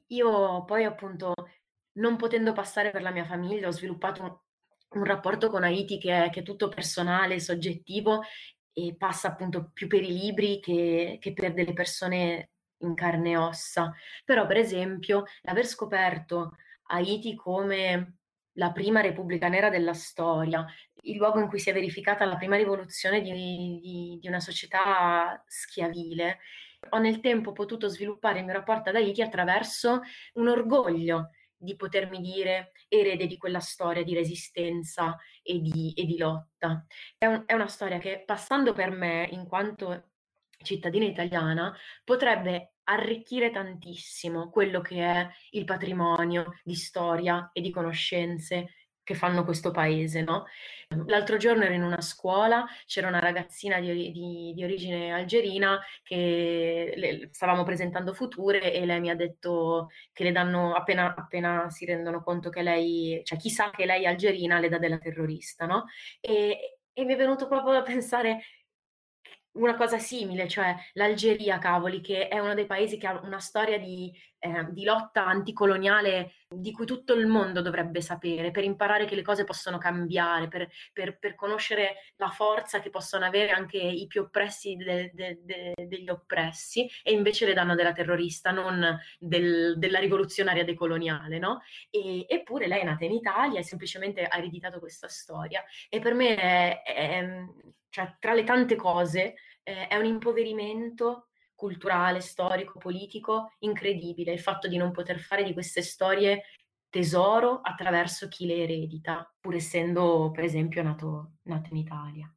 io 0.06 0.64
poi 0.64 0.84
appunto, 0.84 1.34
non 1.98 2.16
potendo 2.16 2.52
passare 2.52 2.90
per 2.90 3.02
la 3.02 3.10
mia 3.10 3.26
famiglia, 3.26 3.68
ho 3.68 3.72
sviluppato 3.72 4.44
un, 4.90 5.04
rapporto 5.04 5.48
con 5.50 5.64
Haiti 5.64 5.98
che 5.98 6.24
è, 6.24 6.30
che 6.30 6.40
è, 6.40 6.42
tutto 6.42 6.68
personale, 6.68 7.40
soggettivo 7.40 8.22
e 8.72 8.94
passa 8.96 9.28
appunto 9.28 9.70
più 9.72 9.86
per 9.86 10.02
i 10.02 10.12
libri 10.12 10.60
che, 10.60 11.18
che 11.20 11.32
per 11.32 11.52
delle 11.52 11.72
persone 11.72 12.50
in 12.78 12.94
carne 12.94 13.30
e 13.30 13.36
ossa. 13.36 13.92
Però, 14.24 14.46
per 14.46 14.56
esempio, 14.56 15.24
l'aver 15.42 15.66
scoperto 15.66 16.56
Haiti 16.84 17.34
come 17.34 18.16
la 18.54 18.72
prima 18.72 19.00
Repubblica 19.00 19.48
Nera 19.48 19.70
della 19.70 19.94
storia, 19.94 20.66
il 21.02 21.16
luogo 21.16 21.40
in 21.40 21.48
cui 21.48 21.58
si 21.58 21.70
è 21.70 21.72
verificata 21.72 22.24
la 22.24 22.36
prima 22.36 22.56
rivoluzione 22.56 23.22
di, 23.22 23.32
di, 23.32 24.18
di 24.20 24.28
una 24.28 24.40
società 24.40 25.42
schiavile. 25.46 26.38
Ho 26.90 26.98
nel 26.98 27.20
tempo 27.20 27.52
potuto 27.52 27.88
sviluppare 27.88 28.38
il 28.40 28.44
mio 28.44 28.54
rapporto 28.54 28.88
ad 28.88 28.96
Haiti 28.96 29.22
attraverso 29.22 30.00
un 30.34 30.48
orgoglio 30.48 31.30
di 31.56 31.76
potermi 31.76 32.20
dire 32.20 32.72
erede 32.90 33.26
di 33.26 33.38
quella 33.38 33.60
storia 33.60 34.02
di 34.02 34.14
resistenza 34.14 35.16
e 35.42 35.60
di, 35.60 35.92
e 35.96 36.04
di 36.04 36.18
lotta. 36.18 36.84
È, 37.16 37.24
un, 37.26 37.44
è 37.46 37.54
una 37.54 37.68
storia 37.68 37.98
che 37.98 38.24
passando 38.26 38.72
per 38.72 38.90
me, 38.90 39.28
in 39.30 39.46
quanto 39.46 40.10
cittadina 40.62 41.06
italiana, 41.06 41.74
potrebbe 42.04 42.74
arricchire 42.84 43.50
tantissimo 43.50 44.50
quello 44.50 44.80
che 44.80 45.00
è 45.00 45.30
il 45.50 45.64
patrimonio 45.64 46.58
di 46.64 46.74
storia 46.74 47.50
e 47.52 47.60
di 47.60 47.70
conoscenze 47.70 48.74
che 49.10 49.16
fanno 49.16 49.44
questo 49.44 49.72
paese. 49.72 50.22
No? 50.22 50.46
L'altro 51.06 51.36
giorno 51.36 51.64
ero 51.64 51.74
in 51.74 51.82
una 51.82 52.00
scuola, 52.00 52.64
c'era 52.86 53.08
una 53.08 53.18
ragazzina 53.18 53.80
di, 53.80 54.12
di, 54.12 54.52
di 54.54 54.64
origine 54.64 55.12
algerina 55.12 55.80
che 56.02 56.94
le, 56.96 57.28
stavamo 57.32 57.64
presentando 57.64 58.14
future 58.14 58.72
e 58.72 58.86
lei 58.86 59.00
mi 59.00 59.10
ha 59.10 59.16
detto 59.16 59.88
che 60.12 60.24
le 60.24 60.32
danno 60.32 60.74
appena, 60.74 61.14
appena 61.16 61.68
si 61.70 61.84
rendono 61.84 62.22
conto 62.22 62.50
che 62.50 62.62
lei, 62.62 63.20
cioè 63.24 63.38
chi 63.38 63.50
sa 63.50 63.70
che 63.70 63.84
lei 63.84 64.04
è 64.04 64.06
algerina 64.06 64.60
le 64.60 64.68
dà 64.68 64.78
della 64.78 64.98
terrorista, 64.98 65.66
no? 65.66 65.86
E, 66.20 66.78
e 66.92 67.04
mi 67.04 67.14
è 67.14 67.16
venuto 67.16 67.48
proprio 67.48 67.72
da 67.72 67.82
pensare 67.82 68.42
una 69.52 69.74
cosa 69.74 69.98
simile, 69.98 70.46
cioè 70.48 70.74
l'Algeria, 70.92 71.58
cavoli, 71.58 72.00
che 72.00 72.28
è 72.28 72.38
uno 72.38 72.54
dei 72.54 72.66
paesi 72.66 72.96
che 72.98 73.06
ha 73.06 73.20
una 73.22 73.40
storia 73.40 73.78
di, 73.78 74.12
eh, 74.38 74.66
di, 74.70 74.84
lotta 74.84 75.26
anticoloniale 75.26 76.34
di 76.48 76.72
cui 76.72 76.86
tutto 76.86 77.14
il 77.14 77.26
mondo 77.26 77.60
dovrebbe 77.60 78.00
sapere, 78.00 78.52
per 78.52 78.62
imparare 78.62 79.06
che 79.06 79.16
le 79.16 79.22
cose 79.22 79.44
possono 79.44 79.78
cambiare, 79.78 80.46
per, 80.48 80.68
per, 80.92 81.18
per 81.18 81.34
conoscere 81.34 81.96
la 82.16 82.28
forza 82.28 82.80
che 82.80 82.90
possono 82.90 83.24
avere 83.24 83.50
anche 83.50 83.78
i 83.78 84.06
più 84.06 84.22
oppressi 84.22 84.76
de, 84.76 85.10
de, 85.12 85.40
de, 85.42 85.74
degli 85.86 86.08
oppressi, 86.08 86.88
e 87.02 87.12
invece 87.12 87.46
le 87.46 87.54
danno 87.54 87.74
della 87.74 87.92
terrorista, 87.92 88.52
non 88.52 88.98
del, 89.18 89.78
della 89.78 89.98
rivoluzionaria 89.98 90.64
decoloniale, 90.64 91.38
no? 91.38 91.60
E, 91.90 92.24
eppure 92.28 92.68
lei 92.68 92.80
è 92.80 92.84
nata 92.84 93.04
in 93.04 93.12
Italia 93.12 93.58
e 93.58 93.64
semplicemente 93.64 94.24
ha 94.24 94.38
ereditato 94.38 94.78
questa 94.78 95.08
storia. 95.08 95.64
E 95.88 95.98
per 95.98 96.14
me 96.14 96.36
è, 96.36 96.82
è 96.82 97.44
cioè 97.90 98.16
tra 98.18 98.32
le 98.32 98.44
tante 98.44 98.76
cose 98.76 99.34
eh, 99.62 99.88
è 99.88 99.96
un 99.96 100.06
impoverimento 100.06 101.26
culturale, 101.54 102.20
storico, 102.20 102.78
politico 102.78 103.52
incredibile 103.58 104.32
il 104.32 104.40
fatto 104.40 104.66
di 104.66 104.78
non 104.78 104.92
poter 104.92 105.18
fare 105.18 105.44
di 105.44 105.52
queste 105.52 105.82
storie 105.82 106.44
tesoro 106.88 107.60
attraverso 107.62 108.28
chi 108.28 108.46
le 108.46 108.62
eredita, 108.62 109.30
pur 109.38 109.54
essendo 109.54 110.30
per 110.32 110.44
esempio 110.44 110.82
nato, 110.82 111.32
nato 111.42 111.68
in 111.70 111.76
Italia. 111.76 112.34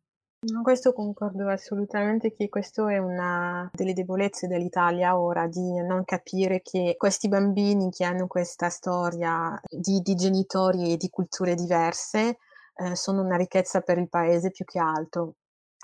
Questo 0.62 0.92
concordo 0.92 1.48
assolutamente 1.48 2.34
che 2.34 2.50
questa 2.50 2.92
è 2.92 2.98
una 2.98 3.70
delle 3.74 3.94
debolezze 3.94 4.48
dell'Italia 4.48 5.18
ora, 5.18 5.48
di 5.48 5.82
non 5.82 6.04
capire 6.04 6.62
che 6.62 6.96
questi 6.98 7.30
bambini 7.30 7.90
che 7.90 8.04
hanno 8.04 8.28
questa 8.28 8.68
storia 8.68 9.58
di, 9.70 10.02
di 10.02 10.16
genitori 10.16 10.92
e 10.92 10.98
di 10.98 11.10
culture 11.10 11.56
diverse 11.56 12.40
eh, 12.76 12.96
sono 12.96 13.22
una 13.22 13.38
ricchezza 13.38 13.80
per 13.80 13.98
il 13.98 14.10
paese 14.10 14.52
più 14.52 14.66
che 14.66 14.80
altro 14.80 15.36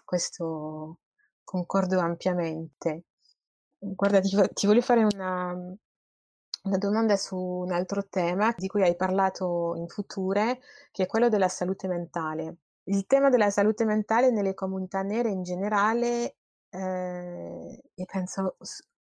questo 0.10 1.02
concordo 1.44 2.00
ampiamente. 2.00 3.04
Guarda, 3.78 4.20
ti, 4.20 4.36
ti 4.54 4.66
voglio 4.66 4.82
fare 4.82 5.04
una, 5.04 5.54
una 6.64 6.78
domanda 6.80 7.16
su 7.16 7.38
un 7.38 7.72
altro 7.72 8.08
tema 8.10 8.52
di 8.58 8.66
cui 8.66 8.82
hai 8.82 8.96
parlato 8.96 9.76
in 9.76 9.88
future, 9.88 10.58
che 10.90 11.04
è 11.04 11.06
quello 11.06 11.30
della 11.30 11.48
salute 11.48 11.88
mentale. 11.88 12.56
Il 12.86 13.06
tema 13.06 13.30
della 13.30 13.52
salute 13.52 13.86
mentale 13.86 14.32
nelle 14.32 14.56
comunità 14.56 15.04
nere 15.04 15.30
in 15.30 15.44
generale 15.44 16.38
eh, 16.72 17.84
e 17.94 18.06
penso 18.12 18.58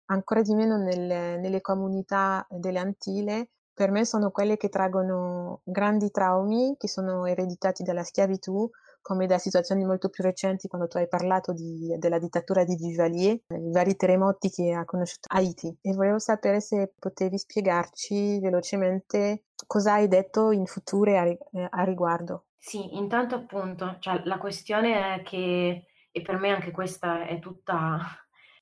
ancora 0.05 0.41
di 0.41 0.55
meno 0.55 0.77
nelle, 0.77 1.37
nelle 1.37 1.61
comunità 1.61 2.47
delle 2.49 2.79
Antille, 2.79 3.51
per 3.75 3.91
me 3.91 4.05
sono 4.05 4.31
quelle 4.31 4.57
che 4.57 4.69
traggono 4.69 5.61
grandi 5.63 6.09
traumi 6.09 6.75
che 6.79 6.87
sono 6.87 7.27
ereditati 7.27 7.83
dalla 7.83 8.03
schiavitù 8.03 8.67
come 9.05 9.27
da 9.27 9.37
situazioni 9.37 9.85
molto 9.85 10.09
più 10.09 10.23
recenti 10.23 10.67
quando 10.67 10.87
tu 10.87 10.97
hai 10.97 11.07
parlato 11.07 11.53
di, 11.53 11.95
della 11.99 12.17
dittatura 12.17 12.63
di 12.63 12.75
Duvalier, 12.75 13.35
i 13.49 13.71
vari 13.71 13.95
terremoti 13.95 14.49
che 14.49 14.73
ha 14.73 14.83
conosciuto 14.83 15.27
Haiti 15.31 15.77
e 15.79 15.93
volevo 15.93 16.17
sapere 16.17 16.59
se 16.59 16.91
potevi 16.97 17.37
spiegarci 17.37 18.39
velocemente 18.39 19.43
cosa 19.67 19.93
hai 19.93 20.07
detto 20.07 20.49
in 20.49 20.65
futuro 20.65 21.15
a, 21.19 21.23
eh, 21.23 21.39
a 21.69 21.83
riguardo. 21.83 22.45
Sì, 22.57 22.95
intanto 22.97 23.35
appunto, 23.35 23.97
cioè, 23.99 24.23
la 24.23 24.39
questione 24.39 25.17
è 25.17 25.21
che, 25.21 25.85
e 26.09 26.21
per 26.23 26.39
me 26.39 26.49
anche 26.49 26.71
questa 26.71 27.27
è 27.27 27.37
tutta, 27.37 27.99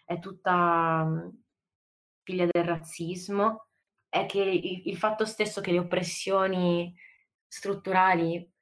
è 0.04 0.20
tutta 0.20 1.06
mm, 1.06 1.30
figlia 2.22 2.48
del 2.52 2.66
razzismo, 2.66 3.68
è 4.10 4.26
che 4.26 4.42
il, 4.42 4.90
il 4.90 4.98
fatto 4.98 5.24
stesso 5.24 5.62
che 5.62 5.72
le 5.72 5.80
oppressioni 5.80 6.94
strutturali 7.48 8.53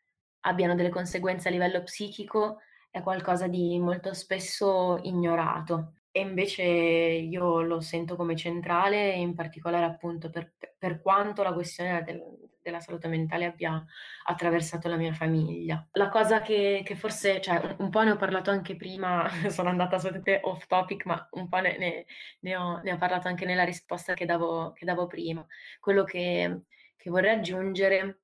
abbiano 0.41 0.75
delle 0.75 0.89
conseguenze 0.89 1.47
a 1.47 1.51
livello 1.51 1.83
psichico 1.83 2.59
è 2.89 3.01
qualcosa 3.01 3.47
di 3.47 3.79
molto 3.79 4.13
spesso 4.13 4.99
ignorato 5.03 5.93
e 6.11 6.19
invece 6.19 6.63
io 6.63 7.61
lo 7.61 7.79
sento 7.79 8.17
come 8.17 8.35
centrale, 8.35 9.13
in 9.13 9.33
particolare 9.33 9.85
appunto 9.85 10.29
per, 10.29 10.53
per 10.77 11.01
quanto 11.01 11.41
la 11.41 11.53
questione 11.53 12.03
del, 12.03 12.21
della 12.61 12.81
salute 12.81 13.07
mentale 13.07 13.45
abbia 13.45 13.83
attraversato 14.25 14.89
la 14.89 14.97
mia 14.97 15.13
famiglia. 15.13 15.87
La 15.93 16.09
cosa 16.09 16.41
che, 16.41 16.81
che 16.83 16.95
forse, 16.95 17.39
cioè 17.39 17.75
un, 17.79 17.89
po' 17.89 18.01
ne 18.03 18.11
ho 18.11 18.17
parlato 18.17 18.51
anche 18.51 18.75
prima, 18.75 19.25
sono 19.49 19.69
andata 19.69 19.95
assolutamente 19.95 20.41
off 20.43 20.65
topic, 20.67 21.05
ma 21.05 21.27
un 21.31 21.47
po' 21.47 21.59
ne, 21.59 21.77
ne, 21.77 22.05
ne, 22.41 22.55
ho, 22.57 22.81
ne 22.81 22.91
ho, 22.91 22.97
parlato 22.97 23.29
anche 23.29 23.45
nella 23.45 23.63
risposta 23.63 24.13
che 24.13 24.25
davo, 24.25 24.73
che 24.73 24.83
davo 24.83 25.07
prima. 25.07 25.45
Quello 25.79 26.03
che, 26.03 26.63
che 26.97 27.09
vorrei 27.09 27.35
aggiungere 27.35 28.19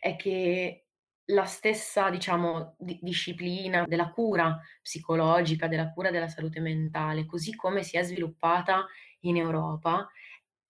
è 0.00 0.16
che 0.16 0.81
la 1.26 1.44
stessa, 1.44 2.10
diciamo, 2.10 2.74
di- 2.78 2.98
disciplina 3.00 3.84
della 3.86 4.10
cura 4.10 4.58
psicologica, 4.80 5.68
della 5.68 5.92
cura 5.92 6.10
della 6.10 6.28
salute 6.28 6.60
mentale, 6.60 7.26
così 7.26 7.54
come 7.54 7.82
si 7.82 7.96
è 7.96 8.02
sviluppata 8.02 8.86
in 9.20 9.36
Europa, 9.36 10.08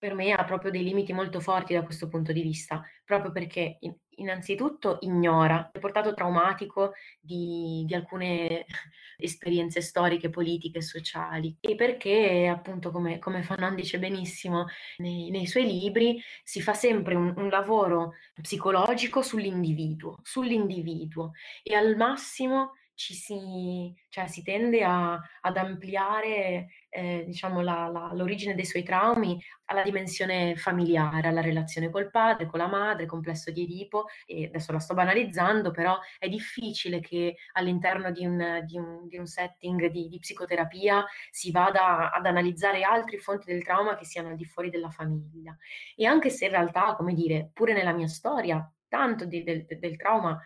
per 0.02 0.14
me 0.14 0.32
ha 0.32 0.42
proprio 0.44 0.72
dei 0.72 0.82
limiti 0.82 1.12
molto 1.12 1.38
forti 1.38 1.74
da 1.74 1.84
questo 1.84 2.08
punto 2.08 2.32
di 2.32 2.42
vista, 2.42 2.82
proprio 3.04 3.30
perché 3.30 3.78
innanzitutto 4.16 4.98
ignora 5.02 5.70
il 5.72 5.78
portato 5.78 6.12
traumatico 6.12 6.94
di, 7.20 7.84
di, 7.86 7.94
alcune 7.94 8.66
esperienze 9.16 9.80
storiche, 9.80 10.28
politiche, 10.28 10.82
sociali. 10.82 11.56
E 11.60 11.76
perché 11.76 12.48
appunto 12.48 12.90
come, 12.90 13.20
come 13.20 13.44
Fanon 13.44 13.76
dice 13.76 14.00
benissimo 14.00 14.66
nei, 14.96 15.30
nei, 15.30 15.46
suoi 15.46 15.66
libri 15.66 16.20
si 16.42 16.60
fa 16.60 16.74
sempre 16.74 17.14
un, 17.14 17.32
un 17.36 17.48
lavoro 17.48 18.14
psicologico 18.40 19.22
sull'individuo, 19.22 20.18
sull'individuo 20.24 21.30
e 21.62 21.76
al 21.76 21.94
massimo 21.94 22.72
ci 23.02 23.14
si, 23.14 23.92
cioè, 24.10 24.28
si 24.28 24.44
tende 24.44 24.84
a, 24.84 25.20
ad 25.40 25.56
ampliare 25.56 26.68
eh, 26.88 27.24
diciamo, 27.26 27.60
la, 27.60 27.88
la, 27.88 28.12
l'origine 28.14 28.54
dei 28.54 28.64
suoi 28.64 28.84
traumi 28.84 29.42
alla 29.64 29.82
dimensione 29.82 30.54
familiare, 30.54 31.26
alla 31.26 31.40
relazione 31.40 31.90
col 31.90 32.10
padre, 32.10 32.46
con 32.46 32.60
la 32.60 32.68
madre, 32.68 33.06
complesso 33.06 33.50
di 33.50 33.64
Edipo, 33.64 34.06
e 34.24 34.44
adesso 34.44 34.70
la 34.70 34.78
sto 34.78 34.94
banalizzando, 34.94 35.72
però 35.72 35.98
è 36.16 36.28
difficile 36.28 37.00
che 37.00 37.34
all'interno 37.54 38.12
di 38.12 38.24
un, 38.24 38.62
di 38.64 38.78
un, 38.78 39.08
di 39.08 39.16
un 39.16 39.26
setting 39.26 39.86
di, 39.86 40.08
di, 40.08 40.18
psicoterapia 40.20 41.04
si 41.30 41.50
vada 41.50 42.12
ad 42.12 42.24
analizzare 42.24 42.84
altre 42.84 43.18
fonti 43.18 43.50
del 43.50 43.64
trauma 43.64 43.96
che 43.96 44.04
siano 44.04 44.28
al 44.28 44.36
di 44.36 44.44
fuori 44.44 44.70
della 44.70 44.90
famiglia. 44.90 45.56
E 45.96 46.06
anche 46.06 46.30
se 46.30 46.44
in 46.44 46.52
realtà, 46.52 46.94
come 46.94 47.14
dire, 47.14 47.50
pure 47.52 47.72
nella 47.72 47.92
mia 47.92 48.08
storia, 48.08 48.64
tanto 48.86 49.26
del, 49.26 49.64
del 49.66 49.96
trauma 49.96 50.40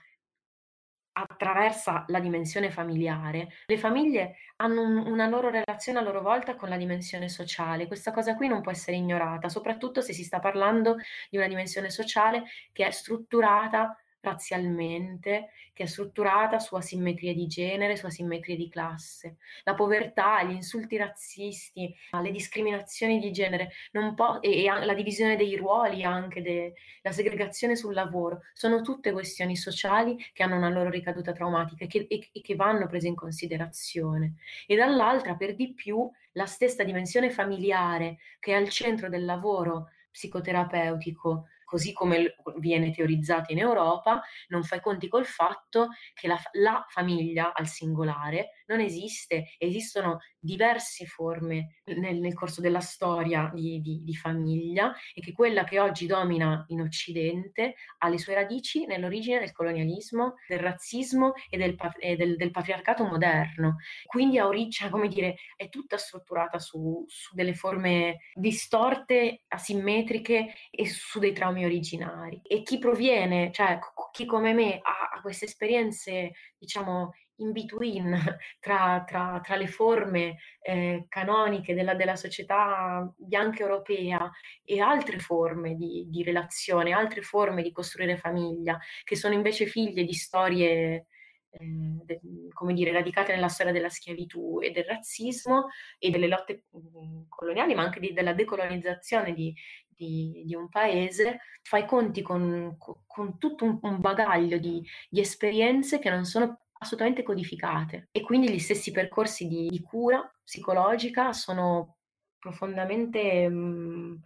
attraversa 1.19 2.05
la 2.09 2.21
dimensione 2.21 2.71
familiare, 2.71 3.49
le 3.67 3.79
famiglie 3.79 4.37
hanno 4.57 4.83
un, 4.83 4.97
una 4.99 5.27
loro 5.27 5.49
relazione 5.49 5.99
a 5.99 6.03
loro 6.03 6.21
volta 6.21 6.57
con 6.57 6.69
la 6.69 6.77
dimensione 6.77 7.29
sociale. 7.29 7.87
Questa 7.87 8.13
cosa 8.13 8.35
qui 8.37 8.49
non 8.49 8.61
può 8.61 8.71
essere 8.71 8.97
ignorata, 8.97 9.49
soprattutto 9.49 10.03
se 10.03 10.13
si 10.13 10.25
sta 10.25 10.41
parlando 10.41 10.97
di 11.31 11.39
una 11.39 11.49
dimensione 11.49 11.91
sociale 11.91 12.45
che 12.73 12.87
è 12.87 12.91
strutturata 12.91 13.97
razzialmente, 14.21 15.51
che 15.73 15.85
è 15.85 15.87
strutturata 15.87 16.59
su 16.59 16.75
asimmetrie 16.75 17.35
di 17.35 17.47
genere, 17.47 17.97
su 17.97 18.07
asimmetrie 18.07 18.57
di 18.57 18.69
classe. 18.69 19.37
La 19.65 19.75
povertà, 19.75 20.43
gli 20.43 20.53
insulti 20.53 20.97
razzisti, 20.97 21.95
le 22.11 22.31
discriminazioni 22.31 23.19
di 23.19 23.31
genere 23.31 23.71
po- 24.15 24.41
e, 24.41 24.65
e, 24.65 24.85
la 24.85 24.95
divisione 24.95 25.37
dei 25.37 25.57
ruoli 25.57 26.03
anche, 26.03 26.43
de- 26.43 26.75
la 27.03 27.13
segregazione 27.13 27.77
sul 27.77 27.95
lavoro, 27.95 28.41
sono 28.53 28.81
tutte 28.81 29.13
questioni 29.13 29.57
sociali 29.57 30.17
che 30.33 30.43
hanno 30.43 30.57
una 30.57 30.71
loro 30.71 30.91
ricaduta 30.91 31.33
traumatica 31.33 31.87
che, 31.87 32.07
e, 32.09 32.29
e 32.33 32.41
che 32.41 32.55
vanno 32.55 32.87
prese 32.87 33.09
in 33.09 33.15
considerazione. 33.15 34.37
E 34.67 34.77
dall'altra, 34.77 35.35
per 35.35 35.55
di 35.55 35.75
più, 35.75 36.11
la 36.33 36.47
stessa 36.47 36.85
dimensione 36.85 37.31
familiare 37.31 38.19
che 38.39 38.53
è 38.53 38.55
al 38.55 38.69
centro 38.69 39.09
del 39.09 39.25
lavoro 39.25 39.91
psicoterapeutico 40.11 41.49
così 41.67 41.93
come 41.93 42.37
viene 42.59 42.93
teorizzato 42.93 43.53
in 43.53 43.59
Europa, 43.59 44.23
non 44.49 44.63
fa 44.63 44.77
i 44.77 44.81
conti 44.81 45.09
col 45.09 45.27
fatto 45.27 45.89
che 46.15 46.29
la, 46.29 46.41
la 46.53 46.87
famiglia 46.89 47.53
al 47.53 47.67
singolare 47.67 48.53
non 48.67 48.81
esiste, 48.81 49.55
esistono 49.59 50.19
diverse 50.39 51.07
forme 51.07 51.81
nel, 51.85 52.19
nel 52.19 52.35
corso 52.35 52.61
della 52.61 52.81
storia 52.81 53.51
di, 53.53 53.81
di, 53.81 54.03
di, 54.03 54.15
famiglia 54.15 54.95
e 55.15 55.21
che 55.21 55.33
quella 55.33 55.65
che 55.65 55.81
oggi 55.81 56.07
domina 56.07 56.65
in 56.69 56.81
Occidente 56.81 57.75
ha 57.99 58.09
le 58.09 58.19
sue 58.19 58.35
radici 58.35 58.87
nell'origine 58.87 59.41
del 59.41 59.53
colonialismo, 59.53 60.35
del 60.47 60.61
razzismo 60.61 61.33
e 61.49 61.57
del, 61.57 61.77
e 61.99 62.17
del, 62.17 62.37
del 62.37 62.51
patriarcato 62.51 63.05
moderno. 63.05 63.77
Quindi 64.05 64.39
ha 64.39 64.47
origine, 64.47 64.91
come 64.91 65.09
dire, 65.09 65.37
è 65.57 65.69
tutta 65.69 65.99
strutturata 65.99 66.59
su, 66.59 67.05
su 67.09 67.35
delle 67.35 67.55
forme 67.55 68.19
distorte, 68.35 69.43
asimmetriche 69.49 70.55
e 70.71 70.87
su 70.87 71.19
dei 71.19 71.33
traumi 71.33 71.65
originari. 71.65 72.41
E 72.43 72.63
chi 72.63 72.79
proviene, 72.79 73.51
cioè 73.53 73.79
chi 74.13 74.25
come 74.25 74.53
me 74.53 74.79
ha, 74.81 75.11
ha 75.13 75.21
queste 75.21 75.47
esperienze, 75.47 76.33
diciamo, 76.59 77.13
in 77.37 77.53
between 77.53 78.17
tra, 78.61 79.05
tra, 79.07 79.41
tra 79.43 79.57
le 79.57 79.67
forme 79.67 80.37
eh, 80.61 81.07
canoniche 81.09 81.75
della, 81.75 81.95
della, 81.95 82.17
società 82.17 83.13
bianca 83.17 83.63
europea 83.63 84.31
e 84.65 84.81
altre 84.81 85.19
forme 85.19 85.75
di, 85.75 86.07
di, 86.09 86.23
relazione, 86.23 86.93
altre 86.93 87.23
forme 87.23 87.63
di 87.63 87.73
costruire 87.73 88.17
famiglia, 88.17 88.79
che 89.05 89.17
sono 89.17 89.35
invece 89.35 89.67
figlie 89.67 90.05
di 90.05 90.15
storie, 90.15 91.07
eh, 91.51 91.59
de, 92.05 92.21
come 92.53 92.73
dire, 92.75 92.93
radicate 92.93 93.35
nella 93.35 93.49
storia 93.49 93.73
della 93.73 93.89
schiavitù 93.89 94.61
e 94.63 94.71
del 94.71 94.85
razzismo 94.85 95.69
e 95.99 96.11
delle 96.11 96.29
lotte 96.29 96.65
mh, 96.71 97.23
coloniali, 97.29 97.75
ma 97.75 97.83
anche 97.83 98.01
di, 98.01 98.13
della 98.13 98.33
decolonizzazione 98.33 99.33
di, 99.33 99.55
di, 99.89 100.43
di, 100.45 100.55
un 100.55 100.69
paese, 100.69 101.41
fai 101.63 101.87
conti 101.87 102.23
con, 102.23 102.77
con 103.07 103.39
tutto 103.39 103.65
un, 103.65 103.79
un 103.83 104.01
bagaglio 104.01 104.59
di, 104.59 104.83
di, 105.09 105.21
esperienze 105.21 105.99
che 105.99 106.11
non 106.11 106.25
sono 106.25 106.66
assolutamente 106.79 107.23
codificate 107.23 108.09
e 108.11 108.21
quindi 108.23 108.51
gli 108.51 108.59
stessi 108.59 108.91
percorsi 108.91 109.47
di, 109.47 109.69
di 109.69 109.81
cura 109.81 110.29
psicologica 110.45 111.33
sono 111.33 111.97
profondamente 112.39 113.49
mh, 113.49 114.21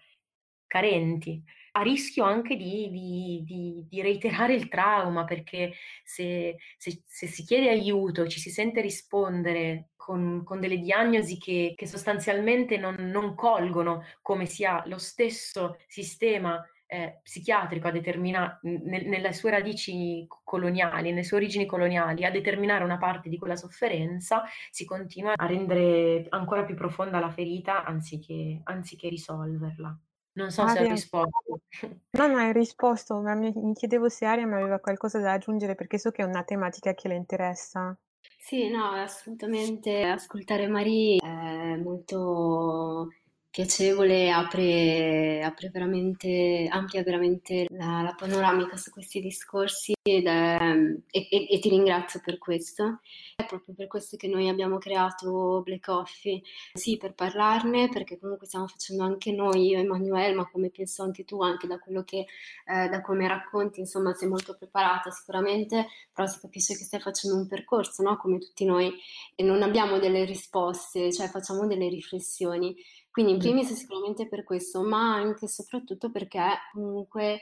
carenti, 0.67 1.43
a 1.73 1.83
rischio 1.83 2.25
anche 2.25 2.57
di, 2.57 2.89
di, 2.91 3.43
di, 3.45 3.87
di, 3.89 4.03
reiterare 4.03 4.55
il 4.55 4.69
trauma, 4.69 5.25
perché 5.25 5.73
se, 6.05 6.57
se, 6.77 7.03
se, 7.07 7.27
si 7.27 7.45
chiede 7.45 7.71
aiuto, 7.71 8.27
ci 8.27 8.41
si 8.41 8.51
sente 8.51 8.81
rispondere 8.81 9.91
con, 9.97 10.43
con 10.45 10.61
delle 10.61 10.79
diagnosi 10.79 11.39
che, 11.39 11.75
che 11.77 11.87
sostanzialmente 11.87 12.77
non, 12.77 12.97
non, 12.97 13.35
colgono 13.35 14.05
come 14.21 14.47
sia 14.47 14.83
lo 14.87 14.99
stesso 14.99 15.79
sistema 15.87 16.61
eh, 16.91 17.21
psichiatrico 17.23 17.87
a 17.87 17.93
determinare, 17.93 18.59
nel, 18.63 19.07
nelle 19.07 19.33
sue 19.33 19.51
radici 19.51 20.27
coloniali, 20.43 21.11
nelle 21.11 21.23
sue 21.23 21.37
origini 21.37 21.65
coloniali, 21.65 22.25
a 22.25 22.31
determinare 22.33 22.83
una 22.83 22.99
parte 22.99 23.29
di 23.29 23.39
quella 23.39 23.55
sofferenza, 23.55 24.43
si 24.71 24.85
continua 24.85 25.35
a 25.37 25.47
rendere 25.47 26.27
ancora 26.31 26.65
più 26.65 26.75
profonda 26.75 27.21
la 27.21 27.31
ferita 27.31 27.85
anziché, 27.85 28.61
anziché 28.65 29.09
risolverla. 29.09 29.97
Non 30.33 30.51
so 30.51 30.67
se 30.67 30.81
ho 30.81 30.89
risposto. 30.89 31.61
No, 32.11 32.27
no, 32.27 32.39
hai 32.39 32.53
risposto, 32.53 33.21
ma 33.21 33.35
mi, 33.35 33.53
mi 33.55 33.73
chiedevo 33.73 34.09
se 34.09 34.27
Aria 34.27 34.47
mi 34.47 34.55
aveva 34.55 34.81
qualcosa 34.81 35.21
da 35.21 35.33
aggiungere 35.33 35.77
perché 35.77 35.97
so 35.97 36.11
che 36.11 36.23
è 36.23 36.27
una 36.27 36.43
tematica 36.43 36.93
che 36.93 37.09
le 37.09 37.15
interessa. 37.15 37.97
Sì, 38.37 38.69
no, 38.69 38.91
assolutamente. 38.91 40.03
Ascoltare 40.03 40.67
Marie 40.67 41.19
è 41.19 41.77
molto 41.77 43.09
piacevole, 43.51 44.31
apre, 44.31 45.43
apre 45.43 45.71
veramente, 45.71 46.69
amplia 46.71 47.03
veramente 47.03 47.67
la, 47.71 48.01
la, 48.03 48.15
panoramica 48.17 48.77
su 48.77 48.91
questi 48.91 49.21
discorsi 49.21 49.93
ed 50.03 50.27
è, 50.27 50.73
e, 51.11 51.27
e, 51.29 51.47
e, 51.51 51.59
ti 51.59 51.69
ringrazio 51.69 52.21
per 52.25 52.39
questo. 52.39 53.01
È 53.35 53.45
proprio 53.45 53.75
per 53.75 53.89
questo 53.89 54.17
che 54.17 54.29
noi 54.29 54.49
abbiamo 54.49 54.79
creato 54.79 55.63
Black 55.65 55.85
Coffee, 55.85 56.41
sì, 56.75 56.97
per 56.97 57.15
parlarne, 57.15 57.89
perché 57.89 58.19
comunque 58.19 58.47
stiamo 58.47 58.69
facendo 58.69 59.03
anche 59.03 59.33
noi, 59.33 59.67
io 59.67 59.79
e 59.79 59.81
Emanuele, 59.81 60.35
ma 60.35 60.49
come 60.49 60.71
penso 60.71 61.03
anche 61.03 61.25
tu, 61.25 61.43
anche 61.43 61.67
da 61.67 61.79
quello 61.81 62.05
che, 62.05 62.27
eh, 62.67 62.89
da 62.89 63.01
come 63.01 63.27
racconti, 63.27 63.81
insomma, 63.81 64.15
sei 64.15 64.29
molto 64.29 64.57
preparata 64.57 65.11
sicuramente, 65.11 65.89
però 66.13 66.29
si 66.29 66.39
capisce 66.39 66.77
che 66.77 66.85
stai 66.85 67.01
facendo 67.01 67.37
un 67.37 67.49
percorso, 67.49 68.03
no? 68.05 68.17
Come 68.17 68.39
tutti 68.39 68.65
noi, 68.65 68.93
e 69.35 69.43
non 69.43 69.63
abbiamo 69.63 69.99
delle 69.99 70.25
risposte, 70.25 71.13
cioè 71.13 71.29
facciamo 71.29 71.67
delle 71.67 71.89
riflessioni. 71.89 72.77
Quindi 73.11 73.33
in 73.33 73.39
primis 73.39 73.73
sicuramente 73.73 74.29
per 74.29 74.45
questo, 74.45 74.83
ma 74.83 75.15
anche 75.15 75.47
e 75.47 75.49
soprattutto 75.49 76.11
perché 76.11 76.59
comunque 76.73 77.41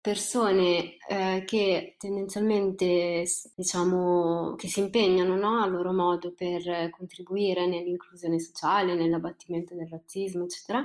persone 0.00 0.96
eh, 1.08 1.42
che 1.44 1.96
tendenzialmente 1.98 3.24
diciamo 3.54 4.54
che 4.56 4.68
si 4.68 4.80
impegnano 4.80 5.36
no, 5.36 5.60
a 5.60 5.66
loro 5.66 5.92
modo 5.92 6.32
per 6.32 6.90
contribuire 6.90 7.66
nell'inclusione 7.66 8.38
sociale, 8.38 8.94
nell'abbattimento 8.94 9.74
del 9.74 9.88
razzismo, 9.88 10.44
eccetera, 10.44 10.84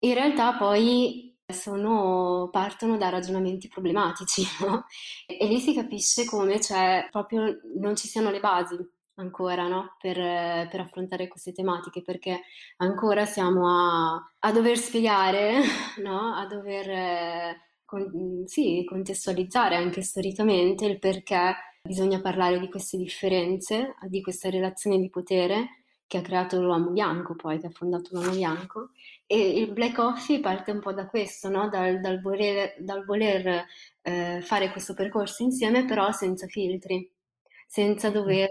in 0.00 0.14
realtà 0.14 0.56
poi 0.56 1.34
sono, 1.52 2.48
partono 2.50 2.96
da 2.96 3.08
ragionamenti 3.08 3.68
problematici 3.68 4.42
no? 4.66 4.86
e 5.26 5.46
lì 5.46 5.60
si 5.60 5.72
capisce 5.74 6.24
come 6.24 6.60
cioè, 6.60 7.08
proprio 7.10 7.60
non 7.78 7.96
ci 7.96 8.08
siano 8.08 8.30
le 8.30 8.40
basi 8.40 8.76
ancora 9.16 9.68
no? 9.68 9.96
per, 9.98 10.16
per, 10.16 10.80
affrontare 10.80 11.28
queste 11.28 11.52
tematiche 11.52 12.02
perché 12.02 12.42
ancora 12.78 13.24
siamo 13.24 13.68
a, 13.68 14.32
a 14.38 14.52
dover 14.52 14.78
spiegare, 14.78 15.60
no? 16.02 16.34
a 16.34 16.46
dover 16.46 17.56
con, 17.84 18.44
sì, 18.46 18.84
contestualizzare 18.86 19.76
anche 19.76 20.02
storicamente 20.02 20.84
il 20.86 20.98
perché 20.98 21.54
bisogna 21.82 22.20
parlare 22.20 22.58
di 22.58 22.68
queste 22.68 22.96
differenze, 22.96 23.94
di 24.08 24.20
questa 24.20 24.50
relazione 24.50 24.98
di 24.98 25.08
potere 25.08 25.82
che 26.06 26.18
ha 26.18 26.22
creato 26.22 26.60
l'uomo 26.60 26.90
bianco 26.90 27.34
poi, 27.34 27.58
che 27.58 27.66
ha 27.66 27.70
fondato 27.70 28.10
l'uomo 28.12 28.30
bianco. 28.30 28.90
E 29.26 29.58
il 29.58 29.72
Black 29.72 29.94
Coffee 29.94 30.40
parte 30.40 30.70
un 30.70 30.80
po' 30.80 30.92
da 30.92 31.06
questo, 31.06 31.48
no? 31.48 31.68
dal, 31.68 32.00
dal, 32.00 32.20
voler, 32.20 32.76
dal 32.78 33.04
voler 33.04 33.64
eh, 34.02 34.40
fare 34.40 34.70
questo 34.70 34.94
percorso 34.94 35.42
insieme, 35.42 35.84
però 35.84 36.12
senza 36.12 36.46
filtri 36.46 37.10
senza 37.66 38.10
dover 38.10 38.50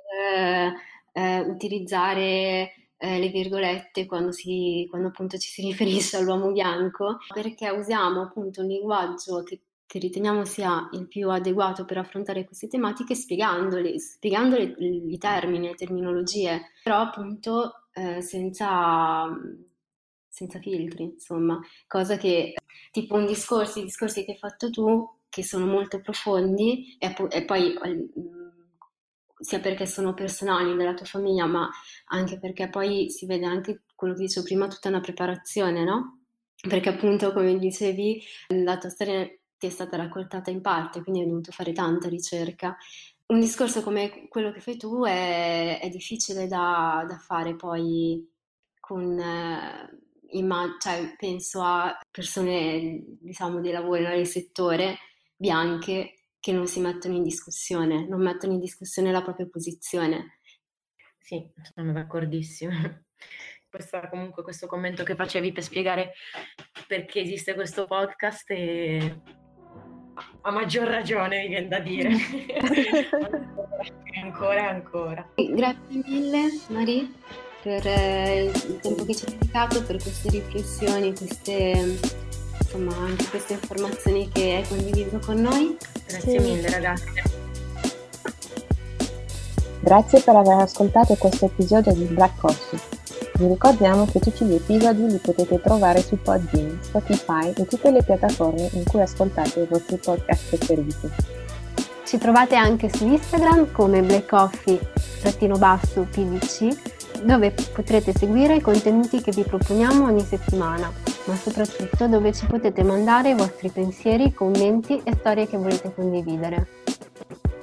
eh, 1.13 1.39
utilizzare 1.39 2.71
eh, 2.97 3.19
le 3.19 3.29
virgolette 3.29 4.05
quando, 4.05 4.31
si, 4.31 4.85
quando 4.89 5.07
appunto 5.09 5.37
ci 5.37 5.49
si 5.49 5.61
riferisce 5.67 6.17
all'uomo 6.17 6.51
bianco, 6.51 7.17
perché 7.33 7.69
usiamo 7.69 8.21
appunto 8.21 8.61
un 8.61 8.67
linguaggio 8.67 9.43
che, 9.43 9.61
che 9.85 9.99
riteniamo 9.99 10.45
sia 10.45 10.89
il 10.93 11.07
più 11.07 11.29
adeguato 11.29 11.85
per 11.85 11.97
affrontare 11.97 12.45
queste 12.45 12.67
tematiche 12.67 13.15
spiegandole, 13.15 13.99
spiegandole 13.99 14.75
i 14.79 15.17
termini, 15.17 15.67
le 15.67 15.75
terminologie, 15.75 16.71
però 16.83 17.01
appunto 17.01 17.87
eh, 17.93 18.21
senza, 18.21 19.27
senza 20.27 20.59
filtri, 20.59 21.03
insomma, 21.03 21.59
cosa 21.87 22.17
che 22.17 22.55
tipo 22.91 23.15
un 23.15 23.25
discorso, 23.25 23.79
i 23.79 23.83
discorsi 23.83 24.25
che 24.25 24.31
hai 24.31 24.37
fatto 24.37 24.69
tu, 24.69 25.07
che 25.29 25.43
sono 25.43 25.65
molto 25.65 25.99
profondi 25.99 26.95
e, 26.97 27.13
e 27.29 27.45
poi 27.45 27.77
sia 29.37 29.59
perché 29.59 29.85
sono 29.85 30.13
personali 30.13 30.75
della 30.75 30.93
tua 30.93 31.05
famiglia, 31.05 31.45
ma 31.45 31.69
anche 32.05 32.39
perché 32.39 32.69
poi 32.69 33.09
si 33.09 33.25
vede 33.25 33.45
anche 33.45 33.83
quello 33.95 34.13
che 34.13 34.21
dicevo 34.21 34.45
prima, 34.45 34.67
tutta 34.67 34.89
una 34.89 35.01
preparazione, 35.01 35.83
no? 35.83 36.21
Perché 36.67 36.89
appunto, 36.89 37.33
come 37.33 37.57
dicevi, 37.57 38.21
la 38.49 38.77
tua 38.77 38.89
storia 38.89 39.25
ti 39.57 39.67
è 39.67 39.69
stata 39.69 39.97
raccoltata 39.97 40.51
in 40.51 40.61
parte, 40.61 41.01
quindi 41.01 41.21
hai 41.21 41.27
dovuto 41.27 41.51
fare 41.51 41.73
tanta 41.73 42.07
ricerca. 42.07 42.75
Un 43.27 43.39
discorso 43.39 43.81
come 43.81 44.27
quello 44.29 44.51
che 44.51 44.59
fai 44.61 44.77
tu 44.77 45.03
è, 45.03 45.79
è 45.81 45.89
difficile 45.89 46.47
da, 46.47 47.05
da, 47.07 47.17
fare 47.17 47.55
poi 47.55 48.27
con... 48.79 49.19
Eh, 49.19 50.03
immag- 50.31 50.79
cioè, 50.79 51.15
penso 51.17 51.61
a 51.61 51.97
persone, 52.11 53.03
diciamo, 53.19 53.61
di 53.61 53.71
lavoro 53.71 54.07
nel 54.07 54.27
settore 54.27 54.97
bianche 55.35 56.24
che 56.45 56.51
non 56.51 56.67
si 56.67 56.79
mettono 56.79 57.15
in 57.15 57.23
discussione, 57.23 58.07
non 58.07 58.21
mettono 58.21 58.53
in 58.53 58.59
discussione 58.59 59.11
la 59.11 59.23
propria 59.23 59.47
posizione. 59.47 60.41
Sì, 61.17 61.43
sono 61.73 61.91
d'accordissimo. 61.91 62.71
Questo, 63.67 63.99
comunque 64.09 64.41
questo 64.41 64.67
commento 64.67 65.03
che 65.03 65.15
facevi 65.15 65.51
per 65.51 65.61
spiegare 65.61 66.13
perché 66.87 67.19
esiste 67.19 67.55
questo 67.55 67.87
podcast 67.87 68.49
e 68.51 69.21
a 70.43 70.51
maggior 70.51 70.87
ragione 70.87 71.41
mi 71.41 71.47
viene 71.49 71.67
da 71.67 71.79
dire. 71.79 72.09
ancora 74.23 74.61
e 74.61 74.65
ancora. 74.65 75.29
Grazie 75.35 76.01
mille 76.05 76.47
Marie 76.69 77.11
per 77.61 77.85
eh, 77.85 78.45
il 78.45 78.79
tempo 78.79 79.03
che 79.03 79.13
ci 79.13 79.25
hai 79.25 79.37
dedicato, 79.37 79.83
per 79.83 80.01
queste 80.01 80.29
riflessioni, 80.29 81.13
queste 81.13 81.99
insomma 82.75 82.95
anche 83.05 83.25
queste 83.29 83.53
informazioni 83.53 84.29
che 84.29 84.55
hai 84.55 84.67
condiviso 84.67 85.19
con 85.25 85.39
noi. 85.41 85.77
Grazie 86.05 86.39
sì. 86.39 86.45
mille 86.45 86.69
ragazzi. 86.69 87.05
Grazie 89.79 90.19
per 90.21 90.35
aver 90.35 90.61
ascoltato 90.61 91.15
questo 91.15 91.45
episodio 91.45 91.93
di 91.93 92.03
Black 92.05 92.37
Coffee. 92.39 92.79
Vi 93.35 93.47
ricordiamo 93.47 94.05
che 94.05 94.19
tutti 94.19 94.45
gli 94.45 94.55
episodi 94.55 95.07
li 95.07 95.17
potete 95.17 95.59
trovare 95.61 96.01
su 96.01 96.17
Podbean, 96.21 96.79
Spotify 96.81 97.51
e 97.55 97.65
tutte 97.65 97.91
le 97.91 98.01
piattaforme 98.03 98.69
in 98.73 98.83
cui 98.85 99.01
ascoltate 99.01 99.59
i 99.61 99.67
vostri 99.69 99.97
podcast 99.97 100.55
preferiti. 100.55 101.09
Ci 102.05 102.17
trovate 102.17 102.55
anche 102.55 102.89
su 102.93 103.05
Instagram 103.05 103.71
come 103.71 104.01
Black 104.01 104.29
Coffee-PVC 104.29 105.23
dove 107.23 107.53
potrete 107.73 108.13
seguire 108.15 108.55
i 108.55 108.61
contenuti 108.61 109.21
che 109.21 109.31
vi 109.31 109.43
proponiamo 109.43 110.05
ogni 110.05 110.23
settimana 110.23 111.14
ma 111.25 111.35
soprattutto 111.35 112.07
dove 112.07 112.31
ci 112.31 112.45
potete 112.45 112.83
mandare 112.83 113.29
i 113.29 113.35
vostri 113.35 113.69
pensieri, 113.69 114.33
commenti 114.33 115.01
e 115.03 115.13
storie 115.13 115.47
che 115.47 115.57
volete 115.57 115.91
condividere. 115.93 116.67